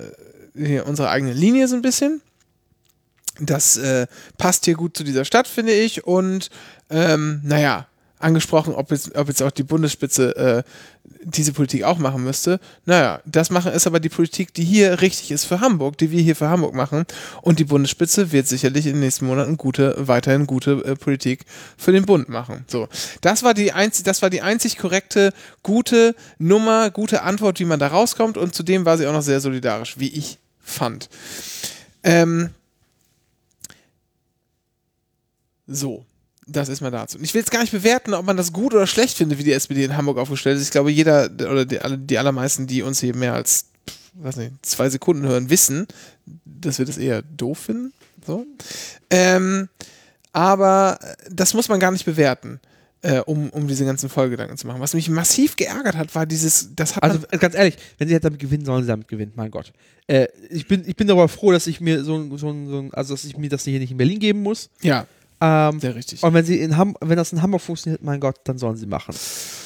hier 0.55 0.87
unsere 0.87 1.11
eigene 1.11 1.33
Linie 1.33 1.69
so 1.69 1.77
ein 1.77 1.83
bisschen. 1.83 2.21
Das 3.41 3.77
äh, 3.77 4.07
passt 4.37 4.65
hier 4.65 4.75
gut 4.75 4.97
zu 4.97 5.05
dieser 5.05 5.25
Stadt, 5.25 5.49
finde 5.49 5.73
ich. 5.73 6.05
Und 6.07 6.51
ähm, 6.91 7.41
naja, 7.45 7.87
angesprochen, 8.21 8.75
ob 8.75 8.91
jetzt, 8.91 9.17
ob 9.17 9.29
jetzt 9.29 9.43
auch 9.43 9.51
die 9.51 9.63
Bundesspitze 9.63 10.37
äh, 10.37 10.63
diese 11.23 11.53
Politik 11.53 11.85
auch 11.85 11.99
machen 11.99 12.23
müsste. 12.23 12.61
Naja, 12.85 13.21
das 13.25 13.51
machen 13.51 13.73
ist 13.73 13.87
aber 13.87 14.01
die 14.01 14.09
Politik, 14.09 14.55
die 14.55 14.65
hier 14.65 15.01
richtig 15.01 15.31
ist 15.31 15.45
für 15.45 15.61
Hamburg, 15.61 15.99
die 15.99 16.11
wir 16.11 16.23
hier 16.23 16.37
für 16.37 16.49
Hamburg 16.49 16.75
machen. 16.75 17.05
Und 17.43 17.59
die 17.59 17.65
Bundesspitze 17.65 18.33
wird 18.33 18.47
sicherlich 18.47 18.87
in 18.87 18.95
den 18.95 19.01
nächsten 19.01 19.27
Monaten 19.27 19.57
gute, 19.57 19.95
weiterhin 19.99 20.47
gute 20.47 20.85
äh, 20.85 20.97
Politik 20.97 21.45
für 21.77 21.93
den 21.93 22.07
Bund 22.07 22.29
machen. 22.29 22.65
So, 22.69 22.89
das 23.21 23.43
war 23.43 23.55
die 23.55 23.73
einzig, 23.73 24.05
das 24.05 24.23
war 24.23 24.31
die 24.31 24.43
einzig 24.43 24.79
korrekte, 24.79 25.33
gute 25.63 26.15
Nummer, 26.39 26.91
gute 26.91 27.23
Antwort, 27.23 27.61
wie 27.61 27.65
man 27.65 27.81
da 27.81 27.89
rauskommt. 27.89 28.37
Und 28.37 28.55
zudem 28.55 28.85
war 28.85 28.99
sie 28.99 29.07
auch 29.07 29.13
noch 29.13 29.23
sehr 29.23 29.41
solidarisch, 29.41 29.99
wie 29.99 30.09
ich 30.09 30.39
fand. 30.61 31.09
Ähm, 32.03 32.51
so, 35.67 36.05
das 36.53 36.69
ist 36.69 36.81
mal 36.81 36.91
dazu. 36.91 37.19
Ich 37.23 37.33
will 37.35 37.41
jetzt 37.41 37.51
gar 37.51 37.61
nicht 37.61 37.73
bewerten, 37.73 38.15
ob 38.15 38.25
man 38.27 38.37
das 38.37 38.53
gut 38.53 38.75
oder 38.75 38.87
schlecht 38.87 39.17
findet, 39.17 39.39
wie 39.39 39.45
die 39.45 39.53
SPD 39.53 39.85
in 39.85 39.97
Hamburg 39.97 40.19
aufgestellt 40.19 40.57
ist. 40.59 40.65
Ich 40.65 40.71
glaube, 40.71 40.91
jeder 40.91 41.31
oder 41.33 41.65
die, 41.65 41.79
die 42.07 42.19
allermeisten, 42.19 42.67
die 42.67 42.83
uns 42.83 43.01
hier 43.01 43.15
mehr 43.17 43.35
als 43.35 43.67
weiß 44.15 44.37
nicht, 44.37 44.55
zwei 44.67 44.91
Sekunden 44.91 45.23
hören, 45.27 45.51
wissen, 45.51 45.87
dass 46.45 46.79
wir 46.79 46.85
das 46.87 46.99
eher 46.99 47.23
doof 47.23 47.59
finden. 47.59 47.93
So. 48.27 48.45
Ähm, 49.09 49.69
aber 50.33 50.99
das 51.31 51.55
muss 51.55 51.69
man 51.69 51.81
gar 51.81 51.91
nicht 51.91 52.05
bewerten. 52.05 52.61
Äh, 53.03 53.21
um, 53.21 53.49
um 53.49 53.67
diese 53.67 53.87
ganzen 53.87 54.11
Folgegedanken 54.11 54.59
zu 54.59 54.67
machen. 54.67 54.83
Was 54.83 54.93
mich 54.93 55.09
massiv 55.09 55.57
geärgert 55.57 55.97
hat, 55.97 56.15
war 56.15 56.27
dieses, 56.27 56.69
das 56.77 56.97
hat 56.97 57.03
Also 57.03 57.21
äh, 57.31 57.39
ganz 57.39 57.55
ehrlich, 57.55 57.77
wenn 57.97 58.09
sie 58.09 58.13
jetzt 58.13 58.25
damit 58.25 58.39
gewinnen, 58.39 58.67
sollen 58.67 58.83
sie 58.83 58.89
damit 58.89 59.09
gewinnen, 59.09 59.33
mein 59.37 59.51
Gott. 59.51 59.73
Äh, 60.07 60.27
ich, 60.51 60.69
bin, 60.69 60.83
ich 60.87 60.97
bin 60.97 61.09
darüber 61.09 61.27
froh, 61.29 61.51
dass 61.51 61.67
ich 61.67 61.81
mir 61.81 62.05
so, 62.05 62.17
ein- 62.19 62.37
so, 62.37 62.51
ein- 62.51 62.69
so 62.69 62.79
ein- 62.79 62.93
also 62.93 63.15
dass 63.15 63.25
ich 63.25 63.39
mir 63.39 63.49
das 63.49 63.65
hier 63.65 63.79
nicht 63.79 63.93
in 63.93 63.97
Berlin 63.97 64.19
geben 64.19 64.43
muss. 64.43 64.69
ja, 64.83 65.07
Ähm, 65.41 65.81
sehr 65.81 65.95
richtig. 65.95 66.23
und 66.23 66.35
wenn 66.35 66.45
sie 66.45 66.61
in 66.61 66.77
Ham 66.77 66.97
wenn 67.01 67.17
das 67.17 67.33
in 67.33 67.41
Hamburg 67.41 67.63
funktioniert, 67.63 68.03
mein 68.03 68.21
Gott, 68.21 68.37
dann 68.45 68.59
sollen 68.59 68.77
sie 68.77 68.87
machen. 68.87 69.15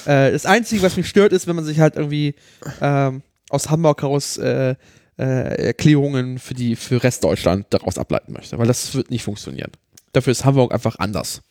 Äh, 0.06 0.30
das 0.30 0.46
Einzige, 0.46 0.82
was 0.82 0.96
mich 0.96 1.08
stört, 1.08 1.32
ist, 1.32 1.46
wenn 1.46 1.56
man 1.56 1.64
sich 1.64 1.80
halt 1.80 1.96
irgendwie 1.96 2.36
ähm, 2.80 3.22
aus 3.50 3.70
Hamburg 3.70 4.02
heraus 4.02 4.36
äh, 4.36 4.76
äh, 5.18 5.66
Erklärungen 5.66 6.38
für 6.38 6.54
die 6.54 6.76
für 6.76 7.02
Restdeutschland 7.02 7.66
daraus 7.70 7.98
ableiten 7.98 8.32
möchte, 8.32 8.58
weil 8.58 8.66
das 8.66 8.94
wird 8.94 9.10
nicht 9.10 9.24
funktionieren. 9.24 9.72
Dafür 10.12 10.30
ist 10.30 10.44
Hamburg 10.44 10.72
einfach 10.72 10.96
anders. 10.98 11.42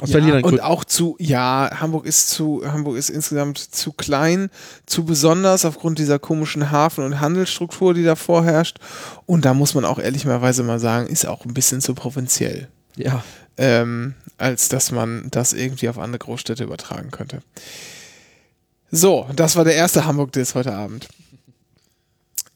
Aus 0.00 0.10
Ja, 0.10 0.40
und 0.40 0.62
auch 0.62 0.84
zu, 0.84 1.16
ja, 1.18 1.70
Hamburg 1.80 2.04
ist 2.04 2.28
zu, 2.28 2.62
Hamburg 2.70 2.98
ist 2.98 3.08
insgesamt 3.08 3.58
zu 3.58 3.92
klein, 3.92 4.50
zu 4.84 5.06
besonders 5.06 5.64
aufgrund 5.64 5.98
dieser 5.98 6.18
komischen 6.18 6.70
Hafen- 6.70 7.04
und 7.04 7.20
Handelsstruktur, 7.20 7.94
die 7.94 8.04
da 8.04 8.14
vorherrscht. 8.14 8.78
Und 9.24 9.46
da 9.46 9.54
muss 9.54 9.74
man 9.74 9.86
auch 9.86 9.98
ehrlicherweise 9.98 10.62
mal 10.64 10.78
sagen, 10.78 11.06
ist 11.06 11.26
auch 11.26 11.46
ein 11.46 11.54
bisschen 11.54 11.80
zu 11.80 11.94
provinziell, 11.94 12.68
ja. 12.96 13.24
ähm, 13.56 14.14
als 14.38 14.68
dass 14.68 14.90
man 14.90 15.28
das 15.30 15.52
irgendwie 15.52 15.88
auf 15.88 15.98
andere 15.98 16.18
Großstädte 16.18 16.64
übertragen 16.64 17.10
könnte. 17.10 17.42
So, 18.90 19.28
das 19.34 19.56
war 19.56 19.64
der 19.64 19.74
erste 19.74 20.04
Hamburg-Diss 20.04 20.54
heute 20.54 20.72
Abend. 20.72 21.08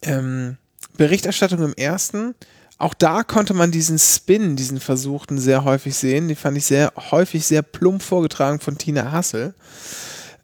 Ähm, 0.03 0.57
Berichterstattung 0.97 1.63
im 1.63 1.75
ersten. 1.75 2.35
Auch 2.79 2.95
da 2.95 3.25
konnte 3.25 3.53
man 3.53 3.71
diesen 3.71 3.99
Spin, 3.99 4.57
diesen 4.57 4.81
versuchten, 4.81 5.39
sehr 5.39 5.65
häufig 5.65 5.95
sehen. 5.97 6.29
Die 6.29 6.35
fand 6.35 6.57
ich 6.57 6.65
sehr 6.65 6.93
häufig 7.11 7.47
sehr 7.47 7.63
plump 7.63 8.03
vorgetragen 8.03 8.61
von 8.61 8.79
Tina 8.79 9.13
Hassel. 9.13 9.55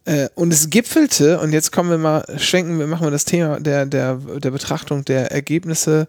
Äh, 0.05 0.29
und 0.35 0.53
es 0.53 0.69
gipfelte, 0.69 1.39
und 1.39 1.51
jetzt 1.51 1.71
kommen 1.71 1.89
wir 1.89 1.97
mal, 1.97 2.23
schwenken 2.37 2.79
wir, 2.79 2.87
machen 2.87 3.07
wir 3.07 3.11
das 3.11 3.25
Thema 3.25 3.59
der, 3.59 3.85
der, 3.85 4.15
der 4.15 4.51
Betrachtung 4.51 5.03
der 5.03 5.31
Ergebnisse 5.31 6.07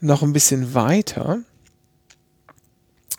noch 0.00 0.22
ein 0.22 0.32
bisschen 0.32 0.74
weiter. 0.74 1.38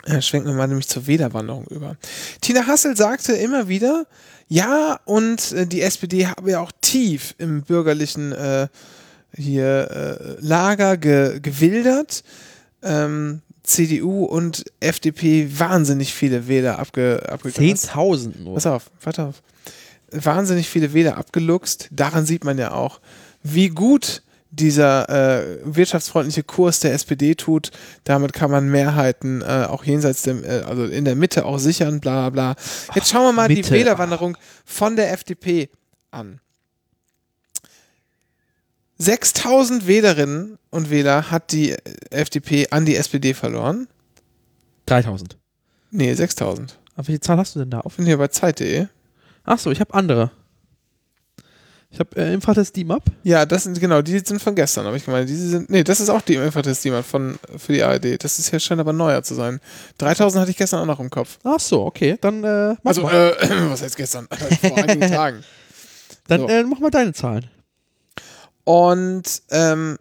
Äh, 0.04 0.20
schwenken 0.20 0.48
wir 0.48 0.54
mal 0.54 0.66
nämlich 0.66 0.88
zur 0.88 1.06
Wählerwanderung 1.06 1.66
über. 1.68 1.96
Tina 2.40 2.66
Hassel 2.66 2.96
sagte 2.96 3.32
immer 3.34 3.68
wieder, 3.68 4.06
ja, 4.48 4.98
und 5.04 5.52
äh, 5.52 5.66
die 5.66 5.82
SPD 5.82 6.26
habe 6.26 6.50
ja 6.50 6.60
auch 6.60 6.72
tief 6.80 7.34
im 7.38 7.62
bürgerlichen 7.62 8.32
äh, 8.32 8.68
hier 9.34 9.90
äh, 9.90 10.36
Lager 10.40 10.96
ge 10.96 11.40
gewildert. 11.40 12.24
Ähm, 12.82 13.42
CDU 13.62 14.24
und 14.24 14.64
FDP 14.80 15.48
wahnsinnig 15.58 16.12
viele 16.12 16.48
Wähler 16.48 16.80
abge 16.80 17.22
abgegrast. 17.28 17.90
10.000 17.94 18.42
nur. 18.42 18.54
Pass 18.54 18.66
auf, 18.66 18.90
warte 19.02 19.24
auf. 19.24 19.42
Wahnsinnig 20.10 20.68
viele 20.68 20.92
Wähler 20.92 21.16
abgeluchst. 21.16 21.88
Daran 21.92 22.26
sieht 22.26 22.44
man 22.44 22.58
ja 22.58 22.72
auch, 22.72 23.00
wie 23.42 23.68
gut 23.68 24.22
dieser 24.52 25.08
äh, 25.08 25.58
wirtschaftsfreundliche 25.64 26.42
Kurs 26.42 26.80
der 26.80 26.92
SPD 26.92 27.34
tut. 27.34 27.70
Damit 28.04 28.32
kann 28.34 28.50
man 28.50 28.68
Mehrheiten 28.68 29.40
äh, 29.40 29.66
auch 29.68 29.84
jenseits 29.84 30.22
dem, 30.22 30.44
äh, 30.44 30.62
also 30.66 30.84
in 30.84 31.04
der 31.04 31.16
Mitte 31.16 31.46
auch 31.46 31.58
sichern, 31.58 32.00
bla 32.00 32.28
bla 32.28 32.54
bla. 32.54 32.62
Jetzt 32.94 33.10
schauen 33.10 33.24
wir 33.24 33.32
mal 33.32 33.48
die 33.48 33.56
Mitte. 33.56 33.70
Wählerwanderung 33.70 34.36
von 34.64 34.94
der 34.94 35.12
FDP 35.12 35.70
an. 36.10 36.40
6000 38.98 39.86
Wählerinnen 39.86 40.58
und 40.70 40.90
Wähler 40.90 41.30
hat 41.30 41.50
die 41.50 41.74
FDP 42.10 42.68
an 42.70 42.84
die 42.84 42.94
SPD 42.94 43.34
verloren. 43.34 43.88
3.000. 44.86 45.36
Nee, 45.90 46.12
6000. 46.14 46.78
Aber 46.94 47.08
welche 47.08 47.20
Zahl 47.20 47.38
hast 47.38 47.56
du 47.56 47.60
denn 47.60 47.70
da 47.70 47.80
auf? 47.80 47.92
Ich 47.92 47.96
bin 47.96 48.06
hier 48.06 48.18
bei 48.18 48.28
Zeit.de. 48.28 48.86
Achso, 49.44 49.70
ich 49.70 49.80
habe 49.80 49.94
andere. 49.94 50.30
Ich 51.94 52.00
habe 52.00 52.16
äh, 52.16 52.32
Infratest 52.32 52.74
DIMAP. 52.74 53.02
Ja, 53.22 53.44
das 53.44 53.64
sind 53.64 53.78
genau, 53.78 54.00
die 54.00 54.18
sind 54.18 54.40
von 54.40 54.54
gestern, 54.54 54.86
aber 54.86 54.96
ich 54.96 55.06
meine, 55.06 55.26
diese 55.26 55.46
sind. 55.50 55.68
Nee, 55.68 55.84
das 55.84 56.00
ist 56.00 56.08
auch 56.08 56.22
die 56.22 56.36
Infratest 56.36 56.82
jemand 56.86 57.04
von 57.04 57.38
für 57.58 57.74
die 57.74 57.82
ARD. 57.82 58.24
Das 58.24 58.38
ist 58.38 58.50
ja 58.50 58.58
scheint 58.58 58.80
aber 58.80 58.94
neuer 58.94 59.22
zu 59.22 59.34
sein. 59.34 59.60
3000 59.98 60.40
hatte 60.40 60.50
ich 60.50 60.56
gestern 60.56 60.80
auch 60.80 60.86
noch 60.86 61.00
im 61.00 61.10
Kopf. 61.10 61.38
Achso, 61.44 61.84
okay. 61.84 62.16
Dann, 62.20 62.42
äh, 62.44 62.70
mach 62.82 62.90
Also, 62.90 63.02
mal. 63.02 63.36
äh, 63.38 63.48
was 63.70 63.82
heißt 63.82 63.96
gestern? 63.96 64.26
Vor 64.62 64.78
einigen 64.78 65.00
Tagen. 65.12 65.44
dann 66.28 66.40
so. 66.40 66.48
äh, 66.48 66.64
mach 66.64 66.78
mal 66.78 66.90
deine 66.90 67.12
Zahlen. 67.12 67.46
Und 68.64 69.42
ähm, 69.50 69.98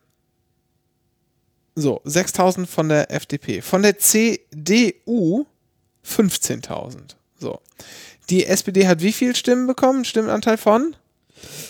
so, 1.75 1.99
6000 2.05 2.69
von 2.69 2.87
der 2.87 3.11
FDP. 3.11 3.61
Von 3.61 3.81
der 3.81 3.97
CDU 3.97 5.45
15.000. 6.05 7.15
So. 7.37 7.59
Die 8.29 8.45
SPD 8.45 8.87
hat 8.87 9.01
wie 9.01 9.11
viel 9.11 9.35
Stimmen 9.35 9.67
bekommen? 9.67 10.05
Stimmenanteil 10.05 10.57
von? 10.57 10.95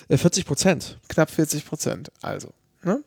Äh, 0.08 0.18
40 0.18 0.46
Prozent. 0.46 1.00
Knapp 1.08 1.32
40 1.32 1.66
Prozent. 1.66 2.12
Also. 2.22 2.50
Ne? 2.84 3.04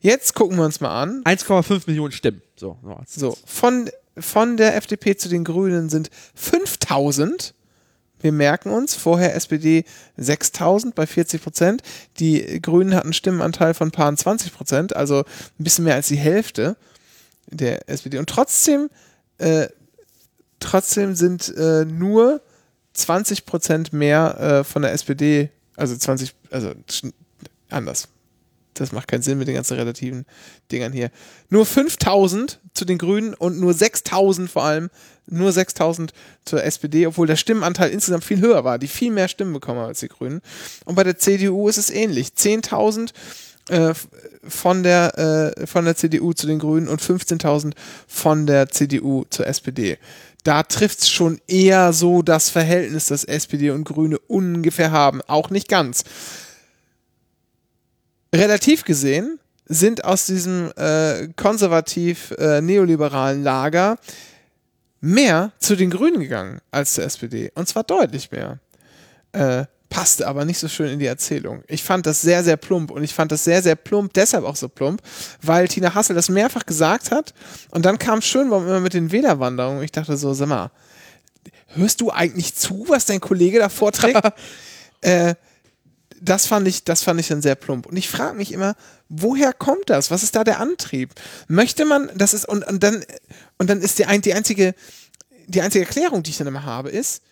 Jetzt 0.00 0.34
gucken 0.34 0.56
wir 0.56 0.64
uns 0.64 0.80
mal 0.80 1.02
an. 1.02 1.22
1,5 1.24 1.82
Millionen 1.86 2.12
Stimmen. 2.12 2.42
So, 2.56 2.78
so. 2.82 3.30
So, 3.30 3.38
von, 3.44 3.90
von 4.16 4.56
der 4.56 4.76
FDP 4.76 5.16
zu 5.16 5.28
den 5.28 5.44
Grünen 5.44 5.90
sind 5.90 6.10
5000. 6.34 7.54
Wir 8.20 8.32
merken 8.32 8.70
uns, 8.70 8.94
vorher 8.94 9.34
SPD 9.34 9.84
6000 10.16 10.94
bei 10.94 11.06
40 11.06 11.42
Prozent. 11.42 11.82
Die 12.18 12.60
Grünen 12.60 12.94
hatten 12.94 13.08
einen 13.08 13.12
Stimmenanteil 13.12 13.74
von 13.74 13.90
paar 13.90 14.14
20 14.14 14.52
Prozent, 14.52 14.96
also 14.96 15.20
ein 15.20 15.64
bisschen 15.64 15.84
mehr 15.84 15.94
als 15.94 16.08
die 16.08 16.16
Hälfte 16.16 16.76
der 17.46 17.88
SPD. 17.88 18.18
Und 18.18 18.28
trotzdem, 18.28 18.90
äh, 19.38 19.68
trotzdem 20.58 21.14
sind 21.14 21.54
äh, 21.56 21.84
nur 21.84 22.40
20 22.94 23.46
Prozent 23.46 23.92
mehr 23.92 24.40
äh, 24.40 24.64
von 24.64 24.82
der 24.82 24.92
SPD, 24.92 25.50
also 25.78 25.96
20, 25.96 26.34
also 26.50 26.72
anders. 27.70 28.08
Das 28.74 28.92
macht 28.92 29.08
keinen 29.08 29.22
Sinn 29.22 29.38
mit 29.38 29.48
den 29.48 29.54
ganzen 29.54 29.76
relativen 29.76 30.24
Dingern 30.70 30.92
hier. 30.92 31.10
Nur 31.48 31.66
5000 31.66 32.60
zu 32.74 32.84
den 32.84 32.98
Grünen 32.98 33.34
und 33.34 33.58
nur 33.58 33.74
6000 33.74 34.48
vor 34.48 34.64
allem, 34.64 34.90
nur 35.26 35.52
6000 35.52 36.12
zur 36.44 36.62
SPD, 36.62 37.06
obwohl 37.06 37.26
der 37.26 37.36
Stimmenanteil 37.36 37.90
insgesamt 37.90 38.24
viel 38.24 38.40
höher 38.40 38.64
war, 38.64 38.78
die 38.78 38.88
viel 38.88 39.10
mehr 39.10 39.28
Stimmen 39.28 39.52
bekommen 39.52 39.80
haben 39.80 39.88
als 39.88 40.00
die 40.00 40.08
Grünen. 40.08 40.40
Und 40.84 40.94
bei 40.94 41.04
der 41.04 41.18
CDU 41.18 41.68
ist 41.68 41.78
es 41.78 41.90
ähnlich. 41.90 42.28
10.000 42.28 43.12
äh, 43.68 43.94
von 44.46 44.82
der, 44.82 45.54
äh, 45.56 45.66
von 45.66 45.84
der 45.84 45.96
CDU 45.96 46.32
zu 46.32 46.46
den 46.46 46.58
Grünen 46.58 46.88
und 46.88 47.02
15.000 47.02 47.74
von 48.06 48.46
der 48.46 48.68
CDU 48.68 49.24
zur 49.30 49.46
SPD. 49.46 49.98
Da 50.44 50.62
trifft 50.62 51.00
es 51.00 51.10
schon 51.10 51.40
eher 51.46 51.92
so 51.92 52.22
das 52.22 52.48
Verhältnis, 52.48 53.06
das 53.06 53.24
SPD 53.24 53.70
und 53.70 53.84
Grüne 53.84 54.18
ungefähr 54.18 54.90
haben. 54.90 55.20
Auch 55.26 55.50
nicht 55.50 55.68
ganz 55.68 56.04
relativ 58.34 58.84
gesehen 58.84 59.38
sind 59.66 60.04
aus 60.04 60.26
diesem 60.26 60.70
äh, 60.76 61.28
konservativ-neoliberalen 61.36 63.42
Lager 63.42 63.98
mehr 65.00 65.52
zu 65.58 65.76
den 65.76 65.90
Grünen 65.90 66.20
gegangen 66.20 66.60
als 66.70 66.94
zur 66.94 67.04
SPD. 67.04 67.52
Und 67.54 67.68
zwar 67.68 67.84
deutlich 67.84 68.30
mehr. 68.30 68.60
Äh, 69.32 69.66
passte 69.88 70.26
aber 70.26 70.44
nicht 70.44 70.58
so 70.58 70.68
schön 70.68 70.90
in 70.90 70.98
die 70.98 71.06
Erzählung. 71.06 71.62
Ich 71.66 71.82
fand 71.82 72.06
das 72.06 72.20
sehr, 72.20 72.44
sehr 72.44 72.56
plump 72.56 72.90
und 72.90 73.02
ich 73.02 73.14
fand 73.14 73.32
das 73.32 73.44
sehr, 73.44 73.62
sehr 73.62 73.76
plump, 73.76 74.12
deshalb 74.14 74.44
auch 74.44 74.56
so 74.56 74.68
plump, 74.68 75.02
weil 75.42 75.68
Tina 75.68 75.94
Hassel 75.94 76.14
das 76.14 76.28
mehrfach 76.28 76.66
gesagt 76.66 77.10
hat 77.10 77.34
und 77.70 77.84
dann 77.84 77.98
kam 77.98 78.20
Schönbaum 78.20 78.66
immer 78.66 78.80
mit 78.80 78.94
den 78.94 79.12
Wählerwanderungen. 79.12 79.82
Ich 79.82 79.92
dachte 79.92 80.16
so, 80.16 80.34
sag 80.34 80.48
mal, 80.48 80.70
hörst 81.68 82.00
du 82.00 82.10
eigentlich 82.10 82.54
zu, 82.54 82.86
was 82.88 83.06
dein 83.06 83.20
Kollege 83.20 83.58
da 83.58 83.68
vorträgt? 83.68 84.20
äh, 85.00 85.34
das 86.20 86.46
fand 86.46 86.66
ich, 86.66 86.84
das 86.84 87.02
fand 87.02 87.20
ich 87.20 87.28
dann 87.28 87.42
sehr 87.42 87.54
plump. 87.54 87.86
Und 87.86 87.96
ich 87.96 88.08
frage 88.08 88.36
mich 88.36 88.52
immer, 88.52 88.74
woher 89.08 89.52
kommt 89.52 89.88
das? 89.88 90.10
Was 90.10 90.22
ist 90.22 90.34
da 90.34 90.44
der 90.44 90.60
Antrieb? 90.60 91.14
Möchte 91.46 91.84
man, 91.84 92.10
das 92.14 92.34
ist, 92.34 92.48
und, 92.48 92.66
und 92.66 92.82
dann, 92.82 93.04
und 93.58 93.70
dann 93.70 93.80
ist 93.80 93.98
die, 93.98 94.06
ein, 94.06 94.20
die 94.20 94.34
einzige, 94.34 94.74
die 95.46 95.62
einzige 95.62 95.84
Erklärung, 95.84 96.22
die 96.22 96.30
ich 96.30 96.38
dann 96.38 96.46
immer 96.46 96.64
habe, 96.64 96.90
ist, 96.90 97.22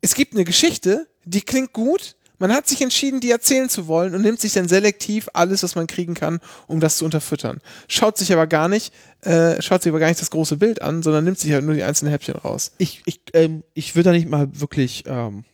es 0.00 0.14
gibt 0.14 0.34
eine 0.34 0.44
Geschichte, 0.44 1.08
die 1.24 1.42
klingt 1.42 1.72
gut, 1.72 2.16
man 2.40 2.52
hat 2.54 2.66
sich 2.66 2.80
entschieden, 2.80 3.20
die 3.20 3.30
erzählen 3.30 3.68
zu 3.68 3.86
wollen 3.86 4.14
und 4.14 4.22
nimmt 4.22 4.40
sich 4.40 4.54
dann 4.54 4.66
selektiv 4.66 5.28
alles, 5.34 5.62
was 5.62 5.74
man 5.74 5.86
kriegen 5.86 6.14
kann, 6.14 6.40
um 6.66 6.80
das 6.80 6.96
zu 6.96 7.04
unterfüttern. 7.04 7.60
Schaut 7.86 8.16
sich 8.16 8.32
aber 8.32 8.46
gar 8.46 8.68
nicht, 8.68 8.94
äh, 9.20 9.60
schaut 9.60 9.82
sich 9.82 9.90
aber 9.90 10.00
gar 10.00 10.08
nicht 10.08 10.22
das 10.22 10.30
große 10.30 10.56
Bild 10.56 10.80
an, 10.80 11.02
sondern 11.02 11.24
nimmt 11.24 11.38
sich 11.38 11.52
halt 11.52 11.64
nur 11.64 11.74
die 11.74 11.82
einzelnen 11.82 12.12
Häppchen 12.12 12.36
raus. 12.36 12.72
Ich, 12.78 13.02
ich, 13.04 13.20
ähm, 13.34 13.62
ich 13.74 13.94
würde 13.94 14.08
da 14.08 14.12
nicht 14.12 14.28
mal 14.28 14.48
wirklich 14.58 15.04
ähm, 15.06 15.44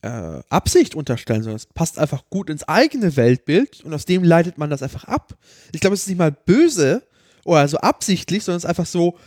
äh, 0.00 0.40
Absicht 0.48 0.94
unterstellen, 0.94 1.42
sondern 1.42 1.56
es 1.56 1.66
passt 1.66 1.98
einfach 1.98 2.24
gut 2.30 2.48
ins 2.48 2.66
eigene 2.66 3.16
Weltbild 3.16 3.84
und 3.84 3.92
aus 3.92 4.06
dem 4.06 4.24
leitet 4.24 4.56
man 4.56 4.70
das 4.70 4.82
einfach 4.82 5.04
ab. 5.04 5.36
Ich 5.72 5.80
glaube, 5.80 5.92
es 5.92 6.02
ist 6.02 6.08
nicht 6.08 6.18
mal 6.18 6.32
böse 6.32 7.02
oder 7.44 7.68
so 7.68 7.76
absichtlich, 7.78 8.44
sondern 8.44 8.58
es 8.58 8.64
ist 8.64 8.70
einfach 8.70 8.86
so, 8.86 9.18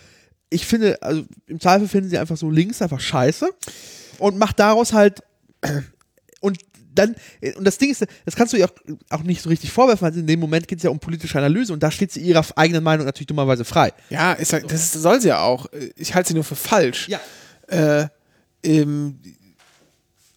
ich 0.49 0.65
finde, 0.65 1.01
also 1.03 1.23
im 1.45 1.59
Zweifel 1.59 1.87
finden 1.87 2.09
sie 2.09 2.17
einfach 2.17 2.37
so 2.37 2.49
links 2.49 2.81
einfach 2.81 2.99
scheiße 2.99 3.49
und 4.17 4.39
macht 4.39 4.59
daraus 4.59 4.93
halt 4.93 5.21
und 6.41 6.57
dann, 6.93 7.15
und 7.55 7.63
das 7.63 7.77
Ding 7.77 7.89
ist, 7.89 8.05
das 8.25 8.35
kannst 8.35 8.51
du 8.51 8.57
ihr 8.57 8.65
auch, 8.65 8.73
auch 9.09 9.23
nicht 9.23 9.41
so 9.41 9.47
richtig 9.49 9.71
vorwerfen, 9.71 10.05
weil 10.05 10.17
in 10.17 10.27
dem 10.27 10.41
Moment 10.41 10.67
geht 10.67 10.79
es 10.79 10.83
ja 10.83 10.89
um 10.89 10.99
politische 10.99 11.37
Analyse 11.37 11.71
und 11.71 11.81
da 11.81 11.89
steht 11.89 12.11
sie 12.11 12.19
ihrer 12.19 12.45
eigenen 12.57 12.83
Meinung 12.83 13.05
natürlich 13.05 13.27
dummerweise 13.27 13.63
frei. 13.63 13.93
Ja, 14.09 14.33
ist, 14.33 14.51
ja- 14.51 14.59
das 14.59 14.91
soll 14.91 15.21
sie 15.21 15.29
ja 15.29 15.39
auch. 15.39 15.67
Ich 15.95 16.13
halte 16.15 16.29
sie 16.29 16.33
nur 16.33 16.43
für 16.43 16.57
falsch. 16.57 17.07
Ja. 17.07 17.21
Äh, 17.67 18.07
ähm, 18.63 19.19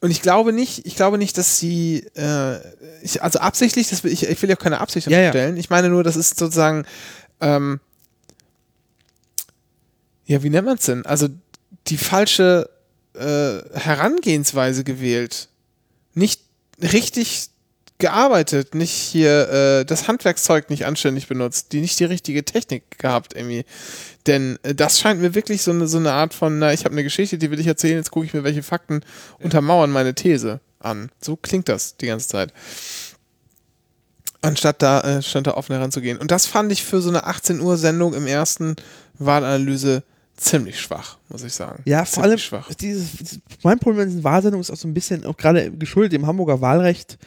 und 0.00 0.10
ich 0.10 0.22
glaube 0.22 0.52
nicht, 0.52 0.86
ich 0.86 0.94
glaube 0.96 1.18
nicht, 1.18 1.36
dass 1.38 1.58
sie, 1.58 2.06
äh, 2.14 2.58
ich, 3.02 3.20
also 3.22 3.40
absichtlich, 3.40 3.88
das 3.88 4.04
will, 4.04 4.12
ich, 4.12 4.28
ich 4.28 4.40
will 4.42 4.48
ja 4.50 4.54
auch 4.56 4.60
keine 4.60 4.80
Absicht 4.80 5.08
Ja, 5.08 5.18
ja. 5.18 5.26
unterstellen. 5.28 5.56
Ich 5.56 5.70
meine 5.70 5.88
nur, 5.88 6.04
das 6.04 6.14
ist 6.14 6.38
sozusagen, 6.38 6.84
ähm, 7.40 7.80
ja, 10.26 10.42
wie 10.42 10.50
nennt 10.50 10.66
man 10.66 10.76
es 10.76 10.84
denn? 10.86 11.04
Also 11.04 11.28
die 11.88 11.98
falsche 11.98 12.68
äh, 13.14 13.62
Herangehensweise 13.78 14.84
gewählt. 14.84 15.48
Nicht 16.14 16.40
richtig 16.80 17.50
gearbeitet, 17.98 18.74
nicht 18.74 18.90
hier 18.90 19.48
äh, 19.48 19.84
das 19.84 20.08
Handwerkszeug 20.08 20.68
nicht 20.68 20.84
anständig 20.84 21.28
benutzt, 21.28 21.72
die 21.72 21.80
nicht 21.80 21.98
die 22.00 22.04
richtige 22.04 22.44
Technik 22.44 22.98
gehabt 22.98 23.34
irgendwie. 23.34 23.64
Denn 24.26 24.58
äh, 24.62 24.74
das 24.74 24.98
scheint 24.98 25.20
mir 25.20 25.34
wirklich 25.34 25.62
so 25.62 25.70
eine, 25.70 25.86
so 25.86 25.98
eine 25.98 26.12
Art 26.12 26.34
von, 26.34 26.58
na, 26.58 26.72
ich 26.72 26.84
habe 26.84 26.92
eine 26.92 27.04
Geschichte, 27.04 27.38
die 27.38 27.50
will 27.50 27.60
ich 27.60 27.66
erzählen, 27.66 27.96
jetzt 27.96 28.10
gucke 28.10 28.26
ich 28.26 28.34
mir 28.34 28.44
welche 28.44 28.62
Fakten 28.62 29.02
untermauern 29.38 29.90
meine 29.90 30.14
These 30.14 30.60
an. 30.80 31.10
So 31.20 31.36
klingt 31.36 31.68
das 31.68 31.96
die 31.96 32.06
ganze 32.06 32.28
Zeit. 32.28 32.52
Anstatt 34.42 34.82
da, 34.82 35.00
äh, 35.00 35.22
stand 35.22 35.46
da 35.46 35.54
offen 35.54 35.74
heranzugehen. 35.74 36.18
Und 36.18 36.30
das 36.30 36.46
fand 36.46 36.72
ich 36.72 36.84
für 36.84 37.00
so 37.00 37.08
eine 37.08 37.24
18 37.24 37.60
Uhr 37.60 37.76
Sendung 37.76 38.12
im 38.12 38.26
ersten 38.26 38.76
Wahlanalyse 39.18 40.02
ziemlich 40.36 40.80
schwach, 40.80 41.18
muss 41.28 41.42
ich 41.42 41.52
sagen. 41.52 41.82
Ja, 41.84 42.04
vor 42.04 42.22
ziemlich 42.24 42.30
allem, 42.30 42.38
schwach. 42.38 42.74
dieses, 42.74 43.12
dieses, 43.12 43.40
mein 43.62 43.78
Problem 43.78 44.00
mit 44.00 44.08
diesen 44.08 44.24
Wahlsendungen 44.24 44.62
ist 44.62 44.70
auch 44.70 44.76
so 44.76 44.88
ein 44.88 44.94
bisschen, 44.94 45.24
auch 45.26 45.36
gerade 45.36 45.70
geschuldet 45.72 46.12
dem 46.12 46.26
Hamburger 46.26 46.60
Wahlrecht, 46.60 47.18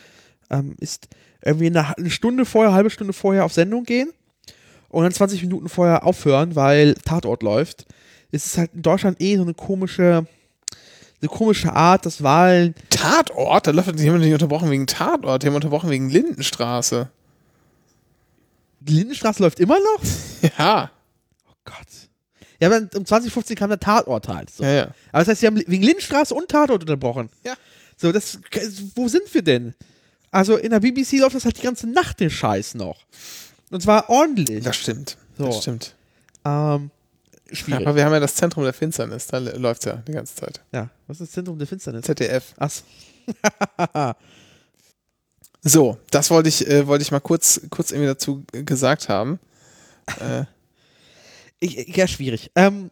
ähm, 0.50 0.76
ist 0.80 1.08
irgendwie 1.42 1.68
eine, 1.68 1.98
eine 1.98 2.10
Stunde 2.10 2.46
vorher, 2.46 2.74
halbe 2.74 2.90
Stunde 2.90 3.14
vorher 3.14 3.46
auf 3.46 3.54
Sendung 3.54 3.84
gehen 3.84 4.10
und 4.90 5.04
dann 5.04 5.12
20 5.12 5.42
Minuten 5.44 5.70
vorher 5.70 6.06
aufhören, 6.06 6.56
weil 6.56 6.96
Tatort 6.96 7.44
läuft. 7.44 7.86
Es 8.32 8.46
ist 8.46 8.58
halt 8.58 8.74
in 8.74 8.82
Deutschland 8.82 9.22
eh 9.22 9.38
so 9.38 9.44
eine 9.44 9.54
komische, 9.54 10.26
eine 11.22 11.30
komische 11.30 11.74
Art, 11.74 12.06
dass 12.06 12.22
Wahlen. 12.24 12.76
Tatort? 12.90 13.68
Da 13.68 13.72
läuft 13.72 13.88
haben 13.88 14.20
nicht 14.20 14.34
unterbrochen 14.34 14.70
wegen 14.70 14.88
Tatort, 14.88 15.44
die 15.44 15.48
haben 15.48 15.56
unterbrochen 15.56 15.90
wegen 15.90 16.10
Lindenstraße. 16.10 17.10
Die 18.80 18.94
Lindenstraße 18.94 19.44
läuft 19.44 19.60
immer 19.60 19.78
noch? 19.80 20.04
Ja, 20.58 20.92
Oh 21.50 21.54
Gott. 21.66 22.07
Ja, 22.60 22.68
aber 22.70 22.88
um 22.98 23.06
2015 23.06 23.56
kam 23.56 23.70
der 23.70 23.80
Tatort 23.80 24.28
halt. 24.28 24.50
So. 24.50 24.64
ja, 24.64 24.72
ja. 24.72 24.84
Aber 25.12 25.20
das 25.20 25.28
heißt, 25.30 25.42
sie 25.42 25.48
haben 25.48 25.58
wegen 25.68 25.84
Lindenstraße 25.84 26.34
und 26.34 26.50
Tatort 26.50 26.82
unterbrochen. 26.82 27.30
Ja. 27.44 27.54
So, 27.98 28.12
das, 28.12 28.40
wo 28.96 29.08
sind 29.08 29.34
wir 29.34 29.42
denn? 29.42 29.74
Also 30.32 30.58
in 30.58 30.72
der 30.72 30.80
BBC 30.80 31.14
läuft 31.20 31.36
das 31.36 31.46
halt 31.46 31.58
die 31.58 31.62
ganze 31.64 31.88
Nacht 31.88 32.20
den 32.20 32.30
Scheiß 32.30 32.76
noch. 32.76 32.98
Und 33.72 33.82
zwar 33.82 34.10
ordentlich. 34.10 34.64
Das 34.64 34.76
stimmt. 34.76 35.18
So. 35.38 35.46
Das 35.46 35.62
stimmt. 35.62 35.96
Ähm, 36.46 36.92
Ja, 37.50 37.56
schwierig. 37.56 37.88
aber 37.88 37.96
wir 37.96 38.06
haben 38.06 38.14
ja 38.14 38.20
das 38.20 38.36
Zentrum 38.36 38.64
der 38.64 38.74
Finsternis, 38.74 39.28
da 39.28 39.38
läuft 39.38 39.82
es 39.82 39.86
ja 39.86 40.04
die 40.08 40.12
ganze 40.12 40.36
Zeit. 40.36 40.62
Ja, 40.72 40.90
was 41.08 41.22
ist 41.22 41.28
das 41.30 41.32
Zentrum 41.34 41.58
der 41.58 41.68
Finsternis? 41.68 42.06
ZDF. 42.06 42.54
Achso. 42.58 42.84
So, 45.64 45.98
das 46.12 46.30
wollte 46.30 46.48
ich, 46.50 46.66
äh, 46.68 46.88
wollte 46.88 47.02
ich 47.02 47.12
mal 47.12 47.20
kurz, 47.20 47.60
kurz 47.70 47.92
irgendwie 47.92 48.08
dazu 48.08 48.46
äh, 48.54 48.64
gesagt 48.64 49.10
haben. 49.10 49.40
Äh, 50.22 50.46
Ich, 51.60 51.96
ja, 51.96 52.08
schwierig. 52.08 52.52
Ähm, 52.56 52.92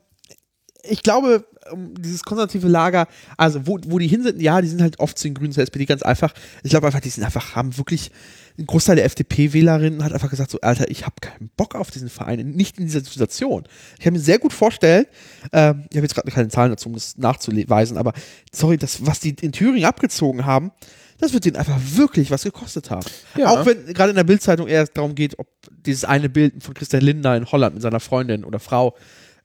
ich 0.83 1.03
glaube, 1.03 1.45
dieses 1.73 2.23
konservative 2.23 2.67
Lager, 2.67 3.07
also 3.37 3.65
wo, 3.65 3.79
wo 3.87 3.99
die 3.99 4.07
hin 4.07 4.23
sind, 4.23 4.41
ja, 4.41 4.61
die 4.61 4.67
sind 4.67 4.81
halt 4.81 4.99
oft 4.99 5.17
zu 5.17 5.27
den 5.27 5.33
Grünen, 5.33 5.51
zur 5.51 5.63
SPD 5.63 5.85
ganz 5.85 6.03
einfach. 6.03 6.33
Ich 6.63 6.69
glaube 6.69 6.85
einfach, 6.85 6.99
die 6.99 7.09
sind 7.09 7.23
einfach, 7.23 7.55
haben 7.55 7.77
wirklich, 7.77 8.11
ein 8.57 8.65
Großteil 8.65 8.95
der 8.95 9.05
FDP-Wählerinnen 9.05 10.03
hat 10.03 10.13
einfach 10.13 10.29
gesagt, 10.29 10.51
so, 10.51 10.61
Alter, 10.61 10.89
ich 10.89 11.05
habe 11.05 11.15
keinen 11.19 11.49
Bock 11.57 11.75
auf 11.75 11.91
diesen 11.91 12.09
Verein, 12.09 12.51
nicht 12.51 12.77
in 12.77 12.85
dieser 12.85 13.01
Situation. 13.01 13.63
Ich 13.97 14.03
kann 14.03 14.13
mir 14.13 14.19
sehr 14.19 14.39
gut 14.39 14.53
vorstellen, 14.53 15.05
ähm, 15.51 15.85
ich 15.89 15.97
habe 15.97 16.05
jetzt 16.05 16.15
gerade 16.15 16.31
keine 16.31 16.47
Zahlen 16.47 16.71
dazu, 16.71 16.87
um 16.87 16.93
das 16.93 17.17
nachzuweisen, 17.17 17.97
aber 17.97 18.13
sorry, 18.53 18.77
das, 18.77 19.05
was 19.05 19.19
die 19.19 19.35
in 19.41 19.51
Thüringen 19.51 19.85
abgezogen 19.85 20.45
haben, 20.45 20.71
das 21.19 21.33
wird 21.33 21.45
denen 21.45 21.55
einfach 21.55 21.79
wirklich 21.79 22.31
was 22.31 22.43
gekostet 22.43 22.89
haben. 22.89 23.05
Ja. 23.37 23.49
Auch 23.49 23.65
wenn 23.65 23.85
gerade 23.93 24.09
in 24.09 24.15
der 24.15 24.23
Bildzeitung 24.23 24.67
eher 24.67 24.85
darum 24.87 25.15
geht, 25.15 25.39
ob 25.39 25.47
dieses 25.85 26.03
eine 26.05 26.29
Bild 26.29 26.63
von 26.63 26.73
Christian 26.73 27.01
Lindner 27.01 27.35
in 27.35 27.51
Holland 27.51 27.75
mit 27.75 27.81
seiner 27.81 27.99
Freundin 27.99 28.43
oder 28.43 28.59
Frau 28.59 28.95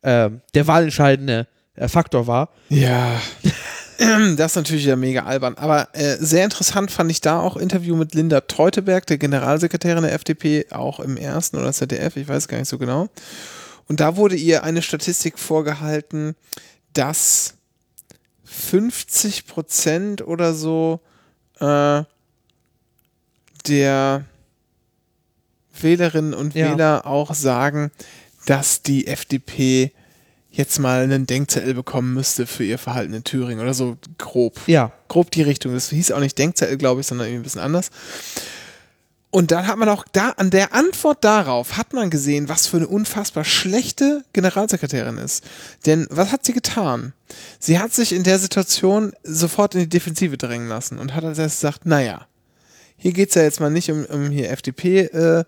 ähm, 0.03 0.41
der 0.55 0.67
wahlentscheidende 0.67 1.47
äh, 1.75 1.89
Faktor 1.89 2.27
war. 2.27 2.51
ja. 2.69 3.21
Das 4.37 4.53
ist 4.53 4.57
natürlich 4.57 4.87
ja 4.87 4.97
mega 4.97 5.25
albern. 5.25 5.57
Aber 5.59 5.89
äh, 5.93 6.17
sehr 6.19 6.45
interessant 6.45 6.91
fand 6.91 7.11
ich 7.11 7.21
da 7.21 7.39
auch 7.39 7.59
Interview 7.59 7.95
mit 7.97 8.15
Linda 8.15 8.41
Teuteberg, 8.41 9.07
der 9.07 9.19
Generalsekretärin 9.19 10.03
der 10.03 10.15
FDP, 10.15 10.65
auch 10.71 11.01
im 11.01 11.19
ersten 11.19 11.59
oder 11.59 11.71
ZDF, 11.71 12.17
ich 12.17 12.27
weiß 12.27 12.49
gar 12.49 12.57
nicht 12.57 12.69
so 12.69 12.79
genau. 12.79 13.09
Und 13.89 14.01
da 14.01 14.17
wurde 14.17 14.37
ihr 14.37 14.65
eine 14.65 14.81
Statistik 14.81 15.39
vorgehalten, 15.39 16.35
dass 16.95 17.57
50 18.45 19.47
Prozent 19.47 20.27
oder 20.27 20.55
so 20.55 21.01
äh, 21.61 22.03
der 23.67 24.25
Wählerinnen 25.81 26.35
und 26.35 26.55
Ja. 26.55 26.73
Wähler 26.73 27.07
auch 27.07 27.35
sagen, 27.35 27.91
dass 28.47 28.83
die 28.83 29.07
FDP 29.07 29.93
jetzt 30.51 30.79
mal 30.79 31.03
einen 31.03 31.27
Denkzettel 31.27 31.75
bekommen 31.75 32.13
müsste 32.13 32.47
für 32.47 32.65
ihr 32.65 32.79
Verhalten 32.79 33.15
in 33.15 33.23
Thüringen 33.25 33.61
oder 33.61 33.75
so 33.75 33.97
grob. 34.19 34.61
Ja. 34.67 34.93
Grob 35.09 35.31
die 35.31 35.43
Richtung. 35.43 35.73
Das 35.73 35.91
hieß 35.91 36.11
auch 36.13 36.19
nicht 36.19 36.37
Denkzettel, 36.39 36.77
glaube 36.77 37.01
ich, 37.01 37.07
sondern 37.07 37.29
irgendwie 37.29 37.41
ein 37.41 37.45
bisschen 37.45 37.61
anders. 37.61 37.91
Und 39.31 39.53
dann 39.53 39.69
hat 39.69 39.79
man 39.79 39.89
auch 39.89 40.05
da 40.11 40.31
an 40.31 40.51
der 40.51 40.75
Antwort 40.75 41.23
darauf 41.23 41.77
hat 41.77 41.93
man 41.93 42.11
gesehen, 42.11 42.49
was 42.49 42.67
für 42.67 42.79
eine 42.79 42.89
unfassbar 42.89 43.45
schlechte 43.45 44.25
Generalsekretärin 44.33 45.19
ist. 45.19 45.45
Denn 45.87 46.09
was 46.11 46.33
hat 46.33 46.45
sie 46.45 46.53
getan? 46.53 47.13
Sie 47.61 47.79
hat 47.79 47.93
sich 47.93 48.13
in 48.13 48.25
der 48.25 48.41
Situation 48.41 49.13
sofort 49.23 49.77
in 49.77 49.83
die 49.83 49.89
Defensive 49.89 50.37
drängen 50.37 50.69
lassen 50.69 50.99
und 50.99 51.15
hat 51.15 51.25
als 51.25 51.39
erstes 51.39 51.61
gesagt, 51.61 51.87
naja, 51.87 52.27
hier 52.97 53.13
geht 53.13 53.29
es 53.29 53.37
ja 53.37 53.43
jetzt 53.43 53.61
mal 53.61 53.71
nicht 53.71 53.91
um, 53.91 54.05
um 54.07 54.31
hier 54.31 54.51
FDP 54.51 55.03
äh, 55.03 55.45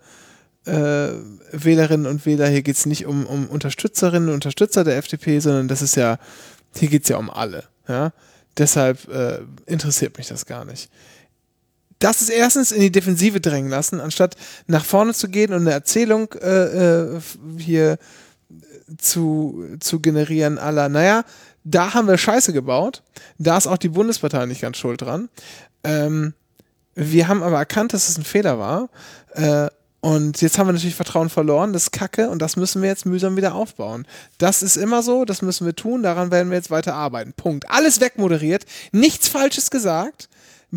äh, 0.65 1.11
Wählerinnen 1.51 2.07
und 2.07 2.25
Wähler, 2.25 2.47
hier 2.47 2.61
geht 2.61 2.77
es 2.77 2.85
nicht 2.85 3.05
um, 3.05 3.25
um 3.25 3.47
Unterstützerinnen 3.47 4.29
und 4.29 4.35
Unterstützer 4.35 4.85
der 4.85 4.97
FDP, 4.97 5.39
sondern 5.39 5.67
das 5.67 5.81
ist 5.81 5.95
ja, 5.95 6.19
hier 6.75 6.87
geht 6.87 7.03
es 7.03 7.09
ja 7.09 7.17
um 7.17 7.29
alle. 7.29 7.65
Ja? 7.87 8.13
Deshalb 8.57 9.07
äh, 9.09 9.39
interessiert 9.65 10.17
mich 10.17 10.27
das 10.27 10.45
gar 10.45 10.63
nicht. 10.63 10.89
Das 12.03 12.21
ist 12.21 12.29
erstens 12.29 12.73
in 12.73 12.81
die 12.81 12.91
Defensive 12.91 13.39
drängen 13.39 13.69
lassen, 13.69 14.01
anstatt 14.01 14.35
nach 14.67 14.83
vorne 14.83 15.13
zu 15.13 15.29
gehen 15.29 15.53
und 15.53 15.61
eine 15.61 15.71
Erzählung 15.71 16.33
äh, 16.33 17.15
äh, 17.15 17.21
hier 17.57 17.97
zu, 18.97 19.63
zu 19.79 20.01
generieren 20.01 20.57
aller, 20.57 20.89
naja, 20.89 21.23
da 21.63 21.93
haben 21.93 22.09
wir 22.09 22.17
Scheiße 22.17 22.51
gebaut, 22.51 23.03
da 23.37 23.57
ist 23.57 23.67
auch 23.67 23.77
die 23.77 23.87
Bundespartei 23.87 24.45
nicht 24.47 24.59
ganz 24.59 24.75
schuld 24.75 25.01
dran. 25.01 25.29
Ähm, 25.85 26.33
wir 26.93 27.29
haben 27.29 27.41
aber 27.41 27.57
erkannt, 27.57 27.93
dass 27.93 28.09
es 28.09 28.17
ein 28.17 28.25
Fehler 28.25 28.59
war. 28.59 28.89
Äh, 29.35 29.69
und 30.01 30.41
jetzt 30.41 30.57
haben 30.57 30.67
wir 30.67 30.73
natürlich 30.73 30.95
Vertrauen 30.95 31.29
verloren, 31.29 31.71
das 31.71 31.83
ist 31.83 31.91
Kacke 31.93 32.29
und 32.29 32.41
das 32.41 32.57
müssen 32.57 32.81
wir 32.81 32.89
jetzt 32.89 33.05
mühsam 33.05 33.37
wieder 33.37 33.55
aufbauen. 33.55 34.05
Das 34.37 34.61
ist 34.61 34.75
immer 34.75 35.03
so, 35.03 35.23
das 35.23 35.41
müssen 35.41 35.65
wir 35.65 35.73
tun, 35.73 36.03
daran 36.03 36.31
werden 36.31 36.49
wir 36.49 36.57
jetzt 36.57 36.69
weiter 36.69 36.95
arbeiten. 36.95 37.31
Punkt. 37.31 37.69
Alles 37.69 38.01
wegmoderiert, 38.01 38.65
nichts 38.91 39.29
Falsches 39.29 39.71
gesagt, 39.71 40.27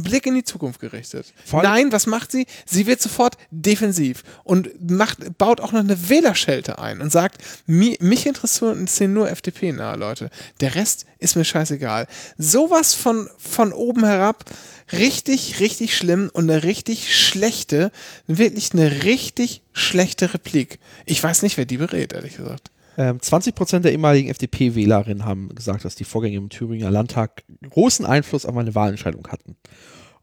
Blick 0.02 0.26
in 0.26 0.34
die 0.34 0.44
Zukunft 0.44 0.78
gerichtet. 0.80 1.32
Vor 1.44 1.60
allem- 1.60 1.70
Nein, 1.70 1.92
was 1.92 2.06
macht 2.06 2.30
sie? 2.30 2.46
Sie 2.66 2.86
wird 2.86 3.00
sofort 3.00 3.36
defensiv 3.50 4.22
und 4.44 4.90
macht, 4.90 5.38
baut 5.38 5.60
auch 5.60 5.72
noch 5.72 5.80
eine 5.80 6.08
Wählerschelte 6.08 6.78
ein 6.78 7.00
und 7.00 7.10
sagt, 7.10 7.38
mi, 7.66 7.96
mich 8.00 8.26
interessieren 8.26 8.86
nur 9.12 9.30
FDP-nahe 9.30 9.96
Leute. 9.96 10.30
Der 10.60 10.74
Rest 10.74 11.06
ist 11.18 11.34
mir 11.36 11.44
scheißegal. 11.44 12.06
Sowas 12.38 12.94
von, 12.94 13.28
von 13.38 13.72
oben 13.72 14.04
herab, 14.04 14.44
richtig, 14.92 15.60
richtig 15.60 15.96
schlimm 15.96 16.30
und 16.32 16.50
eine 16.50 16.62
richtig 16.62 17.16
schlechte, 17.16 17.90
wirklich 18.26 18.72
eine 18.72 19.02
richtig 19.04 19.62
schlechte 19.72 20.34
Replik. 20.34 20.78
Ich 21.06 21.22
weiß 21.22 21.42
nicht, 21.42 21.56
wer 21.56 21.64
die 21.64 21.78
berät, 21.78 22.12
ehrlich 22.12 22.36
gesagt. 22.36 22.70
Ähm, 22.96 23.18
20% 23.18 23.80
der 23.80 23.92
ehemaligen 23.92 24.30
FDP-Wählerinnen 24.30 25.24
haben 25.24 25.54
gesagt, 25.54 25.84
dass 25.84 25.94
die 25.94 26.04
Vorgänge 26.04 26.36
im 26.36 26.48
Thüringer 26.48 26.90
Landtag 26.90 27.44
großen 27.68 28.06
Einfluss 28.06 28.46
auf 28.46 28.54
meine 28.54 28.74
Wahlentscheidung 28.74 29.26
hatten. 29.28 29.56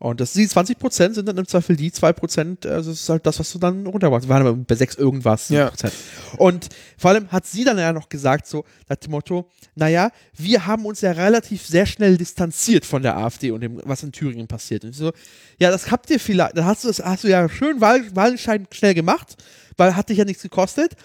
Und 0.04 0.20
das, 0.20 0.34
die 0.34 0.46
20% 0.46 1.14
sind 1.14 1.30
dann 1.30 1.38
im 1.38 1.48
Zweifel 1.48 1.78
die 1.78 1.90
2%, 1.90 2.68
also 2.68 2.92
das 2.92 3.00
ist 3.00 3.08
halt 3.08 3.26
das, 3.26 3.40
was 3.40 3.50
du 3.54 3.58
dann 3.58 3.88
runtermachst. 3.88 4.28
Wir 4.28 4.34
waren 4.34 4.46
aber 4.46 4.54
bei 4.54 4.76
6 4.76 4.96
irgendwas. 4.96 5.48
Ja. 5.48 5.70
Prozent. 5.70 5.94
Und 6.36 6.68
vor 6.98 7.12
allem 7.12 7.32
hat 7.32 7.46
sie 7.46 7.64
dann 7.64 7.78
ja 7.78 7.94
noch 7.94 8.10
gesagt, 8.10 8.46
so 8.46 8.66
nach 8.90 8.98
dem 8.98 9.12
Motto, 9.12 9.50
naja, 9.76 10.12
wir 10.36 10.66
haben 10.66 10.86
uns 10.86 11.00
ja 11.00 11.12
relativ 11.12 11.66
sehr 11.66 11.86
schnell 11.86 12.18
distanziert 12.18 12.86
von 12.86 13.02
der 13.02 13.16
AfD 13.16 13.52
und 13.52 13.62
dem, 13.62 13.80
was 13.86 14.04
in 14.04 14.12
Thüringen 14.12 14.50
passiert. 14.50 14.84
Und 14.84 14.90
ich 14.90 14.98
so, 14.98 15.14
ja, 15.58 15.72
das 15.72 15.90
habt 15.90 16.10
ihr 16.10 16.20
vielleicht, 16.20 16.58
dann 16.58 16.66
hast 16.66 16.84
du 16.84 16.90
das, 16.90 17.00
hast 17.00 17.24
du 17.24 17.30
ja 17.30 17.48
schön 17.48 17.80
Wahl, 17.80 18.04
Wahlentscheid 18.14 18.64
schnell 18.76 18.96
gemacht, 18.96 19.42
weil 19.78 19.96
hat 19.96 20.10
dich 20.10 20.18
ja 20.18 20.26
nichts 20.26 20.44
gekostet. 20.44 20.98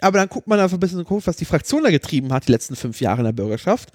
Aber 0.00 0.18
dann 0.18 0.28
guckt 0.28 0.46
man 0.46 0.60
einfach 0.60 0.76
ein 0.76 0.80
bisschen, 0.80 1.04
guckt, 1.04 1.26
was 1.26 1.36
die 1.36 1.44
Fraktion 1.44 1.84
da 1.84 1.90
getrieben 1.90 2.32
hat, 2.32 2.46
die 2.48 2.52
letzten 2.52 2.76
fünf 2.76 3.00
Jahre 3.00 3.18
in 3.20 3.24
der 3.24 3.32
Bürgerschaft. 3.32 3.90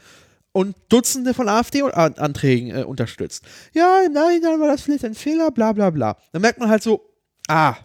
und 0.52 0.76
Dutzende 0.89 1.34
von 1.34 1.47
AfD-Anträgen 1.47 2.76
äh, 2.76 2.84
unterstützt. 2.84 3.43
Ja, 3.74 4.02
nein, 4.12 4.41
dann 4.41 4.60
war 4.60 4.68
das 4.68 4.82
vielleicht 4.82 5.06
ein 5.06 5.16
Fehler, 5.16 5.52
bla 5.52 5.72
bla 5.72 5.89
bla. 5.89 6.18
Dann 6.32 6.41
merkt 6.41 6.60
man 6.60 6.70
halt 6.70 6.84
so, 6.84 7.10
ah, 7.47 7.76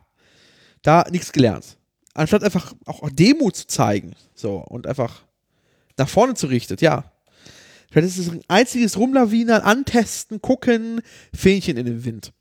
da 0.82 1.06
nichts 1.10 1.32
gelernt. 1.32 1.78
Anstatt 2.14 2.42
einfach 2.42 2.72
auch 2.86 3.08
Demut 3.10 3.56
zu 3.56 3.66
zeigen, 3.66 4.14
so, 4.34 4.56
und 4.56 4.86
einfach 4.86 5.22
nach 5.98 6.08
vorne 6.08 6.34
zu 6.34 6.46
richten, 6.46 6.76
ja. 6.80 7.04
Vielleicht 7.90 8.08
ist 8.08 8.18
es 8.18 8.30
ein 8.30 8.42
einziges 8.48 8.98
Rumlawinern, 8.98 9.62
antesten, 9.62 10.42
gucken, 10.42 11.02
Fähnchen 11.34 11.76
in 11.76 11.86
den 11.86 12.04
Wind. 12.04 12.32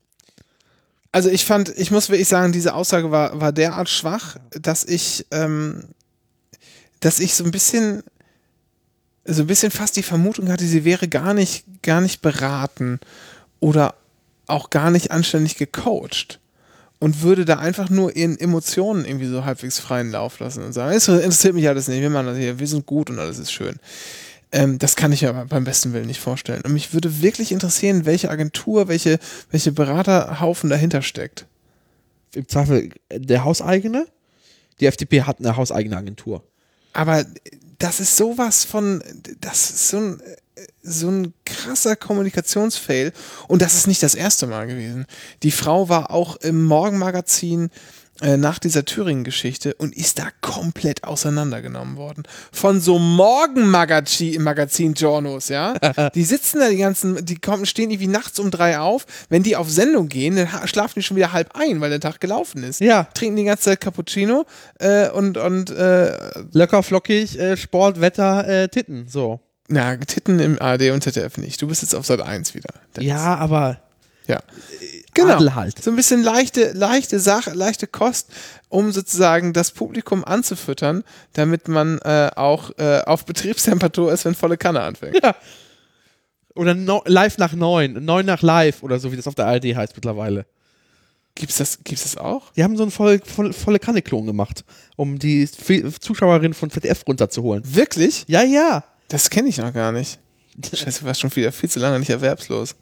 Also 1.16 1.30
ich 1.30 1.46
fand, 1.46 1.72
ich 1.78 1.90
muss 1.90 2.10
wirklich 2.10 2.28
sagen, 2.28 2.52
diese 2.52 2.74
Aussage 2.74 3.10
war, 3.10 3.40
war 3.40 3.50
derart 3.50 3.88
schwach, 3.88 4.36
dass 4.50 4.84
ich, 4.84 5.24
ähm, 5.30 5.84
dass 7.00 7.20
ich 7.20 7.32
so 7.32 7.42
ein 7.42 7.52
bisschen, 7.52 8.02
so 9.24 9.44
ein 9.44 9.46
bisschen 9.46 9.70
fast 9.70 9.96
die 9.96 10.02
Vermutung 10.02 10.50
hatte, 10.50 10.66
sie 10.66 10.84
wäre 10.84 11.08
gar 11.08 11.32
nicht, 11.32 11.64
gar 11.82 12.02
nicht 12.02 12.20
beraten 12.20 13.00
oder 13.60 13.94
auch 14.46 14.68
gar 14.68 14.90
nicht 14.90 15.10
anständig 15.10 15.56
gecoacht 15.56 16.38
und 16.98 17.22
würde 17.22 17.46
da 17.46 17.60
einfach 17.60 17.88
nur 17.88 18.14
ihren 18.14 18.38
Emotionen 18.38 19.06
irgendwie 19.06 19.28
so 19.28 19.46
halbwegs 19.46 19.78
freien 19.78 20.10
Lauf 20.10 20.38
lassen 20.38 20.64
und 20.64 20.74
sagen, 20.74 20.94
es 20.94 21.08
interessiert 21.08 21.54
mich 21.54 21.66
alles 21.66 21.88
nicht, 21.88 22.02
wir 22.02 22.10
machen 22.10 22.26
das 22.26 22.36
hier, 22.36 22.58
wir 22.58 22.66
sind 22.66 22.84
gut 22.84 23.08
und 23.08 23.18
alles 23.18 23.38
ist 23.38 23.52
schön. 23.52 23.76
Ähm, 24.56 24.78
das 24.78 24.96
kann 24.96 25.12
ich 25.12 25.20
ja 25.20 25.32
beim 25.44 25.64
besten 25.64 25.92
Willen 25.92 26.06
nicht 26.06 26.20
vorstellen. 26.20 26.62
Und 26.62 26.72
mich 26.72 26.94
würde 26.94 27.20
wirklich 27.20 27.52
interessieren, 27.52 28.06
welche 28.06 28.30
Agentur, 28.30 28.88
welche, 28.88 29.18
welche 29.50 29.70
Beraterhaufen 29.70 30.70
dahinter 30.70 31.02
steckt. 31.02 31.46
Im 32.34 32.48
Zweifel 32.48 32.88
der 33.12 33.44
Hauseigene. 33.44 34.06
Die 34.80 34.86
FDP 34.86 35.22
hat 35.22 35.40
eine 35.40 35.58
hauseigene 35.58 35.98
Agentur. 35.98 36.42
Aber 36.94 37.26
das 37.78 38.00
ist 38.00 38.16
sowas 38.16 38.64
von, 38.64 39.02
das 39.40 39.68
ist 39.70 39.88
so 39.88 39.98
ein, 39.98 40.22
so 40.82 41.10
ein 41.10 41.34
krasser 41.44 41.94
Kommunikationsfail. 41.94 43.12
Und 43.48 43.60
das 43.60 43.74
ist 43.74 43.86
nicht 43.86 44.02
das 44.02 44.14
erste 44.14 44.46
Mal 44.46 44.66
gewesen. 44.66 45.04
Die 45.42 45.50
Frau 45.50 45.90
war 45.90 46.10
auch 46.10 46.36
im 46.36 46.64
Morgenmagazin 46.64 47.68
äh, 48.20 48.36
nach 48.36 48.58
dieser 48.58 48.84
Thüringen-Geschichte 48.84 49.74
und 49.74 49.96
ist 49.96 50.18
da 50.18 50.28
komplett 50.40 51.04
auseinandergenommen 51.04 51.96
worden. 51.96 52.24
Von 52.52 52.80
so 52.80 52.98
Morgenmagazin-Journos, 52.98 55.48
ja. 55.48 55.74
Die 56.14 56.24
sitzen 56.24 56.60
da 56.60 56.68
die 56.68 56.76
ganzen, 56.78 57.24
die 57.24 57.36
kommen, 57.36 57.66
stehen 57.66 57.90
irgendwie 57.90 58.08
nachts 58.08 58.38
um 58.38 58.50
drei 58.50 58.78
auf. 58.78 59.06
Wenn 59.28 59.42
die 59.42 59.56
auf 59.56 59.70
Sendung 59.70 60.08
gehen, 60.08 60.36
dann 60.36 60.48
schlafen 60.66 60.94
die 60.96 61.02
schon 61.02 61.16
wieder 61.16 61.32
halb 61.32 61.50
ein, 61.54 61.80
weil 61.80 61.90
der 61.90 62.00
Tag 62.00 62.20
gelaufen 62.20 62.62
ist. 62.62 62.80
Ja. 62.80 63.04
Trinken 63.14 63.36
die 63.36 63.44
ganze 63.44 63.64
Zeit 63.64 63.80
Cappuccino 63.80 64.44
äh, 64.78 65.08
und, 65.10 65.38
und 65.38 65.70
äh, 65.70 66.16
Locker, 66.52 66.82
flockig, 66.82 67.38
äh, 67.38 67.56
Sport, 67.56 68.00
Wetter, 68.00 68.46
äh, 68.48 68.68
Titten, 68.68 69.08
so. 69.08 69.40
na, 69.68 69.96
Titten 69.96 70.38
im 70.38 70.60
ARD 70.60 70.90
und 70.90 71.02
ZDF 71.02 71.38
nicht. 71.38 71.60
Du 71.60 71.66
bist 71.66 71.82
jetzt 71.82 71.94
auf 71.94 72.06
Sat 72.06 72.20
1 72.20 72.54
wieder. 72.54 72.70
Ja, 72.98 73.36
aber 73.36 73.80
Ja. 74.26 74.40
Genau. 75.16 75.34
Adel 75.34 75.54
halt. 75.54 75.82
So 75.82 75.90
ein 75.90 75.96
bisschen 75.96 76.22
leichte, 76.22 76.72
leichte 76.72 77.18
Sache, 77.18 77.52
leichte 77.52 77.86
Kost, 77.86 78.28
um 78.68 78.92
sozusagen 78.92 79.52
das 79.52 79.70
Publikum 79.70 80.24
anzufüttern, 80.24 81.04
damit 81.32 81.68
man 81.68 81.98
äh, 82.00 82.30
auch 82.36 82.70
äh, 82.78 83.00
auf 83.00 83.24
Betriebstemperatur 83.24 84.12
ist, 84.12 84.24
wenn 84.26 84.34
volle 84.34 84.56
Kanne 84.56 84.82
anfängt. 84.82 85.18
Ja. 85.22 85.34
Oder 86.54 86.74
no, 86.74 87.02
live 87.06 87.38
nach 87.38 87.52
neun, 87.52 88.04
neun 88.04 88.26
nach 88.26 88.42
live 88.42 88.82
oder 88.82 88.98
so, 88.98 89.10
wie 89.10 89.16
das 89.16 89.26
auf 89.26 89.34
der 89.34 89.46
ARD 89.46 89.74
heißt 89.74 89.94
mittlerweile. 89.94 90.46
Gibt's 91.34 91.56
das, 91.56 91.78
gibt's 91.84 92.02
das 92.04 92.16
auch? 92.16 92.52
Die 92.52 92.64
haben 92.64 92.76
so 92.76 92.82
einen 92.82 92.90
voll, 92.90 93.20
voll, 93.22 93.52
volle 93.52 93.78
Kanne-Klon 93.78 94.26
gemacht, 94.26 94.64
um 94.96 95.18
die 95.18 95.48
Zuschauerin 95.48 96.54
von 96.54 96.70
ZDF 96.70 97.06
runterzuholen. 97.06 97.62
Wirklich? 97.66 98.24
Ja, 98.26 98.42
ja. 98.42 98.84
Das 99.08 99.28
kenne 99.28 99.48
ich 99.48 99.58
noch 99.58 99.72
gar 99.72 99.92
nicht. 99.92 100.18
Scheiße, 100.72 101.00
du 101.00 101.06
warst 101.06 101.20
schon 101.20 101.34
wieder 101.36 101.52
viel 101.52 101.70
zu 101.70 101.78
lange 101.78 101.98
nicht 101.98 102.10
erwerbslos. 102.10 102.74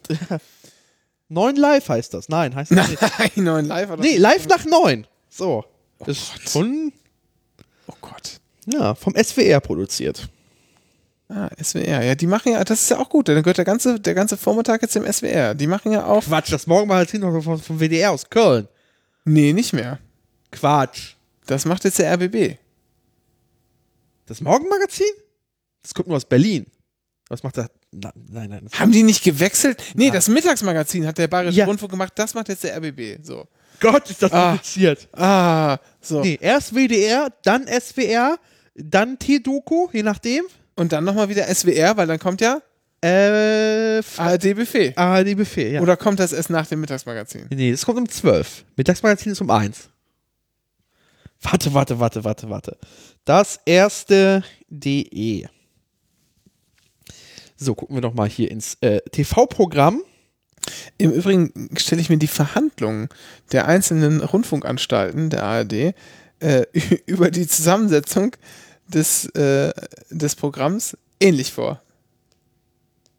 Neun 1.27 1.55
live 1.55 1.89
heißt 1.89 2.13
das. 2.13 2.29
Nein, 2.29 2.53
heißt 2.55 2.71
das 2.71 2.89
nicht. 2.89 3.01
Nein, 3.35 3.43
neuen 3.43 3.65
Live 3.65 3.89
oder? 3.89 4.01
Nee, 4.01 4.17
live 4.17 4.47
nach 4.47 4.63
neun. 4.65 5.07
So. 5.29 5.65
Das 5.99 6.09
ist 6.09 6.49
von, 6.49 6.91
Oh 7.87 7.93
Gott. 8.01 8.39
ja, 8.67 8.93
vom 8.95 9.13
SWR 9.15 9.59
produziert. 9.59 10.27
Ah, 11.27 11.49
SWR. 11.61 12.03
Ja, 12.03 12.13
die 12.15 12.27
machen 12.27 12.51
ja, 12.51 12.63
das 12.63 12.83
ist 12.83 12.89
ja 12.91 12.99
auch 12.99 13.09
gut. 13.09 13.27
Dann 13.27 13.41
gehört 13.41 13.57
der 13.57 13.65
ganze, 13.65 13.99
der 13.99 14.13
ganze 14.13 14.37
Vormittag 14.37 14.81
jetzt 14.83 14.95
dem 14.95 15.11
SWR. 15.11 15.55
Die 15.55 15.65
machen 15.67 15.91
ja 15.91 16.05
auch. 16.05 16.23
Quatsch, 16.23 16.51
das 16.51 16.67
Morgenmagazin 16.67 17.21
noch 17.21 17.41
vom, 17.41 17.59
vom 17.59 17.79
WDR 17.79 18.11
aus 18.11 18.29
Köln. 18.29 18.67
Nee, 19.23 19.53
nicht 19.53 19.73
mehr. 19.73 19.97
Quatsch. 20.51 21.15
Das 21.47 21.65
macht 21.65 21.83
jetzt 21.83 21.97
der 21.97 22.13
RBB. 22.13 22.57
Das 24.27 24.41
Morgenmagazin? 24.41 25.07
Das 25.81 25.93
kommt 25.95 26.07
nur 26.07 26.17
aus 26.17 26.25
Berlin. 26.25 26.67
Was 27.29 27.41
macht 27.41 27.57
das? 27.57 27.69
Nein, 28.01 28.49
nein. 28.49 28.67
Haben 28.73 28.91
die 28.91 29.03
nicht 29.03 29.23
gewechselt? 29.23 29.81
Nee, 29.95 30.11
das 30.11 30.27
Mittagsmagazin 30.27 31.05
hat 31.07 31.17
der 31.17 31.27
Bayerische 31.27 31.59
Ja. 31.59 31.65
Rundfunk 31.65 31.91
gemacht. 31.91 32.13
Das 32.15 32.33
macht 32.33 32.49
jetzt 32.49 32.63
der 32.63 32.75
RBB. 32.77 33.19
So. 33.23 33.47
Gott, 33.79 34.09
ist 34.09 34.21
das 34.21 34.31
Ah. 34.31 34.49
kompliziert. 34.51 35.07
Ah, 35.13 35.77
so. 36.01 36.21
Nee, 36.21 36.37
erst 36.41 36.73
WDR, 36.75 37.29
dann 37.43 37.67
SWR, 37.67 38.37
dann 38.75 39.17
T-Doku, 39.19 39.89
je 39.93 40.03
nachdem. 40.03 40.43
Und 40.75 40.91
dann 40.91 41.03
nochmal 41.03 41.29
wieder 41.29 41.47
SWR, 41.53 41.95
weil 41.97 42.07
dann 42.07 42.19
kommt 42.19 42.41
ja 42.41 42.61
Äh, 43.01 44.01
ARD-Buffet. 44.17 44.97
ARD-Buffet, 44.97 45.73
ja. 45.73 45.81
Oder 45.81 45.95
kommt 45.95 46.19
das 46.19 46.33
erst 46.33 46.49
nach 46.49 46.65
dem 46.65 46.79
Mittagsmagazin? 46.81 47.45
Nee, 47.51 47.69
das 47.71 47.85
kommt 47.85 47.99
um 47.99 48.09
12. 48.09 48.65
Mittagsmagazin 48.77 49.33
ist 49.33 49.41
um 49.41 49.51
1. 49.51 49.89
Warte, 51.41 51.73
warte, 51.75 51.99
warte, 51.99 52.23
warte, 52.23 52.49
warte. 52.49 52.77
Das 53.25 53.59
erste 53.65 54.43
DE. 54.69 55.45
So, 57.57 57.73
gucken 57.73 57.95
wir 57.95 58.01
doch 58.01 58.13
mal 58.13 58.27
hier 58.27 58.51
ins 58.51 58.77
äh, 58.81 58.99
TV-Programm. 59.11 60.01
Im 60.97 61.11
Übrigen 61.11 61.69
stelle 61.77 62.01
ich 62.01 62.09
mir 62.09 62.17
die 62.17 62.27
Verhandlungen 62.27 63.07
der 63.51 63.67
einzelnen 63.67 64.21
Rundfunkanstalten 64.21 65.29
der 65.29 65.43
ARD 65.43 65.93
äh, 66.39 66.65
über 67.05 67.31
die 67.31 67.47
Zusammensetzung 67.47 68.35
des, 68.87 69.25
äh, 69.29 69.71
des 70.09 70.35
Programms 70.35 70.97
ähnlich 71.19 71.53
vor. 71.53 71.81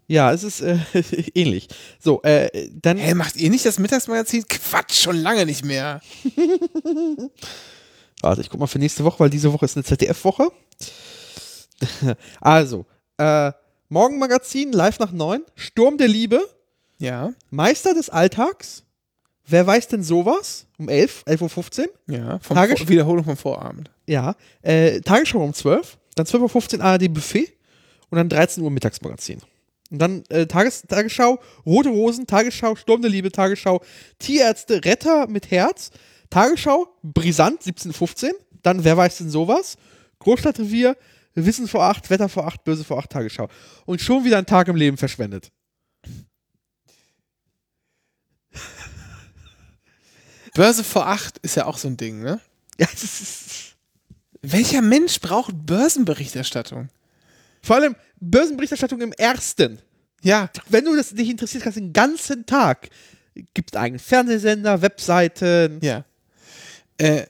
Ja, 0.08 0.32
es 0.32 0.44
ist 0.44 0.60
äh, 0.60 0.78
ähnlich. 1.34 1.68
So, 1.98 2.22
äh, 2.22 2.70
dann. 2.70 2.98
Hä, 2.98 3.14
macht 3.14 3.36
ihr 3.36 3.50
nicht 3.50 3.66
das 3.66 3.78
Mittagsmagazin? 3.78 4.44
Quatsch, 4.48 5.02
schon 5.02 5.16
lange 5.16 5.46
nicht 5.46 5.64
mehr. 5.64 6.00
Warte, 8.20 8.40
ich 8.40 8.50
guck 8.50 8.60
mal 8.60 8.66
für 8.66 8.78
nächste 8.78 9.02
Woche, 9.02 9.18
weil 9.20 9.30
diese 9.30 9.52
Woche 9.52 9.64
ist 9.64 9.76
eine 9.76 9.84
ZDF-Woche. 9.84 10.50
also, 12.40 12.86
äh, 13.18 13.52
Morgenmagazin, 13.88 14.72
live 14.72 14.98
nach 14.98 15.12
9, 15.12 15.42
Sturm 15.54 15.96
der 15.98 16.08
Liebe, 16.08 16.40
Ja, 16.98 17.32
Meister 17.50 17.94
des 17.94 18.10
Alltags, 18.10 18.82
wer 19.46 19.66
weiß 19.66 19.88
denn 19.88 20.02
sowas? 20.02 20.66
Um 20.78 20.88
11, 20.88 21.24
11.15 21.26 21.80
Uhr. 22.08 22.14
ja. 22.14 22.38
Vom 22.40 22.56
Tages- 22.56 22.78
Vor 22.80 22.88
Wiederholung 22.88 23.24
vom 23.24 23.36
Vorabend. 23.36 23.90
Ja, 24.06 24.34
äh, 24.62 25.00
Tagesschau 25.00 25.42
um 25.42 25.52
12, 25.54 25.98
dann 26.14 26.26
12.15 26.26 26.78
Uhr 26.78 26.84
ARD 26.84 27.08
Buffet 27.12 27.52
und 28.10 28.16
dann 28.16 28.28
13 28.28 28.62
Uhr 28.62 28.70
Mittagsmagazin. 28.70 29.40
Und 29.90 29.98
dann 30.00 30.24
äh, 30.30 30.46
Tages 30.46 30.82
Tagesschau, 30.82 31.38
Rote 31.64 31.90
Rosen, 31.90 32.26
Tagesschau, 32.26 32.74
Sturm 32.74 33.02
der 33.02 33.10
Liebe, 33.10 33.30
Tagesschau, 33.30 33.80
Tierärzte, 34.18 34.84
Retter 34.84 35.28
mit 35.28 35.50
Herz, 35.52 35.90
Tagesschau, 36.30 36.88
Brisant, 37.02 37.62
17.15 37.62 38.30
dann 38.62 38.82
Wer 38.82 38.96
weiß 38.96 39.18
denn 39.18 39.30
sowas? 39.30 39.76
Großstadtrevier, 40.18 40.96
Wissen 41.36 41.68
vor 41.68 41.84
8, 41.84 42.08
Wetter 42.10 42.28
vor 42.28 42.46
8, 42.46 42.64
Böse 42.64 42.82
vor 42.84 42.98
8, 42.98 43.10
Tagesschau. 43.10 43.48
Und 43.84 44.00
schon 44.00 44.24
wieder 44.24 44.38
ein 44.38 44.46
Tag 44.46 44.68
im 44.68 44.76
Leben 44.76 44.96
verschwendet. 44.96 45.52
Börse 50.54 50.82
vor 50.82 51.06
acht 51.06 51.36
ist 51.38 51.56
ja 51.56 51.66
auch 51.66 51.76
so 51.76 51.86
ein 51.86 51.98
Ding, 51.98 52.22
ne? 52.22 52.40
Ja, 52.78 52.86
das 52.90 53.02
ist, 53.02 53.76
Welcher 54.40 54.80
Mensch 54.80 55.20
braucht 55.20 55.54
Börsenberichterstattung? 55.66 56.88
vor 57.62 57.76
allem 57.76 57.96
Börsenberichterstattung 58.20 59.00
im 59.00 59.12
ersten. 59.12 59.80
Ja, 60.22 60.48
wenn 60.68 60.84
du 60.84 60.96
das 60.96 61.10
dich 61.10 61.28
interessiert, 61.28 61.64
kannst 61.64 61.76
du 61.76 61.82
den 61.82 61.92
ganzen 61.92 62.46
Tag. 62.46 62.88
Gibt 63.54 63.76
einen 63.76 63.98
Fernsehsender, 63.98 64.80
Webseiten. 64.80 65.78
ja. 65.82 66.04
Äh, 66.96 67.26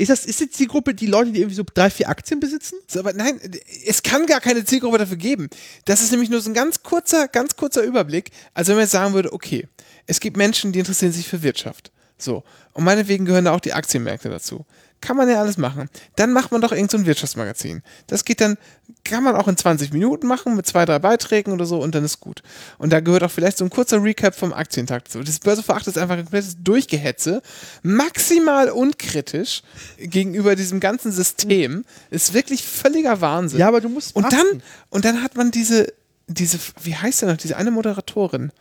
Ist 0.00 0.08
das 0.08 0.24
ist 0.24 0.58
die 0.58 0.66
Gruppe 0.66 0.94
die 0.94 1.04
Leute, 1.04 1.30
die 1.30 1.40
irgendwie 1.40 1.56
so 1.56 1.62
drei, 1.74 1.90
vier 1.90 2.08
Aktien 2.08 2.40
besitzen? 2.40 2.76
Aber 2.96 3.12
nein, 3.12 3.38
es 3.86 4.02
kann 4.02 4.24
gar 4.24 4.40
keine 4.40 4.64
Zielgruppe 4.64 4.96
dafür 4.96 5.18
geben. 5.18 5.50
Das 5.84 6.00
ist 6.00 6.10
nämlich 6.10 6.30
nur 6.30 6.40
so 6.40 6.48
ein 6.48 6.54
ganz 6.54 6.82
kurzer, 6.82 7.28
ganz 7.28 7.54
kurzer 7.54 7.82
Überblick. 7.82 8.30
Also 8.54 8.70
wenn 8.70 8.76
man 8.76 8.84
jetzt 8.84 8.92
sagen 8.92 9.12
würde, 9.12 9.30
okay, 9.30 9.68
es 10.06 10.18
gibt 10.20 10.38
Menschen, 10.38 10.72
die 10.72 10.78
interessieren 10.78 11.12
sich 11.12 11.28
für 11.28 11.42
Wirtschaft. 11.42 11.92
So. 12.16 12.44
Und 12.72 12.84
meinetwegen 12.84 13.26
gehören 13.26 13.44
da 13.44 13.52
auch 13.52 13.60
die 13.60 13.74
Aktienmärkte 13.74 14.30
dazu. 14.30 14.64
Kann 15.02 15.16
man 15.16 15.30
ja 15.30 15.40
alles 15.40 15.56
machen. 15.56 15.88
Dann 16.16 16.32
macht 16.32 16.52
man 16.52 16.60
doch 16.60 16.72
irgend 16.72 16.90
so 16.90 16.98
ein 16.98 17.06
Wirtschaftsmagazin. 17.06 17.82
Das 18.06 18.26
geht 18.26 18.40
dann, 18.42 18.58
kann 19.02 19.24
man 19.24 19.34
auch 19.34 19.48
in 19.48 19.56
20 19.56 19.94
Minuten 19.94 20.26
machen 20.26 20.54
mit 20.56 20.66
zwei, 20.66 20.84
drei 20.84 20.98
Beiträgen 20.98 21.52
oder 21.52 21.64
so 21.64 21.80
und 21.82 21.94
dann 21.94 22.04
ist 22.04 22.20
gut. 22.20 22.42
Und 22.76 22.92
da 22.92 23.00
gehört 23.00 23.22
auch 23.22 23.30
vielleicht 23.30 23.56
so 23.56 23.64
ein 23.64 23.70
kurzer 23.70 24.02
Recap 24.02 24.34
vom 24.34 24.52
Aktientag 24.52 25.04
dazu. 25.04 25.22
Das 25.22 25.38
Börse 25.38 25.62
vor 25.62 25.76
acht 25.76 25.86
ist 25.86 25.96
einfach 25.96 26.16
ein 26.16 26.24
komplettes 26.24 26.56
Durchgehetze. 26.62 27.40
Maximal 27.82 28.68
unkritisch 28.68 29.62
gegenüber 29.98 30.54
diesem 30.54 30.80
ganzen 30.80 31.12
System. 31.12 31.84
Ist 32.10 32.34
wirklich 32.34 32.62
völliger 32.62 33.22
Wahnsinn. 33.22 33.58
Ja, 33.58 33.68
aber 33.68 33.80
du 33.80 33.88
musst 33.88 34.14
Und 34.14 34.24
passen. 34.24 34.36
dann, 34.50 34.62
und 34.90 35.04
dann 35.06 35.22
hat 35.22 35.34
man 35.34 35.50
diese, 35.50 35.94
diese, 36.26 36.58
wie 36.82 36.94
heißt 36.94 37.22
der 37.22 37.30
noch, 37.30 37.38
diese 37.38 37.56
eine 37.56 37.70
Moderatorin? 37.70 38.52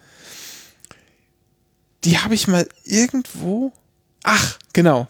Die 2.06 2.18
habe 2.18 2.34
ich 2.34 2.48
mal 2.48 2.66
irgendwo. 2.86 3.74
Ach, 4.24 4.58
genau. 4.72 5.10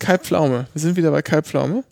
Kai 0.00 0.18
Pflaume. 0.18 0.66
Wir 0.72 0.80
sind 0.80 0.96
wieder 0.96 1.12
bei 1.12 1.22
Kai 1.22 1.42
Pflaume. 1.42 1.84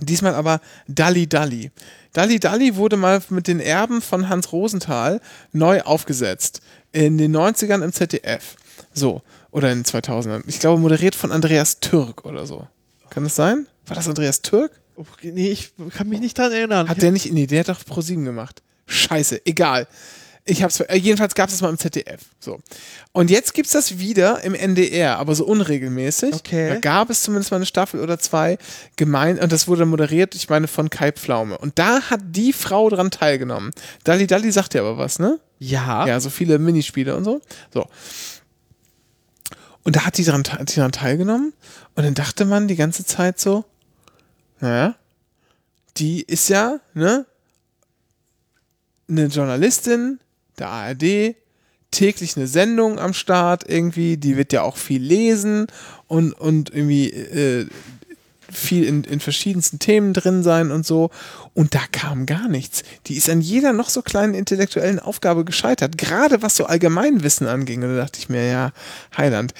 Diesmal 0.00 0.34
aber 0.34 0.60
Dalli 0.86 1.26
Dalli. 1.26 1.70
Dalli 2.12 2.38
Dalli 2.38 2.76
wurde 2.76 2.96
mal 2.96 3.20
mit 3.28 3.48
den 3.48 3.60
Erben 3.60 4.00
von 4.00 4.28
Hans 4.28 4.52
Rosenthal 4.52 5.20
neu 5.52 5.82
aufgesetzt. 5.82 6.62
In 6.92 7.18
den 7.18 7.36
90ern 7.36 7.84
im 7.84 7.92
ZDF. 7.92 8.56
So. 8.94 9.22
Oder 9.50 9.72
in 9.72 9.82
den 9.82 9.84
2000ern. 9.84 10.42
Ich 10.46 10.60
glaube, 10.60 10.80
moderiert 10.80 11.14
von 11.14 11.32
Andreas 11.32 11.80
Türk 11.80 12.24
oder 12.24 12.46
so. 12.46 12.66
Kann 13.10 13.24
das 13.24 13.34
sein? 13.34 13.66
War 13.86 13.96
das 13.96 14.08
Andreas 14.08 14.40
Türk? 14.42 14.72
Oh, 14.96 15.04
nee, 15.22 15.50
ich 15.50 15.72
kann 15.96 16.08
mich 16.08 16.20
nicht 16.20 16.36
dran 16.38 16.52
erinnern. 16.52 16.88
Hat 16.88 17.02
der 17.02 17.12
nicht? 17.12 17.32
Nee, 17.32 17.46
der 17.46 17.60
hat 17.60 17.68
doch 17.68 17.84
ProSieben 17.84 18.24
gemacht. 18.24 18.62
Scheiße, 18.86 19.44
egal. 19.46 19.86
Ich 20.48 20.62
hab's, 20.62 20.80
äh, 20.80 20.96
jedenfalls 20.96 21.34
gab 21.34 21.48
es 21.48 21.54
das 21.54 21.62
mal 21.62 21.68
im 21.68 21.78
ZDF. 21.78 22.22
So. 22.40 22.58
Und 23.12 23.30
jetzt 23.30 23.52
gibt's 23.52 23.72
das 23.72 23.98
wieder 23.98 24.42
im 24.44 24.54
NDR, 24.54 25.18
aber 25.18 25.34
so 25.34 25.44
unregelmäßig. 25.44 26.34
Okay. 26.34 26.70
Da 26.70 26.76
gab 26.80 27.10
es 27.10 27.22
zumindest 27.22 27.50
mal 27.50 27.58
eine 27.58 27.66
Staffel 27.66 28.00
oder 28.00 28.18
zwei 28.18 28.56
gemein, 28.96 29.38
und 29.38 29.52
das 29.52 29.68
wurde 29.68 29.84
moderiert, 29.84 30.34
ich 30.34 30.48
meine, 30.48 30.66
von 30.66 30.88
Kai 30.88 31.12
Pflaume. 31.12 31.58
Und 31.58 31.78
da 31.78 32.00
hat 32.10 32.20
die 32.24 32.52
Frau 32.54 32.88
dran 32.88 33.10
teilgenommen. 33.10 33.72
Dalli 34.04 34.26
Dalli 34.26 34.50
sagt 34.50 34.74
ja 34.74 34.80
aber 34.80 34.96
was, 34.96 35.18
ne? 35.18 35.38
ja. 35.58 36.06
Ja, 36.06 36.20
so 36.20 36.30
viele 36.30 36.58
Minispiele 36.58 37.16
und 37.16 37.24
so. 37.24 37.40
So. 37.72 37.86
Und 39.82 39.96
da 39.96 40.04
hat 40.04 40.18
die 40.18 40.24
dran, 40.24 40.42
hat 40.44 40.74
die 40.74 40.80
dran 40.80 40.92
teilgenommen 40.92 41.52
und 41.94 42.04
dann 42.04 42.14
dachte 42.14 42.44
man 42.44 42.68
die 42.68 42.76
ganze 42.76 43.04
Zeit 43.04 43.38
so, 43.38 43.64
naja, 44.60 44.96
die 45.96 46.22
ist 46.22 46.48
ja, 46.48 46.80
ne, 46.94 47.26
eine 49.08 49.26
Journalistin 49.26 50.20
der 50.60 50.68
ARD, 50.68 51.36
täglich 51.90 52.36
eine 52.36 52.46
Sendung 52.46 52.98
am 52.98 53.14
Start 53.14 53.64
irgendwie, 53.68 54.16
die 54.16 54.36
wird 54.36 54.52
ja 54.52 54.62
auch 54.62 54.76
viel 54.76 55.02
lesen 55.02 55.66
und, 56.06 56.32
und 56.32 56.70
irgendwie 56.70 57.10
äh, 57.10 57.66
viel 58.50 58.84
in, 58.84 59.04
in 59.04 59.20
verschiedensten 59.20 59.78
Themen 59.78 60.12
drin 60.14 60.42
sein 60.42 60.70
und 60.70 60.86
so. 60.86 61.10
Und 61.54 61.74
da 61.74 61.80
kam 61.92 62.26
gar 62.26 62.48
nichts. 62.48 62.82
Die 63.06 63.16
ist 63.16 63.28
an 63.28 63.40
jeder 63.40 63.72
noch 63.72 63.88
so 63.88 64.02
kleinen 64.02 64.34
intellektuellen 64.34 64.98
Aufgabe 64.98 65.44
gescheitert, 65.44 65.98
gerade 65.98 66.42
was 66.42 66.56
so 66.56 66.66
Allgemeinwissen 66.66 67.46
anging. 67.46 67.82
Und 67.82 67.90
da 67.90 67.96
dachte 67.96 68.18
ich 68.18 68.28
mir, 68.28 68.46
ja, 68.46 68.72
Heiland, 69.16 69.54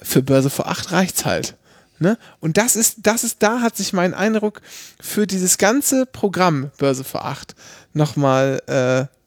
für 0.00 0.22
Börse 0.22 0.50
vor 0.50 0.68
acht 0.68 0.92
reicht's 0.92 1.24
halt. 1.24 1.56
Ne? 1.98 2.16
Und 2.38 2.56
das 2.58 2.76
ist, 2.76 2.98
das 3.02 3.24
ist, 3.24 3.42
da 3.42 3.60
hat 3.60 3.76
sich 3.76 3.92
mein 3.92 4.14
Eindruck 4.14 4.60
für 5.00 5.26
dieses 5.26 5.58
ganze 5.58 6.06
Programm 6.06 6.70
Börse 6.78 7.02
vor 7.02 7.24
acht 7.24 7.56
nochmal, 7.92 8.62
äh, 8.66 9.17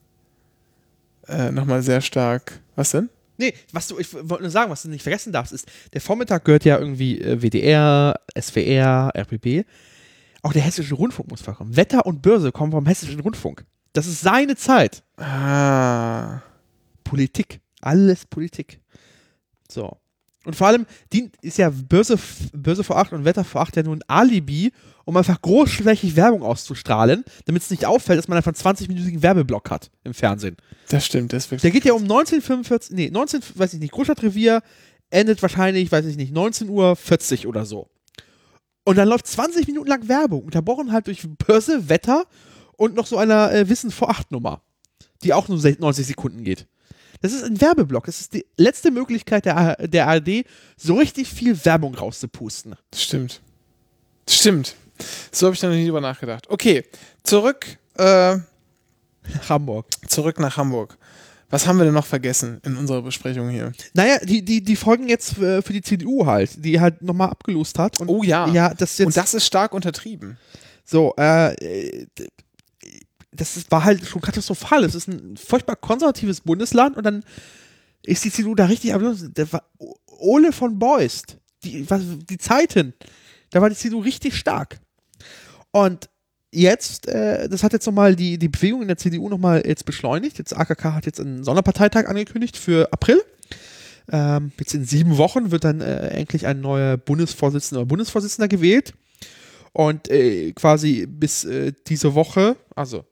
äh, 1.32 1.52
nochmal 1.52 1.82
sehr 1.82 2.02
stark. 2.02 2.60
Was 2.76 2.92
denn? 2.92 3.10
Nee, 3.38 3.54
was 3.72 3.88
du, 3.88 3.98
ich 3.98 4.14
wollte 4.14 4.44
nur 4.44 4.52
sagen, 4.52 4.70
was 4.70 4.84
du 4.84 4.90
nicht 4.90 5.02
vergessen 5.02 5.34
darfst, 5.34 5.52
ist, 5.52 5.68
der 5.94 6.02
Vormittag 6.02 6.46
gehört 6.46 6.64
ja 6.66 6.78
irgendwie 6.78 7.20
äh, 7.20 7.42
WDR, 7.42 8.20
SWR, 8.40 9.12
RBB. 9.18 9.66
Auch 10.44 10.54
der 10.54 10.62
Hessische 10.62 10.96
Rundfunk 10.96 11.32
muss 11.32 11.42
vorkommen. 11.42 11.76
Wetter 11.76 12.06
und 12.06 12.22
Börse 12.22 12.52
kommen 12.52 12.72
vom 12.72 12.86
Hessischen 12.86 13.20
Rundfunk. 13.20 13.66
Das 13.94 14.08
ist 14.08 14.22
seine 14.22 14.56
Zeit. 14.56 15.04
Ah. 15.18 16.42
Politik. 17.04 17.62
Alles 17.82 18.26
Politik. 18.26 18.80
So. 19.70 19.98
Und 20.46 20.56
vor 20.56 20.68
allem 20.68 20.86
dient, 21.14 21.36
ist 21.42 21.58
ja 21.58 21.70
Börse, 21.70 22.18
Börse 22.54 22.84
vor 22.84 22.98
8 22.98 23.14
und 23.14 23.26
Wetter 23.26 23.44
vor 23.44 23.62
8 23.62 23.76
ja 23.78 23.84
nur 23.84 23.96
ein 23.96 24.04
Alibi, 24.08 24.72
um 25.06 25.18
einfach 25.18 25.41
großflächig 25.41 26.16
Werbung 26.16 26.43
auszustrahlen, 26.43 27.24
damit 27.45 27.64
es 27.64 27.70
nicht 27.70 27.86
auffällt, 27.86 28.20
dass 28.20 28.28
man 28.28 28.38
einfach 28.38 28.54
einen 28.54 28.76
20-minütigen 28.76 29.22
Werbeblock 29.22 29.70
hat 29.70 29.91
im 30.04 30.14
Fernsehen. 30.14 30.58
Das 30.89 31.06
stimmt, 31.06 31.34
das 31.34 31.45
ist 31.45 31.52
wirklich. 31.52 31.62
Der 31.62 31.72
geht 31.72 31.86
ja 31.86 31.93
um 31.93 32.04
1945, 32.04 32.95
nee, 32.95 33.10
19, 33.10 33.41
weiß 33.56 33.74
ich 33.74 33.80
nicht, 33.80 33.91
Großstadtrevier 33.91 34.62
endet 35.10 35.41
wahrscheinlich, 35.41 35.91
weiß 35.91 36.06
ich 36.06 36.18
nicht, 36.18 36.34
19.40 36.34 37.43
Uhr 37.43 37.49
oder 37.49 37.66
so. 37.66 37.89
Und 38.84 38.97
dann 38.97 39.08
läuft 39.08 39.28
20 39.28 39.68
Minuten 39.68 39.88
lang 39.88 40.08
Werbung, 40.08 40.43
unterbrochen 40.43 40.91
halt 40.91 41.08
durch 41.08 41.28
Börse, 41.45 41.89
Wetter 41.89 42.26
und 42.78 42.95
noch 42.95 43.06
so 43.06 43.18
einer 43.18 43.52
äh, 43.54 43.70
Wissen 43.70 43.91
vor 43.91 44.10
8 44.10 44.32
Nummer, 44.32 44.62
die 45.24 45.34
auch 45.34 45.47
nur 45.47 45.60
90 45.60 46.08
Sekunden 46.08 46.43
geht. 46.43 46.68
Das 47.22 47.34
ist 47.34 47.43
ein 47.43 47.62
Werbeblock. 47.62 48.06
Das 48.06 48.20
ist 48.20 48.34
die 48.34 48.45
letzte 48.58 48.89
Möglichkeit 48.89 49.45
der, 49.45 49.88
der 49.88 50.08
ARD, 50.08 50.45
so 50.76 50.95
richtig 50.95 51.30
viel 51.30 51.64
Werbung 51.66 51.93
rauszupusten. 51.93 52.76
Das 52.89 53.04
stimmt. 53.04 53.41
Das 54.26 54.36
stimmt. 54.36 54.76
So 55.32 55.47
habe 55.47 55.54
ich 55.54 55.60
da 55.60 55.68
noch 55.68 55.76
nie 55.76 55.86
drüber 55.86 56.02
nachgedacht. 56.02 56.49
Okay, 56.49 56.84
zurück, 57.24 57.66
äh, 57.97 58.38
Hamburg. 59.49 59.88
zurück 60.08 60.39
nach 60.39 60.58
Hamburg. 60.58 60.97
Was 61.49 61.68
haben 61.68 61.78
wir 61.78 61.84
denn 61.84 61.93
noch 61.93 62.06
vergessen 62.06 62.62
in 62.64 62.78
unserer 62.78 63.02
Besprechung 63.02 63.49
hier? 63.49 63.74
Naja, 63.93 64.20
die, 64.24 64.43
die, 64.43 64.64
die 64.64 64.76
folgen 64.78 65.10
jetzt 65.10 65.38
äh, 65.38 65.62
für 65.62 65.74
die 65.74 65.82
CDU 65.82 66.26
halt, 66.26 66.64
die 66.64 66.80
halt 66.80 67.02
nochmal 67.02 67.30
abgelost 67.30 67.78
hat. 67.78 67.99
Und, 67.99 68.08
Oh 68.08 68.24
ja. 68.24 68.47
Ja, 68.47 68.74
das 68.74 68.97
jetzt. 68.97 69.08
Und 69.08 69.18
das 69.18 69.34
ist 69.34 69.45
stark 69.45 69.74
untertrieben. 69.74 70.38
So, 70.86 71.14
äh, 71.18 72.06
das 73.32 73.58
ist, 73.58 73.70
war 73.70 73.84
halt 73.84 74.06
schon 74.06 74.22
katastrophal. 74.22 74.86
Es 74.86 74.95
ist 74.95 75.10
ein 75.10 75.36
furchtbar 75.36 75.76
konservatives 75.76 76.41
Bundesland 76.41 76.95
und 76.95 77.06
dann 77.06 77.24
ist 78.04 78.24
die 78.24 78.32
CDU 78.32 78.56
da 78.56 78.66
richtig. 78.66 78.93
Der 79.34 79.52
war 79.52 79.64
Ole 80.08 80.54
von 80.54 80.80
Beust, 80.80 81.38
die, 81.64 81.89
was, 81.89 82.02
die 82.30 82.38
Zeiten, 82.38 82.93
da 83.52 83.62
war 83.62 83.70
die 83.70 83.76
CDU 83.76 83.99
richtig 83.99 84.38
stark. 84.38 84.80
Und 85.72 86.10
jetzt, 86.52 87.08
äh, 87.08 87.48
das 87.50 87.64
hat 87.64 87.74
jetzt 87.74 87.86
nochmal 87.86 88.16
die, 88.16 88.38
die 88.38 88.50
Bewegung 88.50 88.82
in 88.82 88.88
der 88.88 88.98
CDU 88.98 89.30
nochmal 89.30 89.64
jetzt 89.66 89.86
beschleunigt. 89.86 90.38
Jetzt 90.38 90.56
AKK 90.56 90.94
hat 90.94 91.06
jetzt 91.06 91.20
einen 91.20 91.44
Sonderparteitag 91.44 92.08
angekündigt 92.08 92.58
für 92.58 92.92
April. 92.92 93.22
Ähm, 94.12 94.52
jetzt 94.60 94.74
in 94.74 94.84
sieben 94.84 95.18
Wochen 95.18 95.52
wird 95.52 95.64
dann 95.64 95.80
äh, 95.80 96.10
endlich 96.10 96.46
ein 96.48 96.60
neuer 96.60 96.98
Bundesvorsitzender 96.98 97.82
oder 97.82 97.88
Bundesvorsitzender 97.88 98.48
gewählt. 98.48 98.94
Und 99.74 100.10
äh, 100.10 100.52
quasi 100.52 101.06
bis 101.08 101.46
äh, 101.46 101.72
diese 101.88 102.14
Woche, 102.14 102.58
also 102.76 103.06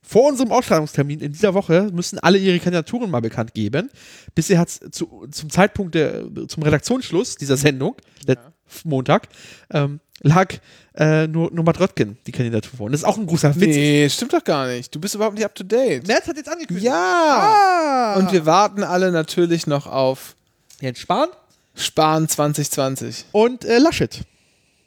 vor 0.00 0.28
unserem 0.28 0.52
Ausstrahlungstermin 0.52 1.20
in 1.20 1.32
dieser 1.32 1.52
Woche, 1.52 1.90
müssen 1.92 2.18
alle 2.20 2.38
ihre 2.38 2.58
Kandidaturen 2.58 3.10
mal 3.10 3.20
bekannt 3.20 3.52
geben. 3.52 3.90
Bisher 4.34 4.58
hat 4.58 4.68
es 4.68 4.80
zu, 4.92 5.26
zum 5.30 5.50
Zeitpunkt 5.50 5.94
der, 5.94 6.24
zum 6.48 6.62
Redaktionsschluss 6.62 7.36
dieser 7.36 7.56
Sendung, 7.58 7.96
le- 8.26 8.38
Montag, 8.84 9.28
ähm, 9.70 10.00
lag 10.20 10.54
äh, 10.94 11.26
nur, 11.26 11.50
nur 11.52 11.64
Matt 11.64 11.78
Röttgen 11.78 12.16
die 12.26 12.32
Kandidatur 12.32 12.72
vor. 12.76 12.86
Und 12.86 12.92
das 12.92 13.02
ist 13.02 13.06
auch 13.06 13.18
ein 13.18 13.26
großer 13.26 13.54
Witz. 13.56 13.76
Nee, 13.76 14.08
stimmt 14.08 14.32
doch 14.32 14.44
gar 14.44 14.66
nicht. 14.66 14.94
Du 14.94 15.00
bist 15.00 15.14
überhaupt 15.14 15.34
nicht 15.34 15.44
up 15.44 15.54
to 15.54 15.64
date. 15.64 16.06
Merz 16.06 16.26
hat 16.26 16.36
jetzt 16.36 16.48
angekündigt. 16.48 16.86
Ja! 16.86 16.94
Ah. 16.94 18.14
Und 18.16 18.32
wir 18.32 18.46
warten 18.46 18.82
alle 18.82 19.12
natürlich 19.12 19.66
noch 19.66 19.86
auf 19.86 20.34
Jens 20.80 20.98
Spahn 20.98 21.28
Spahn 21.74 22.28
2020. 22.28 23.26
und 23.32 23.64
äh, 23.64 23.78
Laschet. 23.78 24.22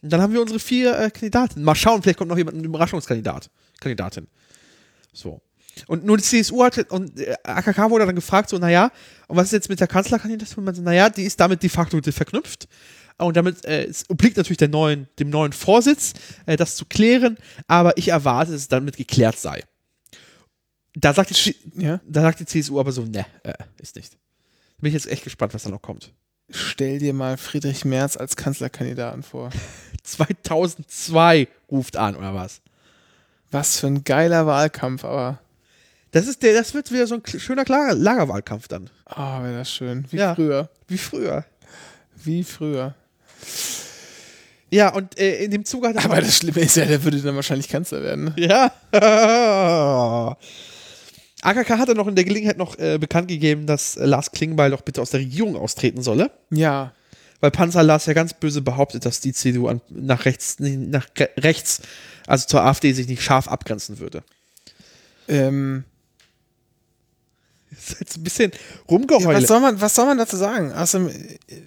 Und 0.01 0.11
dann 0.11 0.21
haben 0.21 0.33
wir 0.33 0.41
unsere 0.41 0.59
vier 0.59 0.97
äh, 0.97 1.11
Kandidaten. 1.11 1.61
Mal 1.63 1.75
schauen, 1.75 2.01
vielleicht 2.01 2.17
kommt 2.17 2.29
noch 2.29 2.37
jemand, 2.37 2.57
ein 2.57 2.63
Überraschungskandidat. 2.63 3.49
Kandidatin. 3.79 4.27
So. 5.13 5.41
Und 5.87 6.03
nur 6.05 6.17
die 6.17 6.23
CSU 6.23 6.63
hatte, 6.63 6.85
und 6.85 7.19
äh, 7.19 7.35
AKK 7.43 7.89
wurde 7.89 8.05
dann 8.05 8.15
gefragt, 8.15 8.49
so, 8.49 8.57
naja, 8.57 8.91
und 9.27 9.37
was 9.37 9.45
ist 9.45 9.51
jetzt 9.53 9.69
mit 9.69 9.79
der 9.79 9.87
Kanzlerkandidatur? 9.87 10.59
Und 10.59 10.65
man 10.65 10.75
so, 10.75 10.81
naja, 10.81 11.09
die 11.09 11.23
ist 11.23 11.39
damit 11.39 11.61
de 11.61 11.69
facto 11.69 11.99
verknüpft. 12.01 12.67
Und 13.19 13.37
damit 13.37 13.63
äh, 13.65 13.83
es 13.85 14.09
obliegt 14.09 14.37
natürlich 14.37 14.57
der 14.57 14.69
neuen, 14.69 15.07
dem 15.19 15.29
neuen 15.29 15.53
Vorsitz, 15.53 16.13
äh, 16.45 16.55
das 16.57 16.75
zu 16.75 16.85
klären, 16.85 17.37
aber 17.67 17.97
ich 17.97 18.07
erwarte, 18.07 18.51
dass 18.53 18.61
es 18.61 18.67
damit 18.67 18.97
geklärt 18.97 19.37
sei. 19.37 19.63
Da 20.95 21.13
sagt 21.13 21.29
die, 21.29 21.55
Ja? 21.75 21.99
da 22.07 22.21
sagt 22.21 22.39
die 22.39 22.45
CSU 22.45 22.79
aber 22.79 22.91
so, 22.91 23.03
ne, 23.03 23.25
äh, 23.43 23.53
ist 23.81 23.95
nicht. 23.95 24.17
Bin 24.79 24.87
ich 24.89 24.93
jetzt 24.93 25.07
echt 25.11 25.23
gespannt, 25.23 25.53
was 25.53 25.63
da 25.63 25.69
noch 25.69 25.81
kommt. 25.81 26.13
Stell 26.49 26.97
dir 26.99 27.13
mal 27.13 27.37
Friedrich 27.37 27.85
Merz 27.85 28.17
als 28.17 28.35
Kanzlerkandidaten 28.35 29.21
vor. 29.21 29.49
2002 30.03 31.47
ruft 31.69 31.97
an, 31.97 32.15
oder 32.15 32.33
was? 32.33 32.61
Was 33.51 33.79
für 33.79 33.87
ein 33.87 34.03
geiler 34.03 34.45
Wahlkampf, 34.47 35.03
aber. 35.03 35.39
Das, 36.11 36.25
ist 36.27 36.41
der, 36.41 36.53
das 36.53 36.73
wird 36.73 36.91
wieder 36.91 37.05
so 37.05 37.15
ein 37.15 37.23
schöner 37.39 37.65
Lager, 37.67 37.93
Lagerwahlkampf 37.93 38.67
dann. 38.67 38.89
Ah, 39.05 39.43
wäre 39.43 39.57
das 39.59 39.71
schön. 39.71 40.05
Wie 40.09 40.17
Ja. 40.17 40.33
früher. 40.33 40.69
Wie 40.87 40.97
früher. 40.97 41.45
Wie 42.15 42.43
früher. 42.43 42.95
Ja, 44.71 44.89
und 44.93 45.17
äh, 45.19 45.43
in 45.43 45.51
dem 45.51 45.65
Zuge 45.65 45.87
hat 45.89 45.95
er 45.95 46.05
Aber 46.05 46.21
das 46.21 46.37
Schlimme 46.37 46.59
ist 46.59 46.75
ja, 46.77 46.85
der 46.85 47.03
würde 47.03 47.19
dann 47.21 47.35
wahrscheinlich 47.35 47.67
Kanzler 47.69 48.03
werden. 48.03 48.25
Ne? 48.25 48.33
Ja. 48.37 48.71
AKK 51.41 51.69
hat 51.77 51.89
dann 51.89 51.97
noch 51.97 52.07
in 52.07 52.15
der 52.15 52.25
Gelegenheit 52.25 52.57
noch 52.57 52.77
äh, 52.77 52.97
bekannt 52.99 53.29
gegeben, 53.29 53.65
dass 53.65 53.95
äh, 53.95 54.05
Lars 54.05 54.31
Klingbeil 54.31 54.71
doch 54.71 54.81
bitte 54.81 55.01
aus 55.01 55.09
der 55.11 55.21
Regierung 55.21 55.55
austreten 55.55 56.01
solle. 56.03 56.31
Ja. 56.51 56.91
Weil 57.39 57.51
Panzer 57.51 57.81
Lars 57.83 58.05
ja 58.05 58.13
ganz 58.13 58.33
böse 58.33 58.61
behauptet, 58.61 59.05
dass 59.05 59.21
die 59.21 59.31
CDU 59.33 59.69
an, 59.69 59.79
nach, 59.89 60.25
rechts, 60.25 60.57
nach 60.59 61.07
re- 61.17 61.29
rechts, 61.37 61.81
also 62.27 62.45
zur 62.45 62.63
AfD, 62.63 62.91
sich 62.91 63.07
nicht 63.07 63.23
scharf 63.23 63.47
abgrenzen 63.47 63.99
würde. 63.99 64.21
Ähm, 65.29 65.85
Das 67.71 67.89
ist 67.91 67.99
jetzt 67.99 68.17
ein 68.17 68.23
bisschen 68.23 68.51
Ja, 68.51 68.57
rumgeheult. 68.89 69.37
was, 69.41 69.47
soll 69.47 69.59
man, 69.59 69.79
was 69.79 69.95
soll 69.95 70.05
man 70.05 70.17
dazu 70.17 70.35
sagen? 70.37 70.71
Außerdem, 70.73 71.11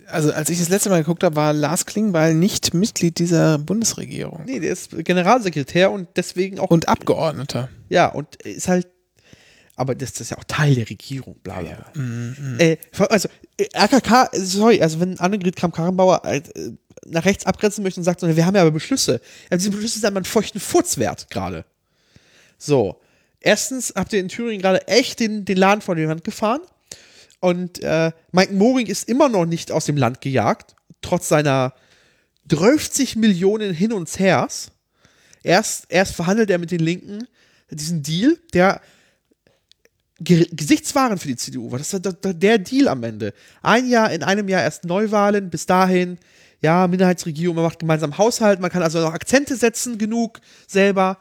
also 0.09 0.33
als 0.33 0.51
ich 0.51 0.59
das 0.59 0.69
letzte 0.69 0.91
Mal 0.91 0.99
geguckt 0.99 1.23
habe, 1.25 1.37
war 1.37 1.53
Lars 1.53 1.87
Klingbeil 1.87 2.35
nicht 2.35 2.75
Mitglied 2.75 3.19
dieser 3.19 3.59
Bundesregierung. 3.59 4.43
nee, 4.45 4.61
der 4.61 4.73
ist 4.73 4.91
Generalsekretär 5.05 5.91
und 5.91 6.09
deswegen 6.17 6.59
auch. 6.59 6.71
Und 6.71 6.89
Abgeordneter. 6.89 7.69
ja, 7.89 8.07
und 8.09 8.37
ist 8.43 8.69
halt. 8.69 8.89
Aber 9.75 9.95
das, 9.95 10.13
das 10.13 10.21
ist 10.23 10.31
ja 10.31 10.39
auch 10.39 10.45
Teil 10.45 10.75
der 10.75 10.89
Regierung, 10.91 11.37
bla 11.43 11.61
bla 11.61 11.73
bla. 11.75 12.03
Mhm, 12.03 12.57
Äh, 12.59 12.77
also, 13.09 13.29
äh, 13.57 13.67
RKK, 13.75 14.29
sorry, 14.35 14.83
also 14.83 15.01
wenn 15.01 15.19
Annegret 15.19 15.57
Kramp-Karrenbauer 15.57 16.23
äh, 16.27 16.43
nach 17.07 17.25
rechts 17.25 17.47
abgrenzen 17.47 17.83
möchte 17.83 17.99
und 17.99 18.05
sagt, 18.05 18.21
wir 18.23 18.47
haben 18.47 18.55
ja 18.55 18.61
aber 18.61 18.71
Beschlüsse. 18.71 19.21
Ja, 19.51 19.57
diese 19.57 19.71
Beschlüsse 19.71 19.99
sind 20.01 20.05
aber 20.07 20.17
einen 20.19 20.27
feuchten 20.27 20.61
Furz 20.61 20.99
wert 20.99 21.29
gerade. 21.31 21.65
So. 22.59 23.01
Erstens 23.43 23.93
habt 23.97 24.13
ihr 24.13 24.21
in 24.21 24.29
Thüringen 24.29 24.63
gerade 24.63 24.87
echt 24.89 25.21
den, 25.21 25.45
den 25.45 25.57
Laden 25.57 25.81
vor 25.81 25.95
die 25.97 26.09
Wand 26.09 26.25
gefahren. 26.25 26.61
Und 27.41 27.83
äh, 27.83 28.13
Mike 28.31 28.53
Moring 28.55 28.87
ist 28.87 29.09
immer 29.09 29.29
noch 29.29 29.47
nicht 29.47 29.73
aus 29.73 29.85
dem 29.85 29.97
Land 29.97 30.21
gejagt, 30.21 30.77
trotz 31.01 31.29
seiner 31.29 31.75
30 32.49 33.17
Millionen 33.17 33.75
Hin 33.75 33.93
und 33.93 34.09
Hers. 34.19 34.71
Erst, 35.43 35.87
erst 35.89 36.15
verhandelt 36.15 36.51
er 36.51 36.59
mit 36.59 36.71
den 36.71 36.81
Linken 36.81 37.27
diesen 37.71 38.03
Deal, 38.03 38.39
der 38.53 38.81
Ge 40.21 40.47
Gesichtswaren 40.53 41.19
für 41.19 41.27
die 41.27 41.37
CDU 41.37 41.73
war. 41.73 41.79
Das 41.79 41.93
war 41.93 42.01
der 42.01 42.59
Deal 42.59 42.87
am 42.87 43.03
Ende. 43.03 43.35
Ein 43.61 43.89
Jahr, 43.89 44.13
in 44.13 44.23
einem 44.23 44.49
Jahr 44.49 44.63
erst 44.63 44.85
Neuwahlen, 44.85 45.51
bis 45.51 45.67
dahin, 45.67 46.19
ja, 46.61 46.87
Minderheitsregierung, 46.87 47.57
man 47.57 47.65
macht 47.65 47.81
gemeinsam 47.81 48.19
Haushalt, 48.19 48.61
man 48.61 48.71
kann 48.71 48.85
also 48.85 49.01
noch 49.01 49.15
Akzente 49.15 49.57
setzen, 49.57 49.99
genug 49.99 50.41
selber. 50.69 51.19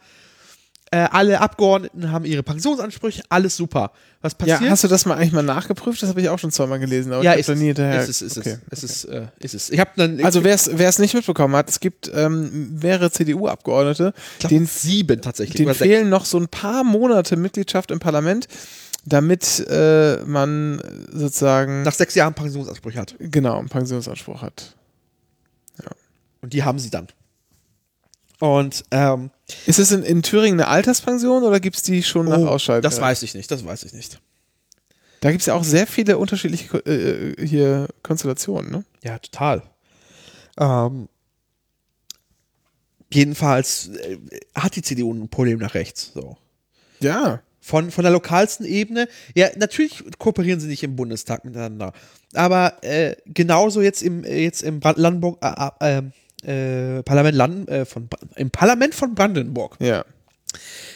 Äh, 0.94 1.08
alle 1.10 1.40
Abgeordneten 1.40 2.12
haben 2.12 2.26
ihre 2.26 2.44
Pensionsansprüche, 2.44 3.24
alles 3.30 3.56
super. 3.56 3.94
Was 4.22 4.34
Ja, 4.34 4.56
passiert? 4.56 4.70
hast 4.72 4.84
du 4.84 4.88
das 4.90 5.06
mal 5.06 5.16
eigentlich 5.16 5.32
mal 5.32 5.42
nachgeprüft? 5.42 6.02
Das 6.04 6.10
habe 6.10 6.20
ich 6.20 6.28
auch 6.28 6.38
schon 6.38 6.52
zweimal 6.52 6.80
gelesen. 6.80 7.14
Aber 7.14 7.24
ja, 7.24 7.34
ich 7.36 7.48
ist 7.48 7.56
nie 7.58 7.68
hinterher. 7.68 8.02
ist 8.04 8.10
es, 8.10 8.22
ist 8.22 8.38
okay. 8.38 8.58
es, 8.70 8.84
ist 8.84 9.06
es, 9.06 9.06
äh, 9.06 9.28
ist 9.40 9.54
es. 9.54 9.70
Ich 9.70 9.80
habe 9.80 9.92
dann 9.96 10.22
Also 10.24 10.44
wer 10.44 10.54
es 10.54 11.00
nicht 11.00 11.14
mitbekommen 11.14 11.56
hat, 11.56 11.70
es 11.70 11.80
gibt 11.80 12.12
ähm, 12.14 12.78
mehrere 12.82 13.10
CDU-Abgeordnete, 13.10 14.14
denen, 14.50 14.66
sieben 14.66 15.22
tatsächlich. 15.22 15.56
denen 15.56 15.74
fehlen 15.74 16.10
noch 16.10 16.26
so 16.26 16.38
ein 16.38 16.50
paar 16.50 16.84
Monate 16.84 17.38
Mitgliedschaft 17.38 17.90
im 17.90 18.00
Parlament, 18.00 18.50
damit 19.06 19.66
äh, 19.70 20.18
man 20.26 20.82
sozusagen 21.14 21.84
nach 21.84 21.94
sechs 21.94 22.16
Jahren 22.16 22.34
Pensionsansprüche 22.34 23.00
hat. 23.00 23.16
genau 23.18 23.60
einen 23.60 23.70
Pensionsanspruch 23.70 24.42
hat. 24.42 24.76
Und 26.42 26.54
die 26.54 26.64
haben 26.64 26.80
sie 26.80 26.90
dann. 26.90 27.08
Und 28.42 28.86
ähm, 28.90 29.30
Ist 29.68 29.78
es 29.78 29.92
in, 29.92 30.02
in 30.02 30.24
Thüringen 30.24 30.60
eine 30.60 30.68
Alterspension 30.68 31.44
oder 31.44 31.60
gibt 31.60 31.76
es 31.76 31.84
die 31.84 32.02
schon 32.02 32.28
nach 32.28 32.40
oh, 32.40 32.48
Ausscheiden? 32.48 32.82
das 32.82 33.00
weiß 33.00 33.22
ich 33.22 33.36
nicht, 33.36 33.52
das 33.52 33.64
weiß 33.64 33.84
ich 33.84 33.94
nicht. 33.94 34.20
Da 35.20 35.30
gibt 35.30 35.42
es 35.42 35.46
ja 35.46 35.54
auch 35.54 35.64
sehr 35.64 35.86
viele 35.86 36.18
unterschiedliche 36.18 36.68
Ko- 36.68 36.80
äh, 36.80 37.36
hier 37.46 37.88
Konstellationen, 38.02 38.72
ne? 38.72 38.84
Ja, 39.04 39.20
total. 39.20 39.62
Ähm, 40.58 41.08
jedenfalls 43.14 43.90
äh, 43.90 44.18
hat 44.56 44.76
die 44.76 44.82
CDU 44.82 45.14
ein 45.14 45.30
Problem 45.30 45.60
nach 45.60 45.76
rechts. 45.76 46.12
So. 46.12 46.36
Ja. 47.00 47.44
Von, 47.60 47.92
von 47.92 48.04
der 48.04 48.12
lokalsten 48.12 48.66
Ebene. 48.66 49.08
Ja, 49.36 49.50
natürlich 49.56 50.04
kooperieren 50.18 50.60
sie 50.60 50.68
nicht 50.68 50.82
im 50.82 50.96
Bundestag 50.96 51.46
miteinander. 51.46 51.94
Aber 52.34 52.84
äh, 52.84 53.16
genauso 53.28 53.84
jetzt 53.84 54.02
im, 54.02 54.24
äh, 54.24 54.42
jetzt 54.42 54.64
im 54.64 54.80
Brand 54.80 54.98
Brandenburg, 54.98 55.38
äh, 55.80 56.02
äh, 56.44 57.04
Parlament, 57.04 57.36
Land, 57.38 57.70
äh, 57.70 57.86
von, 57.86 58.10
im 58.36 58.50
Parlament 58.52 58.96
von 58.96 59.14
Brandenburg 59.16 59.78
Ja. 59.80 60.06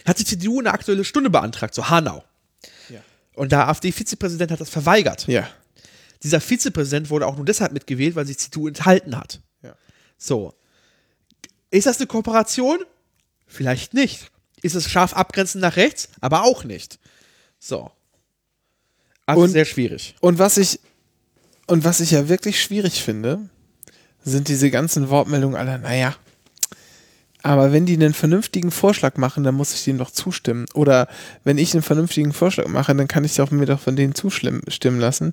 hat 0.06 0.20
die 0.20 0.26
CDU 0.26 0.60
eine 0.60 0.72
aktuelle 0.72 1.04
Stunde 1.04 1.30
beantragt, 1.30 1.74
so 1.76 1.90
Hanau. 1.90 2.24
Ja. 2.90 3.00
Und 3.36 3.52
der 3.52 3.68
AfD-Vizepräsident 3.68 4.52
hat 4.52 4.60
das 4.62 4.70
verweigert. 4.70 5.28
Ja. 5.28 5.48
Dieser 6.24 6.42
Vizepräsident 6.42 7.10
wurde 7.10 7.28
auch 7.28 7.36
nur 7.36 7.46
deshalb 7.46 7.72
mitgewählt, 7.74 8.16
weil 8.16 8.26
sich 8.26 8.38
CDU 8.40 8.68
enthalten 8.68 9.16
hat. 9.18 9.42
Ja. 9.62 9.76
So. 10.18 10.54
Ist 11.72 11.86
das 11.88 11.98
eine 11.98 12.08
Kooperation? 12.08 12.80
Vielleicht 13.48 13.94
nicht. 13.94 14.32
Ist 14.62 14.76
es 14.76 14.90
scharf 14.90 15.14
abgrenzend 15.14 15.62
nach 15.62 15.76
rechts? 15.76 16.10
Aber 16.22 16.44
auch 16.44 16.64
nicht. 16.64 16.98
So. 17.60 17.92
Also 19.28 19.42
Und- 19.44 19.50
sehr 19.52 19.66
schwierig. 19.66 20.16
Und 20.22 20.40
was 20.40 20.58
ich 20.58 20.80
und 21.68 21.84
was 21.84 22.00
ich 22.00 22.12
ja 22.12 22.30
wirklich 22.30 22.62
schwierig 22.62 23.02
finde, 23.04 23.50
sind 24.26 24.48
diese 24.50 24.70
ganzen 24.70 25.10
Wortmeldungen 25.10 25.56
aller, 25.56 25.78
naja, 25.78 26.16
aber 27.46 27.72
wenn 27.72 27.86
die 27.86 27.94
einen 27.94 28.16
vernünftigen 28.16 28.72
Vorschlag 28.72 29.18
machen, 29.18 29.44
dann 29.44 29.54
muss 29.54 29.72
ich 29.72 29.84
dem 29.84 30.00
doch 30.00 30.10
zustimmen. 30.10 30.66
Oder 30.74 31.08
wenn 31.44 31.60
ich 31.60 31.76
einen 31.76 31.84
vernünftigen 31.84 32.34
Vorschlag 32.34 32.68
mache, 32.68 32.96
dann 32.96 33.08
kann 33.08 33.24
ich 33.24 33.36
doch 33.36 33.52
mir 33.52 33.68
doch 33.68 33.80
von 33.80 33.96
denen 33.96 34.16
zustimmen 34.16 34.64
stimmen 34.68 35.00
lassen. 35.00 35.32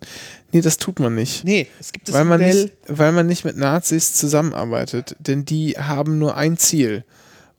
Nee, 0.52 0.60
das 0.60 0.76
tut 0.76 1.00
man 1.00 1.14
nicht. 1.14 1.42
Nee, 1.42 1.68
es 1.80 1.90
gibt 1.90 2.08
das 2.08 2.14
weil 2.14 2.26
man, 2.26 2.40
Modell. 2.42 2.64
nicht, 2.64 2.74
weil 2.86 3.12
man 3.12 3.26
nicht 3.26 3.46
mit 3.46 3.56
Nazis 3.56 4.12
zusammenarbeitet. 4.12 5.16
Denn 5.20 5.46
die 5.46 5.70
haben 5.78 6.18
nur 6.18 6.36
ein 6.36 6.58
Ziel. 6.58 7.04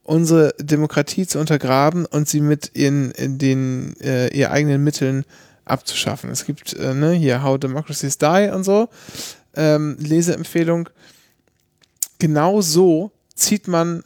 Unsere 0.04 0.54
Demokratie 0.60 1.26
zu 1.26 1.40
untergraben 1.40 2.06
und 2.06 2.30
sie 2.30 2.42
mit 2.42 2.76
ihren, 2.76 3.10
in 3.10 3.40
den, 3.40 4.00
äh, 4.02 4.28
ihr 4.38 4.52
eigenen 4.52 4.84
Mitteln 4.84 5.26
abzuschaffen. 5.66 6.30
Es 6.30 6.46
gibt 6.46 6.74
äh, 6.74 6.94
ne, 6.94 7.14
hier 7.14 7.42
How 7.42 7.58
Democracies 7.58 8.20
Die 8.20 8.52
und 8.54 8.64
so. 8.64 8.88
Ähm, 9.56 9.98
Leseempfehlung. 10.00 10.90
Genau 12.24 12.62
so 12.62 13.12
zieht 13.36 13.68
man, 13.68 14.02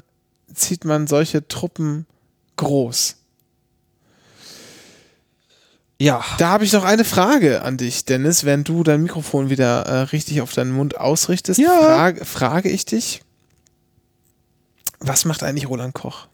zieht 0.52 0.86
man 0.86 1.06
solche 1.06 1.48
Truppen 1.48 2.08
groß. 2.56 3.16
Ja. 6.02 6.26
Da 6.40 6.50
habe 6.50 6.64
ich 6.66 6.74
noch 6.74 6.84
eine 6.84 7.06
Frage 7.06 7.62
an 7.62 7.78
dich, 7.78 8.06
Dennis. 8.06 8.44
Während 8.44 8.68
du 8.70 8.82
dein 8.82 9.04
Mikrofon 9.04 9.52
wieder 9.52 9.84
äh, 9.86 10.00
richtig 10.02 10.42
auf 10.42 10.52
deinen 10.52 10.72
Mund 10.72 10.98
ausrichtest, 11.00 11.60
Ja. 11.60 11.70
frage, 11.80 12.26
frage 12.26 12.70
ich 12.70 12.86
dich, 12.86 13.22
was 14.98 15.24
macht 15.26 15.44
eigentlich 15.44 15.70
Roland 15.70 15.94
Koch? 15.94 16.28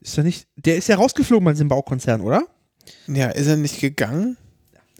Ist 0.00 0.18
er 0.18 0.24
nicht. 0.24 0.48
Der 0.56 0.78
ist 0.78 0.88
ja 0.88 0.96
rausgeflogen 0.96 1.44
bei 1.44 1.52
diesem 1.52 1.68
Baukonzern, 1.68 2.22
oder? 2.22 2.42
Ja, 3.06 3.28
ist 3.28 3.46
er 3.46 3.56
nicht 3.56 3.78
gegangen? 3.80 4.36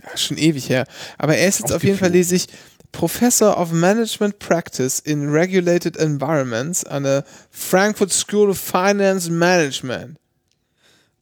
Ja, 0.01 0.17
schon 0.17 0.39
ewig 0.39 0.69
her. 0.69 0.85
Aber 1.19 1.37
er 1.37 1.49
ist 1.49 1.59
jetzt 1.59 1.73
auf 1.73 1.83
jeden 1.83 1.99
Fall, 1.99 2.11
lese 2.13 2.37
ich, 2.37 2.47
Professor 2.93 3.57
of 3.57 3.73
Management 3.73 4.39
Practice 4.39 4.99
in 4.99 5.31
Regulated 5.31 5.97
Environments 5.97 6.85
an 6.85 7.05
der 7.05 7.25
Frankfurt 7.51 8.13
School 8.13 8.51
of 8.51 8.59
Finance 8.59 9.31
Management. 9.31 10.19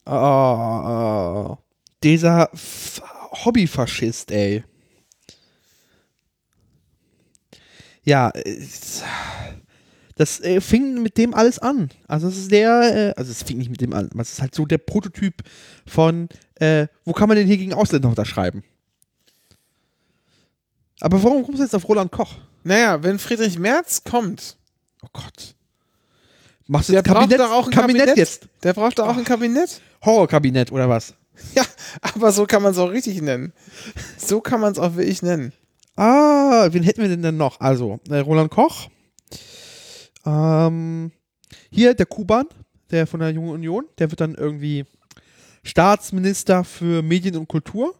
Oh, 0.05 1.57
dieser 2.03 2.49
F 2.53 3.01
Hobbyfaschist, 3.45 4.31
ey. 4.31 4.63
Ja, 8.03 8.31
das 10.15 10.41
äh, 10.41 10.59
fing 10.61 11.01
mit 11.01 11.17
dem 11.17 11.33
alles 11.33 11.59
an. 11.59 11.89
Also 12.07 12.27
es 12.27 12.37
ist 12.37 12.51
der, 12.51 13.13
äh, 13.15 13.19
also 13.19 13.31
es 13.31 13.43
fing 13.43 13.57
nicht 13.57 13.69
mit 13.69 13.81
dem 13.81 13.93
an, 13.93 14.09
es 14.19 14.33
ist 14.33 14.41
halt 14.41 14.55
so 14.55 14.65
der 14.65 14.79
Prototyp 14.79 15.43
von, 15.85 16.27
äh, 16.55 16.87
wo 17.05 17.13
kann 17.13 17.29
man 17.29 17.37
denn 17.37 17.47
hier 17.47 17.57
gegen 17.57 17.73
Ausländer 17.73 18.09
unterschreiben? 18.09 18.63
Aber 21.01 21.21
warum 21.23 21.43
kommst 21.43 21.59
du 21.59 21.63
jetzt 21.63 21.75
auf 21.75 21.87
Roland 21.87 22.11
Koch? 22.11 22.35
Naja, 22.63 23.01
wenn 23.03 23.19
Friedrich 23.19 23.57
Merz 23.57 24.03
kommt, 24.03 24.57
Oh 25.01 25.07
Gott. 25.13 25.55
Machst 26.67 26.89
du 26.89 26.93
der 26.93 27.01
das 27.03 27.13
braucht 27.13 27.21
Kabinett, 27.29 27.39
doch 27.39 27.51
auch 27.51 27.65
ein 27.67 27.71
Kabinett, 27.71 27.99
Kabinett. 28.01 28.17
jetzt? 28.17 28.47
Der 28.63 28.73
braucht 28.73 28.99
doch 28.99 29.07
auch 29.07 29.17
ein 29.17 29.23
Kabinett. 29.23 29.81
Horrorkabinett 30.03 30.71
oder 30.71 30.89
was? 30.89 31.13
Ja, 31.55 31.63
aber 32.01 32.33
so 32.33 32.45
kann 32.45 32.61
man 32.61 32.73
es 32.73 32.77
auch 32.77 32.89
richtig 32.91 33.21
nennen. 33.21 33.53
So 34.17 34.41
kann 34.41 34.59
man 34.59 34.73
es 34.73 34.77
auch 34.77 34.95
wirklich 34.97 35.21
nennen. 35.21 35.53
Ah, 35.95 36.67
wen 36.71 36.83
hätten 36.83 37.01
wir 37.01 37.07
denn 37.07 37.21
dann 37.21 37.37
noch? 37.37 37.61
Also, 37.61 38.01
äh, 38.09 38.17
Roland 38.17 38.51
Koch. 38.51 38.89
Ähm, 40.25 41.11
hier 41.71 41.93
der 41.93 42.05
Kuban, 42.07 42.45
der 42.91 43.07
von 43.07 43.21
der 43.21 43.29
Jungen 43.29 43.51
Union, 43.51 43.85
der 43.99 44.11
wird 44.11 44.19
dann 44.19 44.35
irgendwie 44.35 44.85
Staatsminister 45.63 46.65
für 46.65 47.01
Medien 47.01 47.37
und 47.37 47.47
Kultur, 47.47 47.95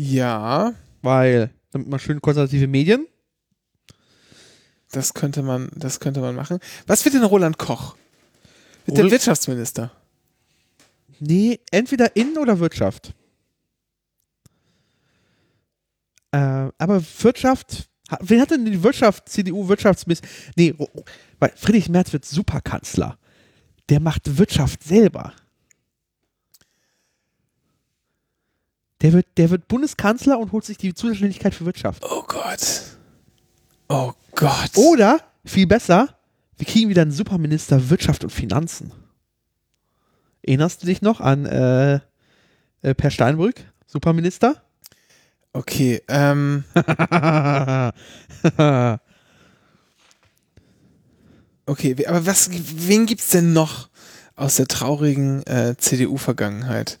Ja, 0.00 0.74
weil 1.02 1.50
damit 1.72 1.88
man 1.88 1.98
schön 1.98 2.20
konservative 2.22 2.68
Medien. 2.68 3.06
das 4.92 5.12
könnte 5.12 5.42
man, 5.42 5.68
das 5.74 5.98
könnte 5.98 6.20
man 6.20 6.36
machen. 6.36 6.60
Was 6.86 7.04
wird 7.04 7.16
denn 7.16 7.24
Roland 7.24 7.58
Koch? 7.58 7.96
Wird 8.86 8.96
Rol- 8.96 9.02
der 9.02 9.10
Wirtschaftsminister? 9.10 9.90
Nee, 11.18 11.58
entweder 11.72 12.14
Innen- 12.14 12.38
oder 12.38 12.60
Wirtschaft. 12.60 13.12
Äh, 16.30 16.70
aber 16.78 17.02
Wirtschaft, 17.22 17.88
ha- 18.08 18.18
wen 18.22 18.40
hat 18.40 18.52
denn 18.52 18.64
die 18.66 18.80
Wirtschaft, 18.82 19.28
CDU 19.28 19.66
Wirtschaftsminister? 19.66 20.28
Nee, 20.54 20.74
weil 21.40 21.52
Friedrich 21.56 21.88
Merz 21.88 22.12
wird 22.12 22.24
Superkanzler. 22.24 23.18
Der 23.88 23.98
macht 23.98 24.38
Wirtschaft 24.38 24.84
selber. 24.84 25.32
Der 29.00 29.12
wird, 29.12 29.26
der 29.36 29.50
wird 29.50 29.68
Bundeskanzler 29.68 30.38
und 30.38 30.52
holt 30.52 30.64
sich 30.64 30.76
die 30.76 30.94
Zuständigkeit 30.94 31.54
für 31.54 31.66
Wirtschaft. 31.66 32.04
Oh 32.04 32.24
Gott. 32.26 32.82
Oh 33.88 34.12
Gott. 34.34 34.70
Oder, 34.76 35.20
viel 35.44 35.66
besser, 35.66 36.18
wir 36.56 36.66
kriegen 36.66 36.90
wieder 36.90 37.02
einen 37.02 37.12
Superminister 37.12 37.90
Wirtschaft 37.90 38.24
und 38.24 38.30
Finanzen. 38.30 38.92
Erinnerst 40.42 40.82
du 40.82 40.86
dich 40.86 41.02
noch 41.02 41.20
an 41.20 41.46
äh, 41.46 42.00
äh, 42.82 42.94
Per 42.94 43.10
Steinbrück, 43.10 43.60
Superminister? 43.86 44.62
Okay, 45.52 46.02
ähm, 46.08 46.64
okay, 51.66 52.06
aber 52.06 52.26
was, 52.26 52.50
wen 52.52 53.06
gibt's 53.06 53.30
denn 53.30 53.52
noch 53.52 53.88
aus 54.36 54.56
der 54.56 54.66
traurigen 54.68 55.42
äh, 55.46 55.74
CDU-Vergangenheit, 55.76 56.98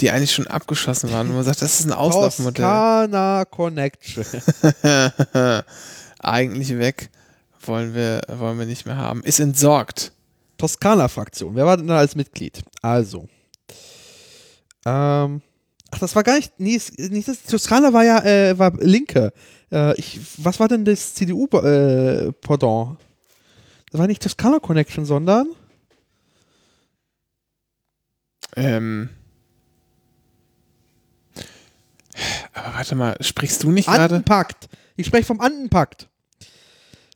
die 0.00 0.10
eigentlich 0.10 0.32
schon 0.32 0.46
abgeschossen 0.46 1.12
waren, 1.12 1.28
wo 1.28 1.34
man 1.34 1.44
sagt, 1.44 1.62
das 1.62 1.80
ist 1.80 1.86
ein 1.86 1.92
Auslaufmodell. 1.92 2.64
Toskana 2.64 3.44
Connection. 3.44 4.24
Eigentlich 6.18 6.78
weg, 6.78 7.10
wollen 7.60 7.94
wir, 7.94 8.22
wollen 8.28 8.58
wir 8.58 8.66
nicht 8.66 8.86
mehr 8.86 8.96
haben. 8.96 9.22
Ist 9.22 9.40
entsorgt. 9.40 10.12
Toskana-Fraktion. 10.58 11.54
Wer 11.54 11.66
war 11.66 11.76
denn 11.76 11.86
da 11.86 11.98
als 11.98 12.16
Mitglied? 12.16 12.62
Also. 12.82 13.28
Ähm. 14.86 15.42
Ach, 15.90 15.98
das 15.98 16.16
war 16.16 16.24
gar 16.24 16.36
nicht. 16.36 16.52
Nee, 16.58 16.80
nicht 16.98 17.28
das, 17.28 17.42
Toskana 17.44 17.92
war 17.92 18.04
ja 18.04 18.24
äh, 18.24 18.58
war 18.58 18.72
Linke. 18.80 19.32
Äh, 19.70 19.94
ich, 19.98 20.18
was 20.38 20.58
war 20.58 20.68
denn 20.68 20.84
das 20.84 21.14
CDU-Pendant? 21.14 22.98
das 23.90 23.98
war 24.00 24.06
nicht 24.08 24.22
Toskana 24.22 24.58
Connection, 24.58 25.04
sondern. 25.04 25.48
Ähm. 28.56 29.10
Aber 32.52 32.74
warte 32.74 32.94
mal, 32.94 33.16
sprichst 33.20 33.62
du 33.62 33.70
nicht 33.70 33.86
gerade? 33.86 34.16
Andenpakt. 34.16 34.68
Ich 34.96 35.06
spreche 35.06 35.24
vom 35.24 35.40
Andenpakt. 35.40 36.08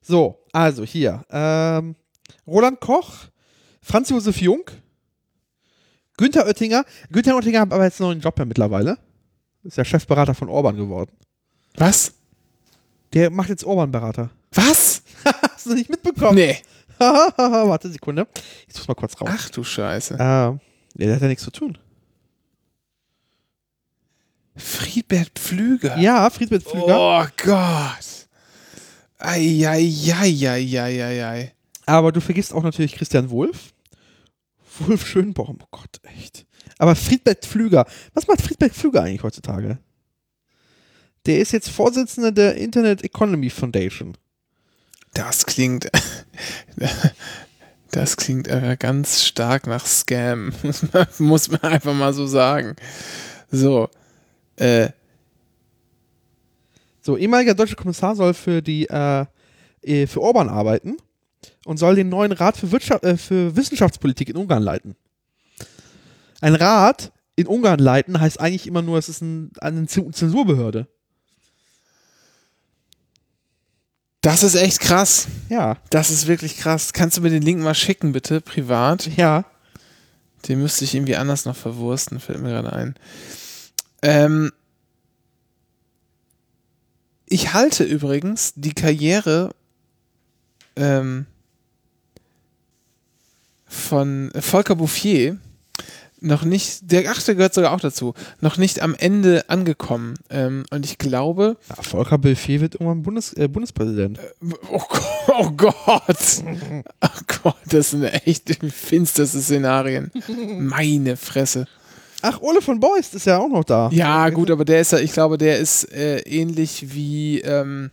So, 0.02 0.44
also 0.52 0.84
hier. 0.84 1.24
Ähm, 1.30 1.94
Roland 2.46 2.80
Koch, 2.80 3.12
Franz 3.82 4.08
Josef 4.10 4.40
Jung, 4.40 4.62
Günther 6.16 6.46
Oettinger. 6.46 6.84
Günther 7.10 7.36
Oettinger 7.36 7.60
hat 7.60 7.72
aber 7.72 7.84
jetzt 7.84 8.00
einen 8.00 8.10
neuen 8.10 8.20
Job 8.20 8.38
ja 8.38 8.44
mittlerweile. 8.44 8.98
Ist 9.62 9.76
ja 9.76 9.84
Chefberater 9.84 10.34
von 10.34 10.48
Orban 10.48 10.76
geworden. 10.76 11.12
Was? 11.76 12.12
Der 13.12 13.30
macht 13.30 13.48
jetzt 13.48 13.64
Orban-Berater. 13.64 14.30
Was? 14.52 15.02
Hast 15.52 15.66
du 15.66 15.74
nicht 15.74 15.90
mitbekommen? 15.90 16.34
Nee. 16.34 16.58
Warte 16.98 17.88
Sekunde. 17.90 18.26
Ich 18.66 18.74
muss 18.76 18.88
mal 18.88 18.94
kurz 18.94 19.20
raus. 19.20 19.28
Ach 19.32 19.50
du 19.50 19.62
Scheiße. 19.62 20.16
Ja, 20.18 20.58
der 20.94 21.14
hat 21.14 21.22
ja 21.22 21.28
nichts 21.28 21.44
zu 21.44 21.50
tun. 21.50 21.78
Friedbert 24.58 25.30
Pflüger. 25.38 25.96
Ja, 25.98 26.28
Friedbert 26.30 26.64
Pflüger. 26.64 26.98
Oh 26.98 27.24
Gott. 27.36 28.28
Eieieiei. 29.18 30.34
Aber 31.86 32.12
du 32.12 32.20
vergisst 32.20 32.52
auch 32.52 32.62
natürlich 32.62 32.94
Christian 32.94 33.30
Wulff. 33.30 33.72
Wulff 34.80 35.06
Schönbaum, 35.06 35.58
oh 35.62 35.68
Gott, 35.70 36.00
echt. 36.02 36.46
Aber 36.78 36.94
Friedbert 36.94 37.44
Pflüger, 37.44 37.86
was 38.14 38.26
macht 38.26 38.42
Friedbert 38.42 38.72
Pflüger 38.72 39.02
eigentlich 39.02 39.22
heutzutage? 39.22 39.78
Der 41.26 41.38
ist 41.40 41.52
jetzt 41.52 41.70
Vorsitzender 41.70 42.30
der 42.30 42.56
Internet 42.56 43.02
Economy 43.04 43.50
Foundation. 43.50 44.16
Das 45.14 45.46
klingt. 45.46 45.90
Das 47.90 48.18
klingt 48.18 48.50
aber 48.50 48.76
ganz 48.76 49.24
stark 49.24 49.66
nach 49.66 49.86
Scam. 49.86 50.52
Muss 51.18 51.50
man 51.50 51.60
einfach 51.62 51.94
mal 51.94 52.12
so 52.12 52.26
sagen. 52.26 52.76
So. 53.50 53.88
Äh, 54.60 54.90
So, 57.00 57.16
ehemaliger 57.16 57.54
deutscher 57.54 57.76
Kommissar 57.76 58.14
soll 58.16 58.34
für 58.34 58.60
die 58.60 58.86
äh, 58.86 59.24
äh, 59.82 60.06
für 60.06 60.20
Orban 60.20 60.48
arbeiten 60.48 60.96
und 61.64 61.78
soll 61.78 61.94
den 61.94 62.08
neuen 62.08 62.32
Rat 62.32 62.56
für, 62.56 62.70
Wirtschaft, 62.72 63.04
äh, 63.04 63.16
für 63.16 63.56
Wissenschaftspolitik 63.56 64.28
in 64.28 64.36
Ungarn 64.36 64.62
leiten. 64.62 64.96
Ein 66.40 66.54
Rat 66.54 67.12
in 67.36 67.46
Ungarn 67.46 67.78
leiten 67.78 68.20
heißt 68.20 68.40
eigentlich 68.40 68.66
immer 68.66 68.82
nur, 68.82 68.98
es 68.98 69.08
ist 69.08 69.22
ein, 69.22 69.52
eine 69.60 69.86
Zensurbehörde. 69.86 70.86
das 74.20 74.42
ist 74.42 74.56
echt 74.56 74.80
krass. 74.80 75.28
Ja, 75.48 75.76
Das 75.90 76.10
ist 76.10 76.26
wirklich 76.26 76.58
krass. 76.58 76.92
Kannst 76.92 77.16
du 77.16 77.22
mir 77.22 77.30
den 77.30 77.42
Link 77.42 77.60
mal 77.62 77.74
schicken, 77.74 78.12
bitte, 78.12 78.40
privat? 78.40 79.06
ja. 79.16 79.44
Den 80.46 80.60
müsste 80.62 80.84
ich 80.84 80.94
irgendwie 80.94 81.16
anders 81.16 81.44
noch 81.46 81.56
verwursten, 81.56 82.20
fällt 82.20 82.40
mir 82.40 82.50
gerade 82.50 82.72
ein. 82.72 82.94
Ähm, 84.02 84.52
ich 87.26 87.52
halte 87.52 87.84
übrigens 87.84 88.52
die 88.56 88.72
Karriere 88.72 89.54
ähm, 90.76 91.26
von 93.66 94.30
Volker 94.40 94.76
Bouffier 94.76 95.38
noch 96.20 96.44
nicht, 96.44 96.90
der, 96.90 97.10
ach, 97.10 97.22
der 97.22 97.34
gehört 97.34 97.54
sogar 97.54 97.72
auch 97.72 97.80
dazu, 97.80 98.14
noch 98.40 98.56
nicht 98.56 98.80
am 98.82 98.94
Ende 98.94 99.48
angekommen. 99.48 100.14
Ähm, 100.30 100.64
und 100.70 100.84
ich 100.84 100.98
glaube, 100.98 101.56
ja 101.68 101.82
Volker 101.82 102.18
Belfier 102.18 102.60
wird 102.60 102.74
irgendwann 102.74 103.02
Bundes, 103.02 103.32
äh, 103.34 103.48
Bundespräsident. 103.48 104.18
oh, 104.70 104.82
Gott, 104.88 105.02
oh 105.28 105.50
Gott, 105.50 106.42
oh 107.00 107.20
Gott, 107.42 107.56
das 107.66 107.90
sind 107.90 108.04
echt 108.04 108.58
finsterste 108.72 109.40
Szenarien. 109.40 110.10
Meine 110.58 111.16
Fresse. 111.16 111.66
Ach, 112.22 112.40
Ole 112.40 112.60
von 112.60 112.80
Beust 112.80 113.14
ist 113.14 113.26
ja 113.26 113.38
auch 113.38 113.48
noch 113.48 113.64
da. 113.64 113.90
Ja, 113.92 114.28
gut, 114.30 114.50
aber 114.50 114.64
der 114.64 114.80
ist 114.80 114.92
ja, 114.92 114.98
ich 114.98 115.12
glaube, 115.12 115.38
der 115.38 115.58
ist 115.58 115.92
äh, 115.92 116.18
ähnlich 116.20 116.92
wie, 116.92 117.40
ähm, 117.40 117.90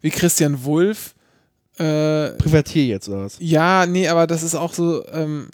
wie 0.00 0.10
Christian 0.10 0.64
Wulff. 0.64 1.14
Äh, 1.78 2.30
Privatier 2.38 2.86
jetzt 2.86 3.08
oder 3.08 3.24
was? 3.24 3.36
ja, 3.38 3.86
nee, 3.86 4.08
aber 4.08 4.26
das 4.26 4.42
ist 4.42 4.54
auch 4.54 4.72
so, 4.72 5.06
ähm, 5.12 5.48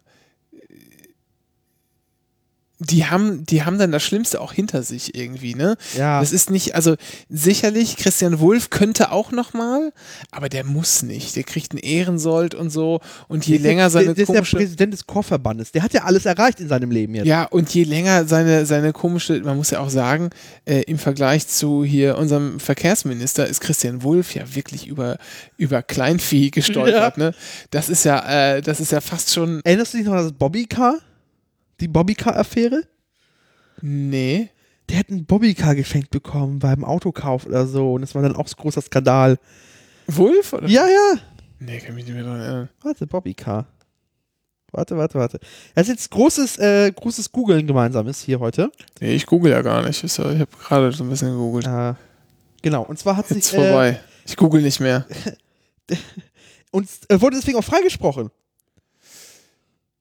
die 2.91 3.07
haben, 3.07 3.45
die 3.47 3.65
haben 3.65 3.79
dann 3.79 3.93
das 3.93 4.03
Schlimmste 4.03 4.41
auch 4.41 4.53
hinter 4.53 4.83
sich 4.83 5.15
irgendwie, 5.15 5.55
ne? 5.55 5.77
Ja. 5.97 6.21
Das 6.21 6.33
ist 6.33 6.51
nicht, 6.51 6.75
also 6.75 6.97
sicherlich, 7.29 7.97
Christian 7.97 8.41
Wulff 8.41 8.71
könnte 8.71 9.13
auch 9.13 9.33
nochmal, 9.33 9.93
aber 10.31 10.49
der 10.49 10.65
muss 10.65 11.03
nicht. 11.03 11.37
Der 11.37 11.45
kriegt 11.45 11.73
einen 11.73 11.81
Ehrensold 11.81 12.55
und 12.55 12.71
so. 12.71 13.01
Und 13.29 13.47
je 13.47 13.59
länger 13.59 13.91
seine 13.91 14.07
der, 14.07 14.15
der 14.15 14.23
ist 14.23 14.29
der 14.29 14.37
komische. 14.37 14.57
Präsident 14.57 14.93
des 14.93 15.07
Chorverbandes. 15.07 15.73
Der 15.73 15.83
hat 15.83 15.93
ja 15.93 16.05
alles 16.05 16.27
erreicht 16.27 16.61
in 16.61 16.69
seinem 16.69 16.91
Leben 16.91 17.15
jetzt. 17.15 17.27
Ja, 17.27 17.45
und 17.45 17.73
je 17.73 17.85
länger 17.85 18.27
seine, 18.27 18.67
seine 18.67 18.93
komische, 18.93 19.41
man 19.41 19.57
muss 19.57 19.71
ja 19.71 19.81
auch 19.81 19.91
sagen, 19.91 20.31
äh, 20.65 20.83
im 20.83 20.99
Vergleich 20.99 21.47
zu 21.49 21.85
hier 21.85 22.19
unserem 22.19 22.61
Verkehrsminister 22.61 23.47
ist 23.47 23.61
Christian 23.61 24.03
Wulff 24.03 24.35
ja 24.35 24.55
wirklich 24.55 24.87
über, 24.87 25.19
über 25.57 25.83
Kleinvieh 25.83 26.51
gestolpert, 26.51 27.19
ne? 27.19 27.35
Das 27.71 27.89
ist 27.89 28.05
ja, 28.05 28.57
äh, 28.57 28.63
das 28.63 28.81
ist 28.81 28.93
ja 28.93 29.01
fast 29.01 29.33
schon. 29.33 29.61
Erinnerst 29.65 29.95
du 29.95 29.99
dich 29.99 30.07
noch 30.07 30.15
an 30.15 30.25
das 30.25 30.33
Bobbycar? 30.33 30.99
Die 31.81 31.89
Bobbycar-Affäre? 31.89 32.85
Nee. 33.81 34.51
Der 34.89 34.99
hat 34.99 35.09
ein 35.09 35.25
Bobbycar 35.25 35.75
geschenkt 35.75 36.11
bekommen 36.11 36.59
beim 36.59 36.85
Autokauf 36.85 37.47
oder 37.47 37.67
so. 37.67 37.95
Und 37.95 38.03
das 38.03 38.15
war 38.15 38.23
dann 38.23 38.37
auch 38.37 38.49
so 38.49 38.55
ein 38.57 38.63
großer 38.63 38.83
Skandal. 38.83 39.39
Wulff? 40.07 40.53
Oder? 40.53 40.69
Ja, 40.69 40.87
ja. 40.87 41.21
Nee, 41.59 41.79
kann 41.79 41.95
mich 41.95 42.05
nicht 42.05 42.15
mehr 42.15 42.25
dran 42.25 42.41
erinnern. 42.41 42.69
Warte, 42.83 43.07
Bobbycar. 43.07 43.67
Warte, 44.73 44.97
warte, 44.97 45.19
warte. 45.19 45.39
Das 45.75 45.87
ist 45.87 45.95
jetzt 45.95 46.11
großes, 46.11 46.59
äh, 46.59 46.93
großes 46.93 47.31
Googeln 47.31 47.67
gemeinsames 47.67 48.21
hier 48.21 48.41
heute. 48.41 48.73
Nee, 49.01 49.15
ich 49.15 49.25
google 49.25 49.53
ja 49.53 49.63
gar 49.63 49.87
nicht. 49.87 50.03
Ich 50.03 50.19
habe 50.19 50.47
gerade 50.47 50.93
so 50.93 51.05
ein 51.05 51.11
bisschen 51.11 51.31
gegoogelt. 51.31 51.67
Äh, 51.67 51.95
genau. 52.61 52.83
Und 52.83 52.99
zwar 52.99 53.17
hat 53.17 53.31
Jetzt 53.31 53.51
sich. 53.51 53.59
Äh, 53.59 53.69
vorbei. 53.69 54.01
Ich 54.27 54.37
google 54.37 54.63
nicht 54.63 54.81
mehr. 54.81 55.07
und 56.73 56.89
äh, 57.09 57.21
wurde 57.21 57.37
deswegen 57.37 57.57
auch 57.57 57.65
freigesprochen. 57.65 58.31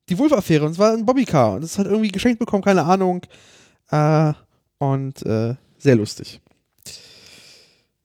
Die 0.08 0.18
Wolf-Affäre. 0.18 0.64
Und 0.64 0.72
es 0.72 0.78
war 0.78 0.92
ein 0.92 1.06
Bobbycar. 1.06 1.54
Und 1.54 1.62
das 1.62 1.78
hat 1.78 1.86
irgendwie 1.86 2.12
geschenkt 2.12 2.38
bekommen, 2.38 2.62
keine 2.62 2.84
Ahnung. 2.84 3.22
Äh, 3.90 4.32
und 4.78 5.24
äh, 5.24 5.54
sehr 5.78 5.96
lustig. 5.96 6.40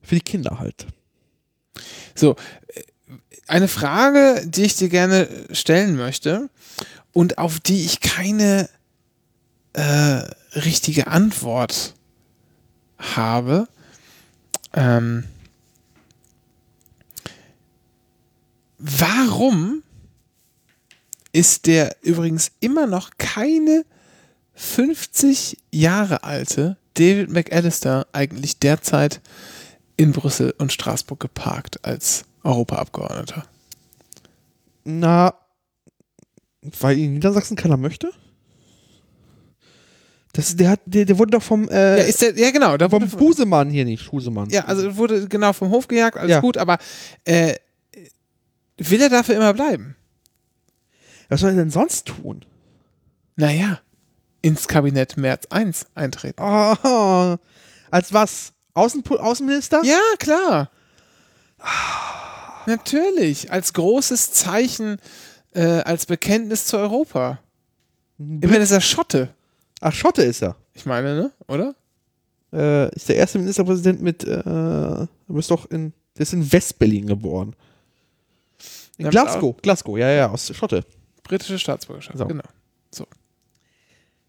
Für 0.02 0.14
die 0.14 0.20
Kinder 0.20 0.58
halt. 0.58 0.86
So, 2.14 2.36
äh, 2.68 2.82
eine 3.46 3.68
Frage, 3.68 4.46
die 4.46 4.64
ich 4.64 4.76
dir 4.76 4.88
gerne 4.88 5.28
stellen 5.52 5.96
möchte 5.96 6.48
und 7.12 7.38
auf 7.38 7.60
die 7.60 7.84
ich 7.84 8.00
keine 8.00 8.68
äh, 9.72 10.22
richtige 10.54 11.08
Antwort 11.08 11.94
habe. 12.98 13.66
Ähm, 14.72 15.24
warum 18.78 19.82
ist 21.32 21.66
der 21.66 21.96
übrigens 22.02 22.50
immer 22.60 22.86
noch 22.86 23.10
keine 23.18 23.84
50 24.54 25.56
Jahre 25.70 26.24
alte 26.24 26.76
David 26.94 27.30
McAllister 27.30 28.06
eigentlich 28.12 28.58
derzeit 28.58 29.20
in 29.96 30.12
Brüssel 30.12 30.54
und 30.58 30.72
Straßburg 30.72 31.20
geparkt 31.20 31.84
als 31.84 32.24
Europaabgeordneter? 32.42 33.44
Na, 34.84 35.34
weil 36.62 36.98
in 36.98 37.14
Niedersachsen 37.14 37.56
keiner 37.56 37.76
möchte? 37.76 38.10
Das, 40.32 40.54
der, 40.54 40.70
hat, 40.70 40.80
der, 40.86 41.04
der 41.06 41.18
wurde 41.18 41.32
doch 41.32 41.42
vom, 41.42 41.68
äh, 41.68 41.98
Ja, 41.98 42.04
ist 42.04 42.22
der, 42.22 42.36
ja 42.38 42.50
genau, 42.50 42.76
da 42.76 42.88
vom 42.88 43.02
wurde, 43.02 43.16
Busemann 43.16 43.68
hier 43.70 43.84
nicht, 43.84 44.02
Schusemann. 44.02 44.48
ja, 44.50 44.64
also 44.64 44.96
wurde 44.96 45.26
genau 45.26 45.52
vom 45.52 45.70
Hof 45.70 45.88
gejagt, 45.88 46.16
alles 46.16 46.30
Ja. 46.30 46.40
gut, 46.40 46.56
aber 46.56 46.78
äh, 47.24 47.54
will 48.78 49.00
er 49.02 49.08
dafür 49.08 49.36
immer 49.36 49.52
bleiben? 49.54 49.96
Was 51.30 51.40
soll 51.40 51.50
er 51.50 51.56
denn 51.56 51.70
sonst 51.70 52.06
tun? 52.06 52.44
Naja, 53.36 53.80
ins 54.42 54.68
Kabinett 54.68 55.16
März 55.16 55.46
1 55.48 55.86
eintreten. 55.94 56.42
Oh, 56.42 57.36
als 57.90 58.12
was? 58.12 58.52
Außen 58.74 59.02
Außenminister? 59.06 59.80
Ja, 59.84 60.00
klar. 60.18 60.70
Natürlich, 62.66 63.50
als 63.50 63.72
großes 63.72 64.32
Zeichen, 64.32 64.98
äh, 65.54 65.62
als 65.62 66.06
Bekenntnis 66.06 66.66
zu 66.66 66.78
Europa. 66.78 67.38
Immerhin 68.18 68.62
ist 68.62 68.70
er 68.70 68.80
Schotte. 68.80 69.30
Ach, 69.80 69.92
Schotte 69.92 70.22
ist 70.22 70.42
er. 70.42 70.56
Ich 70.74 70.84
meine, 70.84 71.14
ne? 71.14 71.32
Oder? 71.48 71.74
Äh, 72.52 72.94
ist 72.94 73.08
der 73.08 73.16
erste 73.16 73.38
Ministerpräsident 73.38 74.02
mit, 74.02 74.24
äh, 74.24 74.42
du 74.44 75.08
bist 75.28 75.50
doch 75.50 75.70
in, 75.70 75.92
der 76.16 76.22
ist 76.22 76.32
in 76.32 76.52
West-Berlin 76.52 77.06
geboren. 77.06 77.54
In 78.98 79.08
Glasgow, 79.10 79.56
Glasgow, 79.62 79.96
ja, 79.96 80.10
ja, 80.10 80.30
aus 80.30 80.54
Schotte. 80.54 80.84
Britische 81.22 81.58
Staatsbürgerschaft, 81.58 82.18
So. 82.18 82.26
genau. 82.26 82.44
So. 82.90 83.06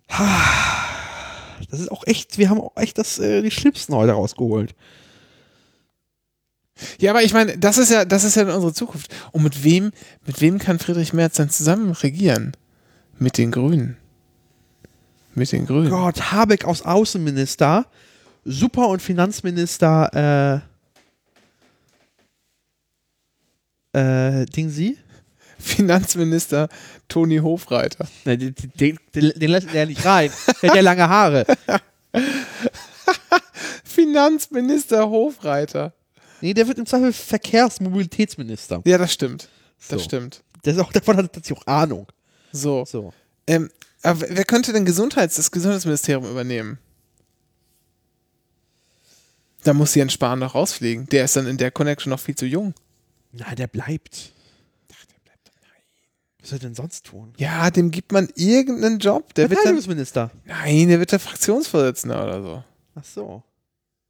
Das 1.70 1.80
ist 1.80 1.92
auch 1.92 2.06
echt, 2.08 2.40
wir 2.40 2.50
haben 2.50 2.60
auch 2.60 2.76
echt 2.76 2.98
das, 2.98 3.20
äh, 3.20 3.44
die 3.44 3.52
Schlimmsten 3.52 3.94
heute 3.94 4.14
rausgeholt. 4.14 4.74
Ja, 7.00 7.12
aber 7.12 7.22
ich 7.22 7.34
meine, 7.34 7.56
das 7.58 7.78
ist 7.78 7.92
ja, 7.92 8.04
das 8.04 8.24
ist 8.24 8.36
ja 8.36 8.44
unsere 8.54 8.74
Zukunft. 8.74 9.14
Und 9.32 9.44
mit 9.44 9.64
wem, 9.64 9.92
mit 10.26 10.42
wem 10.42 10.58
kann 10.58 10.80
Friedrich 10.80 11.14
Merz 11.14 11.36
dann 11.36 11.52
zusammen 11.52 11.92
regieren? 11.92 12.58
Mit 13.20 13.38
den 13.38 13.52
Grünen. 13.52 13.98
Mit 15.36 15.52
den 15.52 15.68
Grünen. 15.68 15.92
Gott, 15.92 16.32
Habeck 16.32 16.66
aus 16.66 16.82
Außenminister, 16.82 17.86
Super- 18.44 18.88
und 18.88 19.02
Finanzminister, 19.02 20.62
äh, 23.94 24.40
äh, 24.42 24.46
Ding 24.48 24.70
Sie? 24.70 24.98
Finanzminister 25.62 26.70
Toni 27.08 27.38
Hofreiter. 27.38 28.08
Ne, 28.26 28.38
den, 28.38 28.56
den, 28.80 29.00
den, 29.16 29.50
lässt 29.50 29.74
er 29.74 29.86
nicht 29.86 30.06
rein. 30.06 30.32
Der 30.62 30.70
hat 30.70 30.76
ja 30.76 30.82
lange 30.82 31.08
Haare. 31.08 31.46
Finanzminister 33.84 35.10
Hofreiter. 35.10 35.94
Nee, 36.42 36.54
der 36.54 36.68
wird 36.68 36.80
im 36.80 36.86
Zweifel 36.86 37.14
Verkehrsmobilitätsminister. 37.14 38.82
Ja, 38.86 38.98
das 38.98 39.14
stimmt. 39.14 39.48
Das 39.90 40.00
So. 40.02 40.06
stimmt. 40.06 40.44
Ist 40.64 40.80
auch, 40.80 40.92
davon 40.92 41.18
hat 41.18 41.26
er 41.26 41.32
tatsächlich 41.32 41.60
auch 41.60 41.68
Ahnung. 41.68 42.08
So. 42.52 42.84
So. 42.86 43.14
Ähm, 43.48 43.70
aber 44.02 44.22
wer 44.30 44.46
könnte 44.46 44.74
denn 44.74 44.86
Gesundheits, 44.86 45.36
das 45.36 45.52
Gesundheitsministerium 45.52 46.26
übernehmen? 46.30 46.80
Da 49.64 49.74
muss 49.74 49.94
Jens 49.94 50.14
Spahn 50.14 50.40
noch 50.40 50.56
rausfliegen. 50.56 51.08
Der 51.10 51.26
ist 51.26 51.36
dann 51.36 51.46
in 51.46 51.58
der 51.58 51.70
Connection 51.72 52.10
noch 52.10 52.20
viel 52.20 52.36
zu 52.36 52.46
jung. 52.48 52.74
Nein, 53.32 53.56
der 53.56 53.68
bleibt. 53.68 54.32
Was 56.42 56.50
soll 56.50 56.58
er 56.58 56.62
denn 56.62 56.76
sonst 56.76 57.06
tun? 57.06 57.34
Ja, 57.38 57.70
dem 57.70 57.92
gibt 57.92 58.12
man 58.12 58.28
irgendeinen 58.36 59.00
Job. 59.00 59.34
Der 59.36 59.44
wird 59.50 59.60
dann, 59.60 59.64
Verteidigungsminister. 59.64 60.32
nein, 60.46 60.88
der 60.88 61.00
wird 61.00 61.12
der 61.12 61.20
Fraktionsvorsitzender 61.20 62.24
oder 62.24 62.42
so. 62.42 62.64
Ach 62.96 63.04
so. 63.04 63.44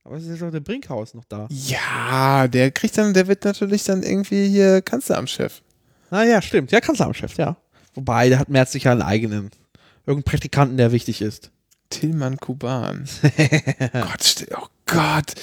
Aber 0.03 0.15
es 0.15 0.23
ist 0.25 0.39
ja 0.39 0.45
doch 0.45 0.51
der 0.51 0.61
Brinkhaus 0.61 1.13
noch 1.13 1.25
da. 1.25 1.47
Ja, 1.49 2.47
der 2.47 2.71
kriegt 2.71 2.97
dann, 2.97 3.13
der 3.13 3.27
wird 3.27 3.43
natürlich 3.45 3.83
dann 3.83 4.01
irgendwie 4.01 4.47
hier 4.47 4.81
Kanzleramtschef. 4.81 5.61
Ah 6.09 6.23
ja, 6.23 6.41
stimmt. 6.41 6.71
Ja, 6.71 6.81
Kanzleramtschef, 6.81 7.37
ja. 7.37 7.55
Wobei, 7.93 8.29
der 8.29 8.39
hat 8.39 8.49
Merz 8.49 8.71
sicher 8.71 8.91
einen 8.91 9.01
eigenen. 9.01 9.51
Irgendeinen 10.05 10.23
Praktikanten, 10.23 10.77
der 10.77 10.91
wichtig 10.91 11.21
ist. 11.21 11.51
Tillmann 11.89 12.37
Kuban. 12.37 13.07
Gott, 13.93 14.45
oh 14.55 14.67
Gott, 14.87 15.33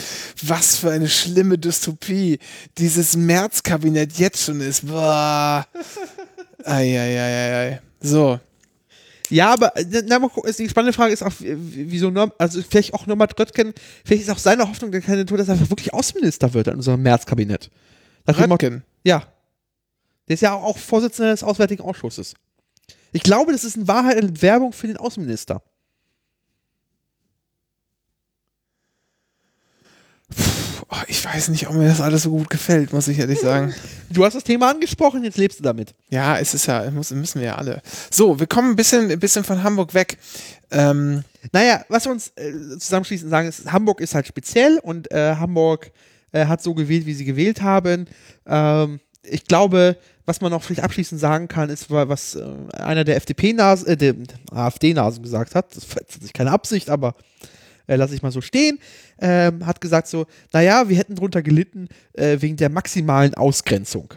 was 0.42 0.76
für 0.76 0.90
eine 0.90 1.08
schlimme 1.08 1.58
Dystopie 1.58 2.38
dieses 2.78 3.16
März-Kabinett 3.16 4.14
jetzt 4.18 4.42
schon 4.42 4.60
ist. 4.60 4.86
Boah. 4.86 5.66
Eieieiei. 6.64 7.80
So. 8.00 8.38
Ja, 9.30 9.52
aber 9.52 9.76
äh, 9.76 9.84
na, 10.06 10.18
mal 10.18 10.28
gucken, 10.30 10.48
ist 10.48 10.58
die 10.58 10.68
spannende 10.68 10.92
Frage 10.94 11.12
ist 11.12 11.22
auch, 11.22 11.32
wie- 11.40 11.90
wieso 11.90 12.10
Norm, 12.10 12.32
also 12.38 12.62
vielleicht 12.62 12.94
auch 12.94 13.06
Norbert 13.06 13.38
Röttgen, 13.38 13.74
vielleicht 14.04 14.22
ist 14.22 14.30
auch 14.30 14.38
seine 14.38 14.66
Hoffnung 14.68 14.90
der 14.90 15.02
Kandidatur, 15.02 15.36
dass 15.36 15.48
er 15.48 15.54
einfach 15.54 15.68
wirklich 15.70 15.92
Außenminister 15.92 16.54
wird 16.54 16.68
in 16.68 16.76
unserem 16.76 17.02
März-Kabinett. 17.02 17.70
Röttgen. 18.52 18.84
Ja. 19.04 19.24
Der 20.28 20.34
ist 20.34 20.40
ja 20.40 20.54
auch 20.54 20.78
Vorsitzender 20.78 21.30
des 21.32 21.42
Auswärtigen 21.42 21.82
Ausschusses. 21.82 22.34
Ich 23.12 23.22
glaube, 23.22 23.52
das 23.52 23.64
ist 23.64 23.76
in 23.76 23.88
Wahrheit 23.88 24.16
eine 24.18 24.40
Werbung 24.42 24.72
für 24.72 24.86
den 24.86 24.96
Außenminister. 24.98 25.62
Oh, 30.90 30.96
ich 31.06 31.22
weiß 31.22 31.48
nicht, 31.50 31.68
ob 31.68 31.74
mir 31.74 31.86
das 31.86 32.00
alles 32.00 32.22
so 32.22 32.30
gut 32.30 32.48
gefällt, 32.48 32.92
muss 32.94 33.08
ich 33.08 33.18
ehrlich 33.18 33.40
sagen. 33.40 33.74
Du 34.10 34.24
hast 34.24 34.32
das 34.34 34.42
Thema 34.44 34.70
angesprochen, 34.70 35.22
jetzt 35.22 35.36
lebst 35.36 35.58
du 35.58 35.62
damit. 35.62 35.94
Ja, 36.08 36.38
es 36.38 36.54
ist 36.54 36.64
ja, 36.64 36.90
müssen 36.90 37.34
wir 37.34 37.42
ja 37.42 37.54
alle. 37.56 37.82
So, 38.10 38.40
wir 38.40 38.46
kommen 38.46 38.70
ein 38.70 38.76
bisschen, 38.76 39.10
ein 39.10 39.20
bisschen 39.20 39.44
von 39.44 39.62
Hamburg 39.62 39.92
weg. 39.92 40.16
Ähm, 40.70 41.24
Naja, 41.52 41.84
was 41.90 42.06
wir 42.06 42.12
uns 42.12 42.28
äh, 42.36 42.52
zusammenschließend 42.78 43.28
sagen, 43.30 43.48
ist, 43.48 43.70
Hamburg 43.70 44.00
ist 44.00 44.14
halt 44.14 44.26
speziell 44.26 44.78
und 44.82 45.12
äh, 45.12 45.34
Hamburg 45.34 45.90
äh, 46.32 46.46
hat 46.46 46.62
so 46.62 46.72
gewählt, 46.72 47.04
wie 47.04 47.12
sie 47.12 47.26
gewählt 47.26 47.60
haben. 47.60 48.06
Ähm, 48.46 49.00
ich 49.22 49.44
glaube, 49.44 49.98
was 50.24 50.40
man 50.40 50.50
noch 50.52 50.62
vielleicht 50.62 50.84
abschließend 50.84 51.20
sagen 51.20 51.48
kann, 51.48 51.68
ist, 51.68 51.90
wa- 51.90 52.08
was 52.08 52.34
äh, 52.34 52.42
einer 52.78 53.04
der 53.04 53.16
FDP-Nasen, 53.16 53.88
äh, 53.88 53.96
der 53.98 54.14
AfD-Nasen 54.52 55.22
gesagt 55.22 55.54
hat, 55.54 55.76
das 55.76 55.84
ist 56.22 56.32
keine 56.32 56.50
Absicht, 56.52 56.88
aber 56.88 57.14
äh, 57.88 57.96
lasse 57.96 58.14
ich 58.14 58.22
mal 58.22 58.30
so 58.30 58.40
stehen, 58.40 58.78
ähm, 59.18 59.66
hat 59.66 59.80
gesagt 59.80 60.06
so, 60.06 60.26
naja, 60.52 60.88
wir 60.88 60.96
hätten 60.96 61.16
drunter 61.16 61.42
gelitten 61.42 61.88
äh, 62.12 62.36
wegen 62.40 62.56
der 62.56 62.68
maximalen 62.68 63.34
Ausgrenzung. 63.34 64.14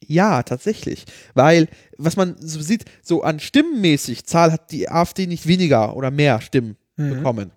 Ja, 0.00 0.42
tatsächlich. 0.42 1.04
Weil, 1.34 1.68
was 1.96 2.16
man 2.16 2.36
so 2.38 2.60
sieht, 2.60 2.84
so 3.02 3.22
an 3.22 3.38
stimmenmäßig, 3.38 4.24
Zahl 4.26 4.52
hat 4.52 4.72
die 4.72 4.88
AfD 4.88 5.26
nicht 5.26 5.46
weniger 5.46 5.96
oder 5.96 6.10
mehr 6.10 6.40
Stimmen 6.40 6.76
bekommen. 6.96 7.50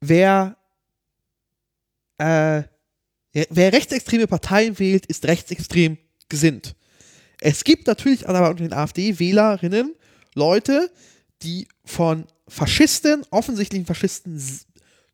Wer, 0.00 0.56
äh, 2.16 2.62
wer 3.32 3.72
rechtsextreme 3.72 4.26
Parteien 4.26 4.78
wählt, 4.78 5.04
ist 5.06 5.26
rechtsextrem 5.26 5.98
gesinnt. 6.30 6.74
Es 7.40 7.64
gibt 7.64 7.86
natürlich 7.86 8.28
aber 8.28 8.48
unter 8.48 8.64
den 8.64 8.72
AfD-Wählerinnen 8.72 9.94
Leute, 10.34 10.90
die 11.42 11.68
von 11.84 12.24
Faschisten, 12.48 13.22
offensichtlichen 13.30 13.86
Faschisten, 13.86 14.42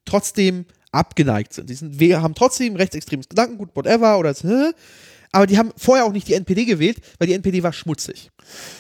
trotzdem 0.05 0.67
abgeneigt 0.93 1.53
sind. 1.55 1.69
Die 1.71 1.75
sind, 1.75 1.99
wir 1.99 2.23
haben 2.23 2.35
trotzdem 2.35 2.77
rechtsextremes 2.77 3.29
Gedankengut, 3.29 3.71
whatever, 3.75 4.19
oder 4.19 4.33
so, 4.35 4.73
aber 5.33 5.47
die 5.49 5.59
haben 5.59 5.73
vorher 5.77 6.05
auch 6.05 6.13
nicht 6.13 6.29
die 6.29 6.35
NPD 6.35 6.65
gewählt, 6.65 6.99
weil 7.19 7.27
die 7.27 7.35
NPD 7.35 7.63
war 7.65 7.73
schmutzig. 7.73 8.31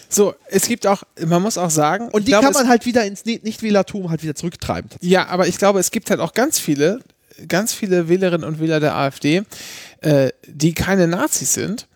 so, 0.08 0.34
es 0.48 0.68
gibt 0.68 0.86
auch, 0.86 1.02
man 1.26 1.42
muss 1.42 1.58
auch 1.58 1.70
sagen, 1.70 2.08
Und 2.12 2.22
die 2.28 2.30
glaube, 2.30 2.44
kann 2.44 2.52
man 2.54 2.68
halt 2.68 2.86
wieder 2.86 3.04
ins 3.04 3.24
Ni- 3.24 3.40
Nichtwählertum 3.42 4.10
halt 4.10 4.22
wieder 4.22 4.36
zurücktreiben. 4.36 4.90
ja, 5.00 5.26
aber 5.26 5.48
ich 5.48 5.58
glaube, 5.58 5.80
es 5.80 5.90
gibt 5.90 6.10
halt 6.10 6.20
auch 6.20 6.32
ganz 6.32 6.60
viele, 6.60 7.00
ganz 7.48 7.72
viele 7.72 8.08
Wählerinnen 8.08 8.46
und 8.46 8.60
Wähler 8.60 8.78
der 8.78 8.94
AfD, 8.94 9.42
äh, 10.02 10.30
die 10.46 10.74
keine 10.74 11.08
Nazis 11.08 11.54
sind, 11.54 11.88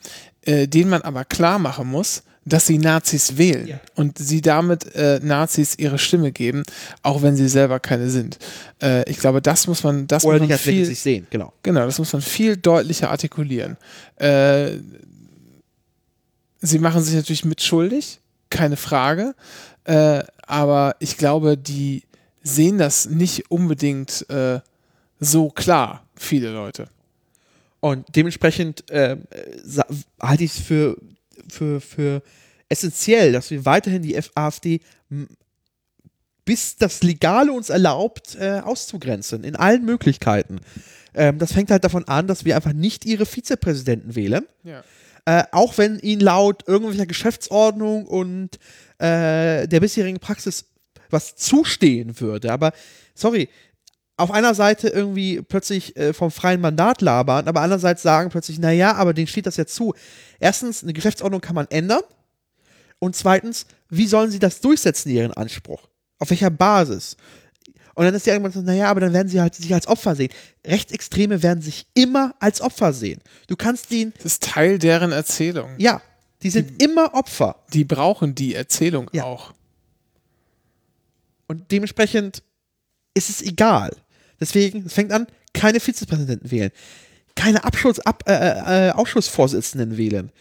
äh, 0.43 0.67
denen 0.67 0.91
man 0.91 1.03
aber 1.03 1.25
klar 1.25 1.61
machen 1.61 1.87
muss, 1.87 2.25
dass 2.49 2.67
sie 2.67 2.79
Nazis 2.79 3.37
wählen 3.39 3.67
Ja. 3.67 3.81
und 3.95 4.19
sie 4.19 4.41
damit 4.41 4.95
äh, 4.95 5.21
Nazis 5.23 5.75
ihre 5.79 5.99
Stimme 5.99 6.33
geben, 6.33 6.63
auch 7.03 7.23
wenn 7.23 7.37
sie 7.37 7.49
selber 7.49 7.81
keine 7.81 8.11
sind. 8.11 8.39
Äh, 8.83 9.09
ich 9.11 9.19
glaube, 9.19 9.41
das 9.43 9.67
muss 9.67 9.83
man, 9.85 10.07
das 10.07 10.25
Oder 10.25 10.39
muss 10.39 10.49
man 10.49 10.59
viel, 10.59 10.85
sich 10.85 11.01
sehen, 11.01 11.27
genau. 11.31 11.53
Genau, 11.63 11.85
das 11.85 11.99
muss 11.99 12.13
man 12.13 12.23
viel 12.23 12.57
deutlicher 12.57 13.11
artikulieren. 13.11 13.77
Äh, 14.17 14.79
sie 16.61 16.79
machen 16.79 17.03
sich 17.03 17.15
natürlich 17.15 17.45
mitschuldig, 17.45 18.21
keine 18.51 18.77
Frage. 18.77 19.35
Äh, 19.85 20.23
aber 20.43 20.97
ich 20.99 21.17
glaube, 21.17 21.57
die 21.57 22.03
sehen 22.43 22.79
das 22.79 23.07
nicht 23.07 23.51
unbedingt 23.51 24.29
äh, 24.31 24.61
so 25.21 25.51
klar, 25.51 26.05
viele 26.15 26.51
Leute. 26.53 26.89
Und 27.81 28.07
dementsprechend 28.17 28.91
äh, 28.91 29.17
halte 30.21 30.45
ich 30.45 30.53
es 30.57 30.61
für, 30.61 30.97
für, 31.53 31.81
für 31.81 32.23
essentiell, 32.69 33.33
dass 33.33 33.51
wir 33.51 33.65
weiterhin 33.65 34.03
die 34.03 34.19
AfD 34.35 34.81
bis 36.45 36.77
das 36.77 37.03
Legale 37.03 37.53
uns 37.53 37.69
erlaubt, 37.69 38.35
äh, 38.41 38.61
auszugrenzen, 38.61 39.45
in 39.45 39.55
allen 39.55 39.85
Möglichkeiten. 39.85 40.61
Ähm, 41.15 41.39
das 41.39 41.53
fängt 41.53 41.71
halt 41.71 41.85
davon 41.85 42.09
an, 42.09 42.27
dass 42.27 42.47
wir 42.47 42.57
einfach 42.57 42.73
nicht 42.73 43.05
ihre 43.05 43.27
Vizepräsidenten 43.27 44.15
wählen. 44.15 44.47
Ja. 44.65 44.83
Äh, 45.27 45.45
auch 45.53 45.77
wenn 45.77 45.99
ihnen 45.99 46.23
laut 46.23 46.67
irgendwelcher 46.67 47.05
Geschäftsordnung 47.05 48.07
und 48.07 48.59
äh, 48.99 49.69
der 49.69 49.81
bisherigen 49.81 50.21
Praxis 50.21 50.65
was 51.11 51.37
zustehen 51.37 52.19
würde. 52.19 52.51
Aber 52.51 52.73
sorry, 53.15 53.51
auf 54.19 54.31
einer 54.31 54.55
Seite 54.55 54.89
irgendwie 54.89 55.41
plötzlich 55.43 55.97
äh, 55.97 56.13
vom 56.13 56.31
freien 56.31 56.61
Mandat 56.61 57.01
labern, 57.03 57.49
aber 57.49 57.61
andererseits 57.63 58.03
sagen 58.03 58.31
plötzlich, 58.31 58.59
naja, 58.59 58.95
aber 58.95 59.15
denen 59.15 59.27
steht 59.29 59.47
das 59.47 59.57
ja 59.57 59.65
zu. 59.67 59.95
Erstens, 60.41 60.83
eine 60.83 60.93
Geschäftsordnung 60.93 61.41
kann 61.41 61.55
man 61.55 61.67
ändern. 61.71 62.03
Und 62.99 63.15
zweitens, 63.17 63.67
wie 63.89 64.07
sollen 64.07 64.31
sie 64.31 64.41
das 64.41 64.61
durchsetzen, 64.61 65.11
ihren 65.11 65.33
Anspruch? 65.33 65.89
Auf 66.19 66.31
welcher 66.31 66.51
Basis? 66.51 67.17
Und 67.95 68.05
dann 68.05 68.15
ist 68.15 68.27
die 68.27 68.31
irgendwann 68.31 68.53
so, 68.53 68.61
naja, 68.61 68.91
aber 68.91 69.01
dann 69.01 69.13
werden 69.13 69.29
sie 69.29 69.41
halt 69.41 69.55
sich 69.55 69.73
als 69.73 69.87
Opfer 69.89 70.15
sehen. 70.17 70.31
Rechtsextreme 70.67 71.43
werden 71.43 71.63
sich 71.63 71.87
immer 71.95 72.35
als 72.41 72.61
Opfer 72.61 72.93
sehen. 72.93 73.21
Du 73.47 73.57
kannst 73.57 73.91
den 73.93 74.13
Das 74.17 74.25
ist 74.25 74.43
Teil 74.43 74.79
deren 74.79 75.13
Erzählung. 75.13 75.71
ja, 75.79 76.01
Die 76.43 76.51
sind 76.51 76.81
immer 76.83 77.15
Opfer. 77.15 77.57
Die 77.73 77.85
brauchen 77.85 78.35
die 78.35 78.55
Erzählung 78.55 79.09
Ja. 79.13 79.25
auch. 79.25 79.53
Und 81.47 81.71
dementsprechend 81.71 82.43
ist 83.15 83.31
es 83.31 83.43
egal. 83.43 83.97
Deswegen, 84.41 84.87
es 84.87 84.93
fängt 84.93 85.13
an, 85.13 85.27
keine 85.53 85.81
Vizepräsidenten 85.81 86.51
wählen, 86.51 86.71
keine 87.35 87.65
Abschluss, 87.65 88.01
Ab, 88.01 88.25
äh, 88.27 88.89
äh, 88.89 88.91
Ausschussvorsitzenden 88.93 89.97
wählen, 89.97 90.33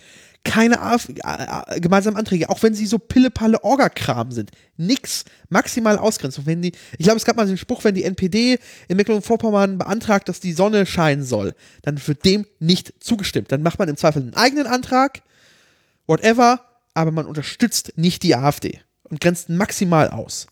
keine 0.47 0.79
AF, 0.81 1.09
äh, 1.09 1.75
äh, 1.75 1.79
gemeinsamen 1.79 2.17
Anträge, 2.17 2.49
auch 2.49 2.63
wenn 2.63 2.73
sie 2.73 2.85
so 2.85 2.97
pillepalle 2.97 3.63
Orgakram 3.63 4.31
sind. 4.31 4.51
Nix. 4.77 5.25
Maximal 5.49 5.97
Ausgrenzung. 5.97 6.45
Wenn 6.45 6.61
die, 6.61 6.71
ich 6.97 7.03
glaube, 7.03 7.17
es 7.17 7.25
gab 7.25 7.35
mal 7.35 7.45
den 7.45 7.57
Spruch, 7.57 7.83
wenn 7.83 7.95
die 7.95 8.03
NPD 8.03 8.57
in 8.87 8.97
Mecklenburg-Vorpommern 8.97 9.77
beantragt, 9.77 10.29
dass 10.29 10.39
die 10.39 10.53
Sonne 10.53 10.85
scheinen 10.85 11.23
soll, 11.23 11.53
dann 11.83 11.99
wird 12.07 12.25
dem 12.25 12.45
nicht 12.59 12.93
zugestimmt. 12.99 13.51
Dann 13.51 13.61
macht 13.61 13.79
man 13.79 13.89
im 13.89 13.97
Zweifel 13.97 14.21
einen 14.21 14.35
eigenen 14.35 14.67
Antrag, 14.67 15.21
whatever, 16.07 16.61
aber 16.93 17.11
man 17.11 17.25
unterstützt 17.25 17.93
nicht 17.95 18.23
die 18.23 18.35
AfD 18.35 18.81
und 19.03 19.19
grenzt 19.21 19.49
maximal 19.49 20.09
aus. 20.09 20.47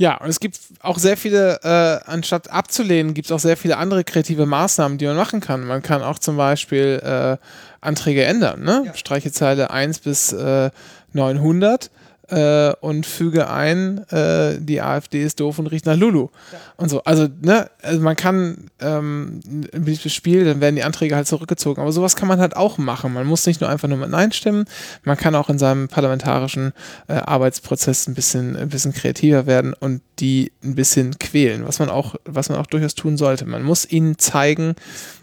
Ja, 0.00 0.16
und 0.18 0.28
es 0.28 0.38
gibt 0.38 0.60
auch 0.80 0.96
sehr 0.96 1.16
viele, 1.16 1.58
äh, 1.64 2.08
anstatt 2.08 2.50
abzulehnen, 2.50 3.14
gibt 3.14 3.26
es 3.26 3.32
auch 3.32 3.40
sehr 3.40 3.56
viele 3.56 3.78
andere 3.78 4.04
kreative 4.04 4.46
Maßnahmen, 4.46 4.96
die 4.96 5.06
man 5.06 5.16
machen 5.16 5.40
kann. 5.40 5.64
Man 5.66 5.82
kann 5.82 6.02
auch 6.02 6.20
zum 6.20 6.36
Beispiel 6.36 7.00
äh, 7.02 7.36
Anträge 7.80 8.24
ändern, 8.24 8.62
ne? 8.62 8.92
Streiche 8.94 9.32
Zeile 9.32 9.70
1 9.70 9.98
bis 9.98 10.32
äh, 10.32 10.70
900 11.14 11.90
äh, 12.28 12.72
und 12.80 13.06
füge 13.06 13.50
ein, 13.50 14.06
äh, 14.10 14.58
die 14.60 14.80
AfD 14.80 15.22
ist 15.22 15.40
doof 15.40 15.58
und 15.58 15.66
riecht 15.66 15.86
nach 15.86 15.96
Lulu. 15.96 16.28
Und 16.76 16.88
so. 16.88 17.02
Also, 17.04 17.28
ne, 17.40 17.70
also 17.82 18.00
man 18.00 18.16
kann 18.16 18.70
ähm, 18.80 19.40
ein 19.46 19.84
beliebtes 19.84 20.12
Spiel, 20.12 20.44
dann 20.44 20.60
werden 20.60 20.76
die 20.76 20.82
Anträge 20.82 21.16
halt 21.16 21.26
zurückgezogen. 21.26 21.80
Aber 21.80 21.92
sowas 21.92 22.16
kann 22.16 22.28
man 22.28 22.40
halt 22.40 22.56
auch 22.56 22.78
machen. 22.78 23.12
Man 23.12 23.26
muss 23.26 23.46
nicht 23.46 23.60
nur 23.60 23.70
einfach 23.70 23.88
nur 23.88 23.98
mit 23.98 24.10
Nein 24.10 24.32
stimmen, 24.32 24.66
man 25.04 25.16
kann 25.16 25.34
auch 25.34 25.48
in 25.48 25.58
seinem 25.58 25.88
parlamentarischen 25.88 26.72
äh, 27.08 27.14
Arbeitsprozess 27.14 28.06
ein 28.06 28.14
bisschen, 28.14 28.56
ein 28.56 28.68
bisschen 28.68 28.92
kreativer 28.92 29.46
werden 29.46 29.74
und 29.74 30.02
die 30.18 30.52
ein 30.62 30.74
bisschen 30.74 31.18
quälen, 31.18 31.66
was 31.66 31.78
man 31.78 31.88
auch, 31.90 32.16
was 32.24 32.48
man 32.48 32.58
auch 32.58 32.66
durchaus 32.66 32.94
tun 32.94 33.16
sollte. 33.16 33.46
Man 33.46 33.62
muss 33.62 33.90
ihnen 33.90 34.18
zeigen, 34.18 34.74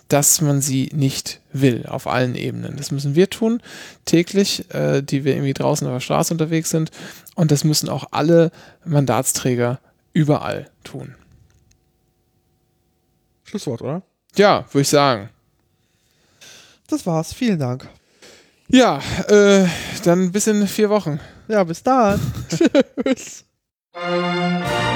dass 0.08 0.42
man 0.42 0.62
sie 0.62 0.90
nicht 0.94 1.42
will, 1.52 1.86
auf 1.88 2.08
allen 2.08 2.36
Ebenen. 2.36 2.78
Das 2.78 2.92
müssen 2.92 3.16
wir 3.16 3.30
tun, 3.30 3.62
täglich, 4.06 4.72
äh, 4.74 5.02
die 5.02 5.24
wir 5.24 5.34
irgendwie 5.34 5.54
draußen 5.54 5.88
auf 5.88 5.94
der 5.94 6.00
Straße 6.00 6.34
unterwegs 6.34 6.70
sind. 6.70 6.92
Und 7.36 7.52
das 7.52 7.64
müssen 7.64 7.90
auch 7.90 8.06
alle 8.12 8.52
Mandatsträger 8.86 9.80
überall 10.14 10.70
tun. 10.84 11.16
Schlusswort, 13.44 13.82
oder? 13.82 14.02
Ja, 14.36 14.66
würde 14.72 14.82
ich 14.82 14.90
sagen. 14.90 15.30
Das 16.88 17.06
war's. 17.06 17.34
Vielen 17.34 17.60
Dank. 17.60 17.88
Ja, 18.68 19.00
äh, 19.28 19.68
dann 20.04 20.32
bis 20.32 20.48
in 20.48 20.68
vier 20.68 20.90
Wochen. 20.90 21.20
Ja, 21.48 21.64
bis 21.64 21.84
dann. 21.84 22.20
Tschüss. 22.50 23.46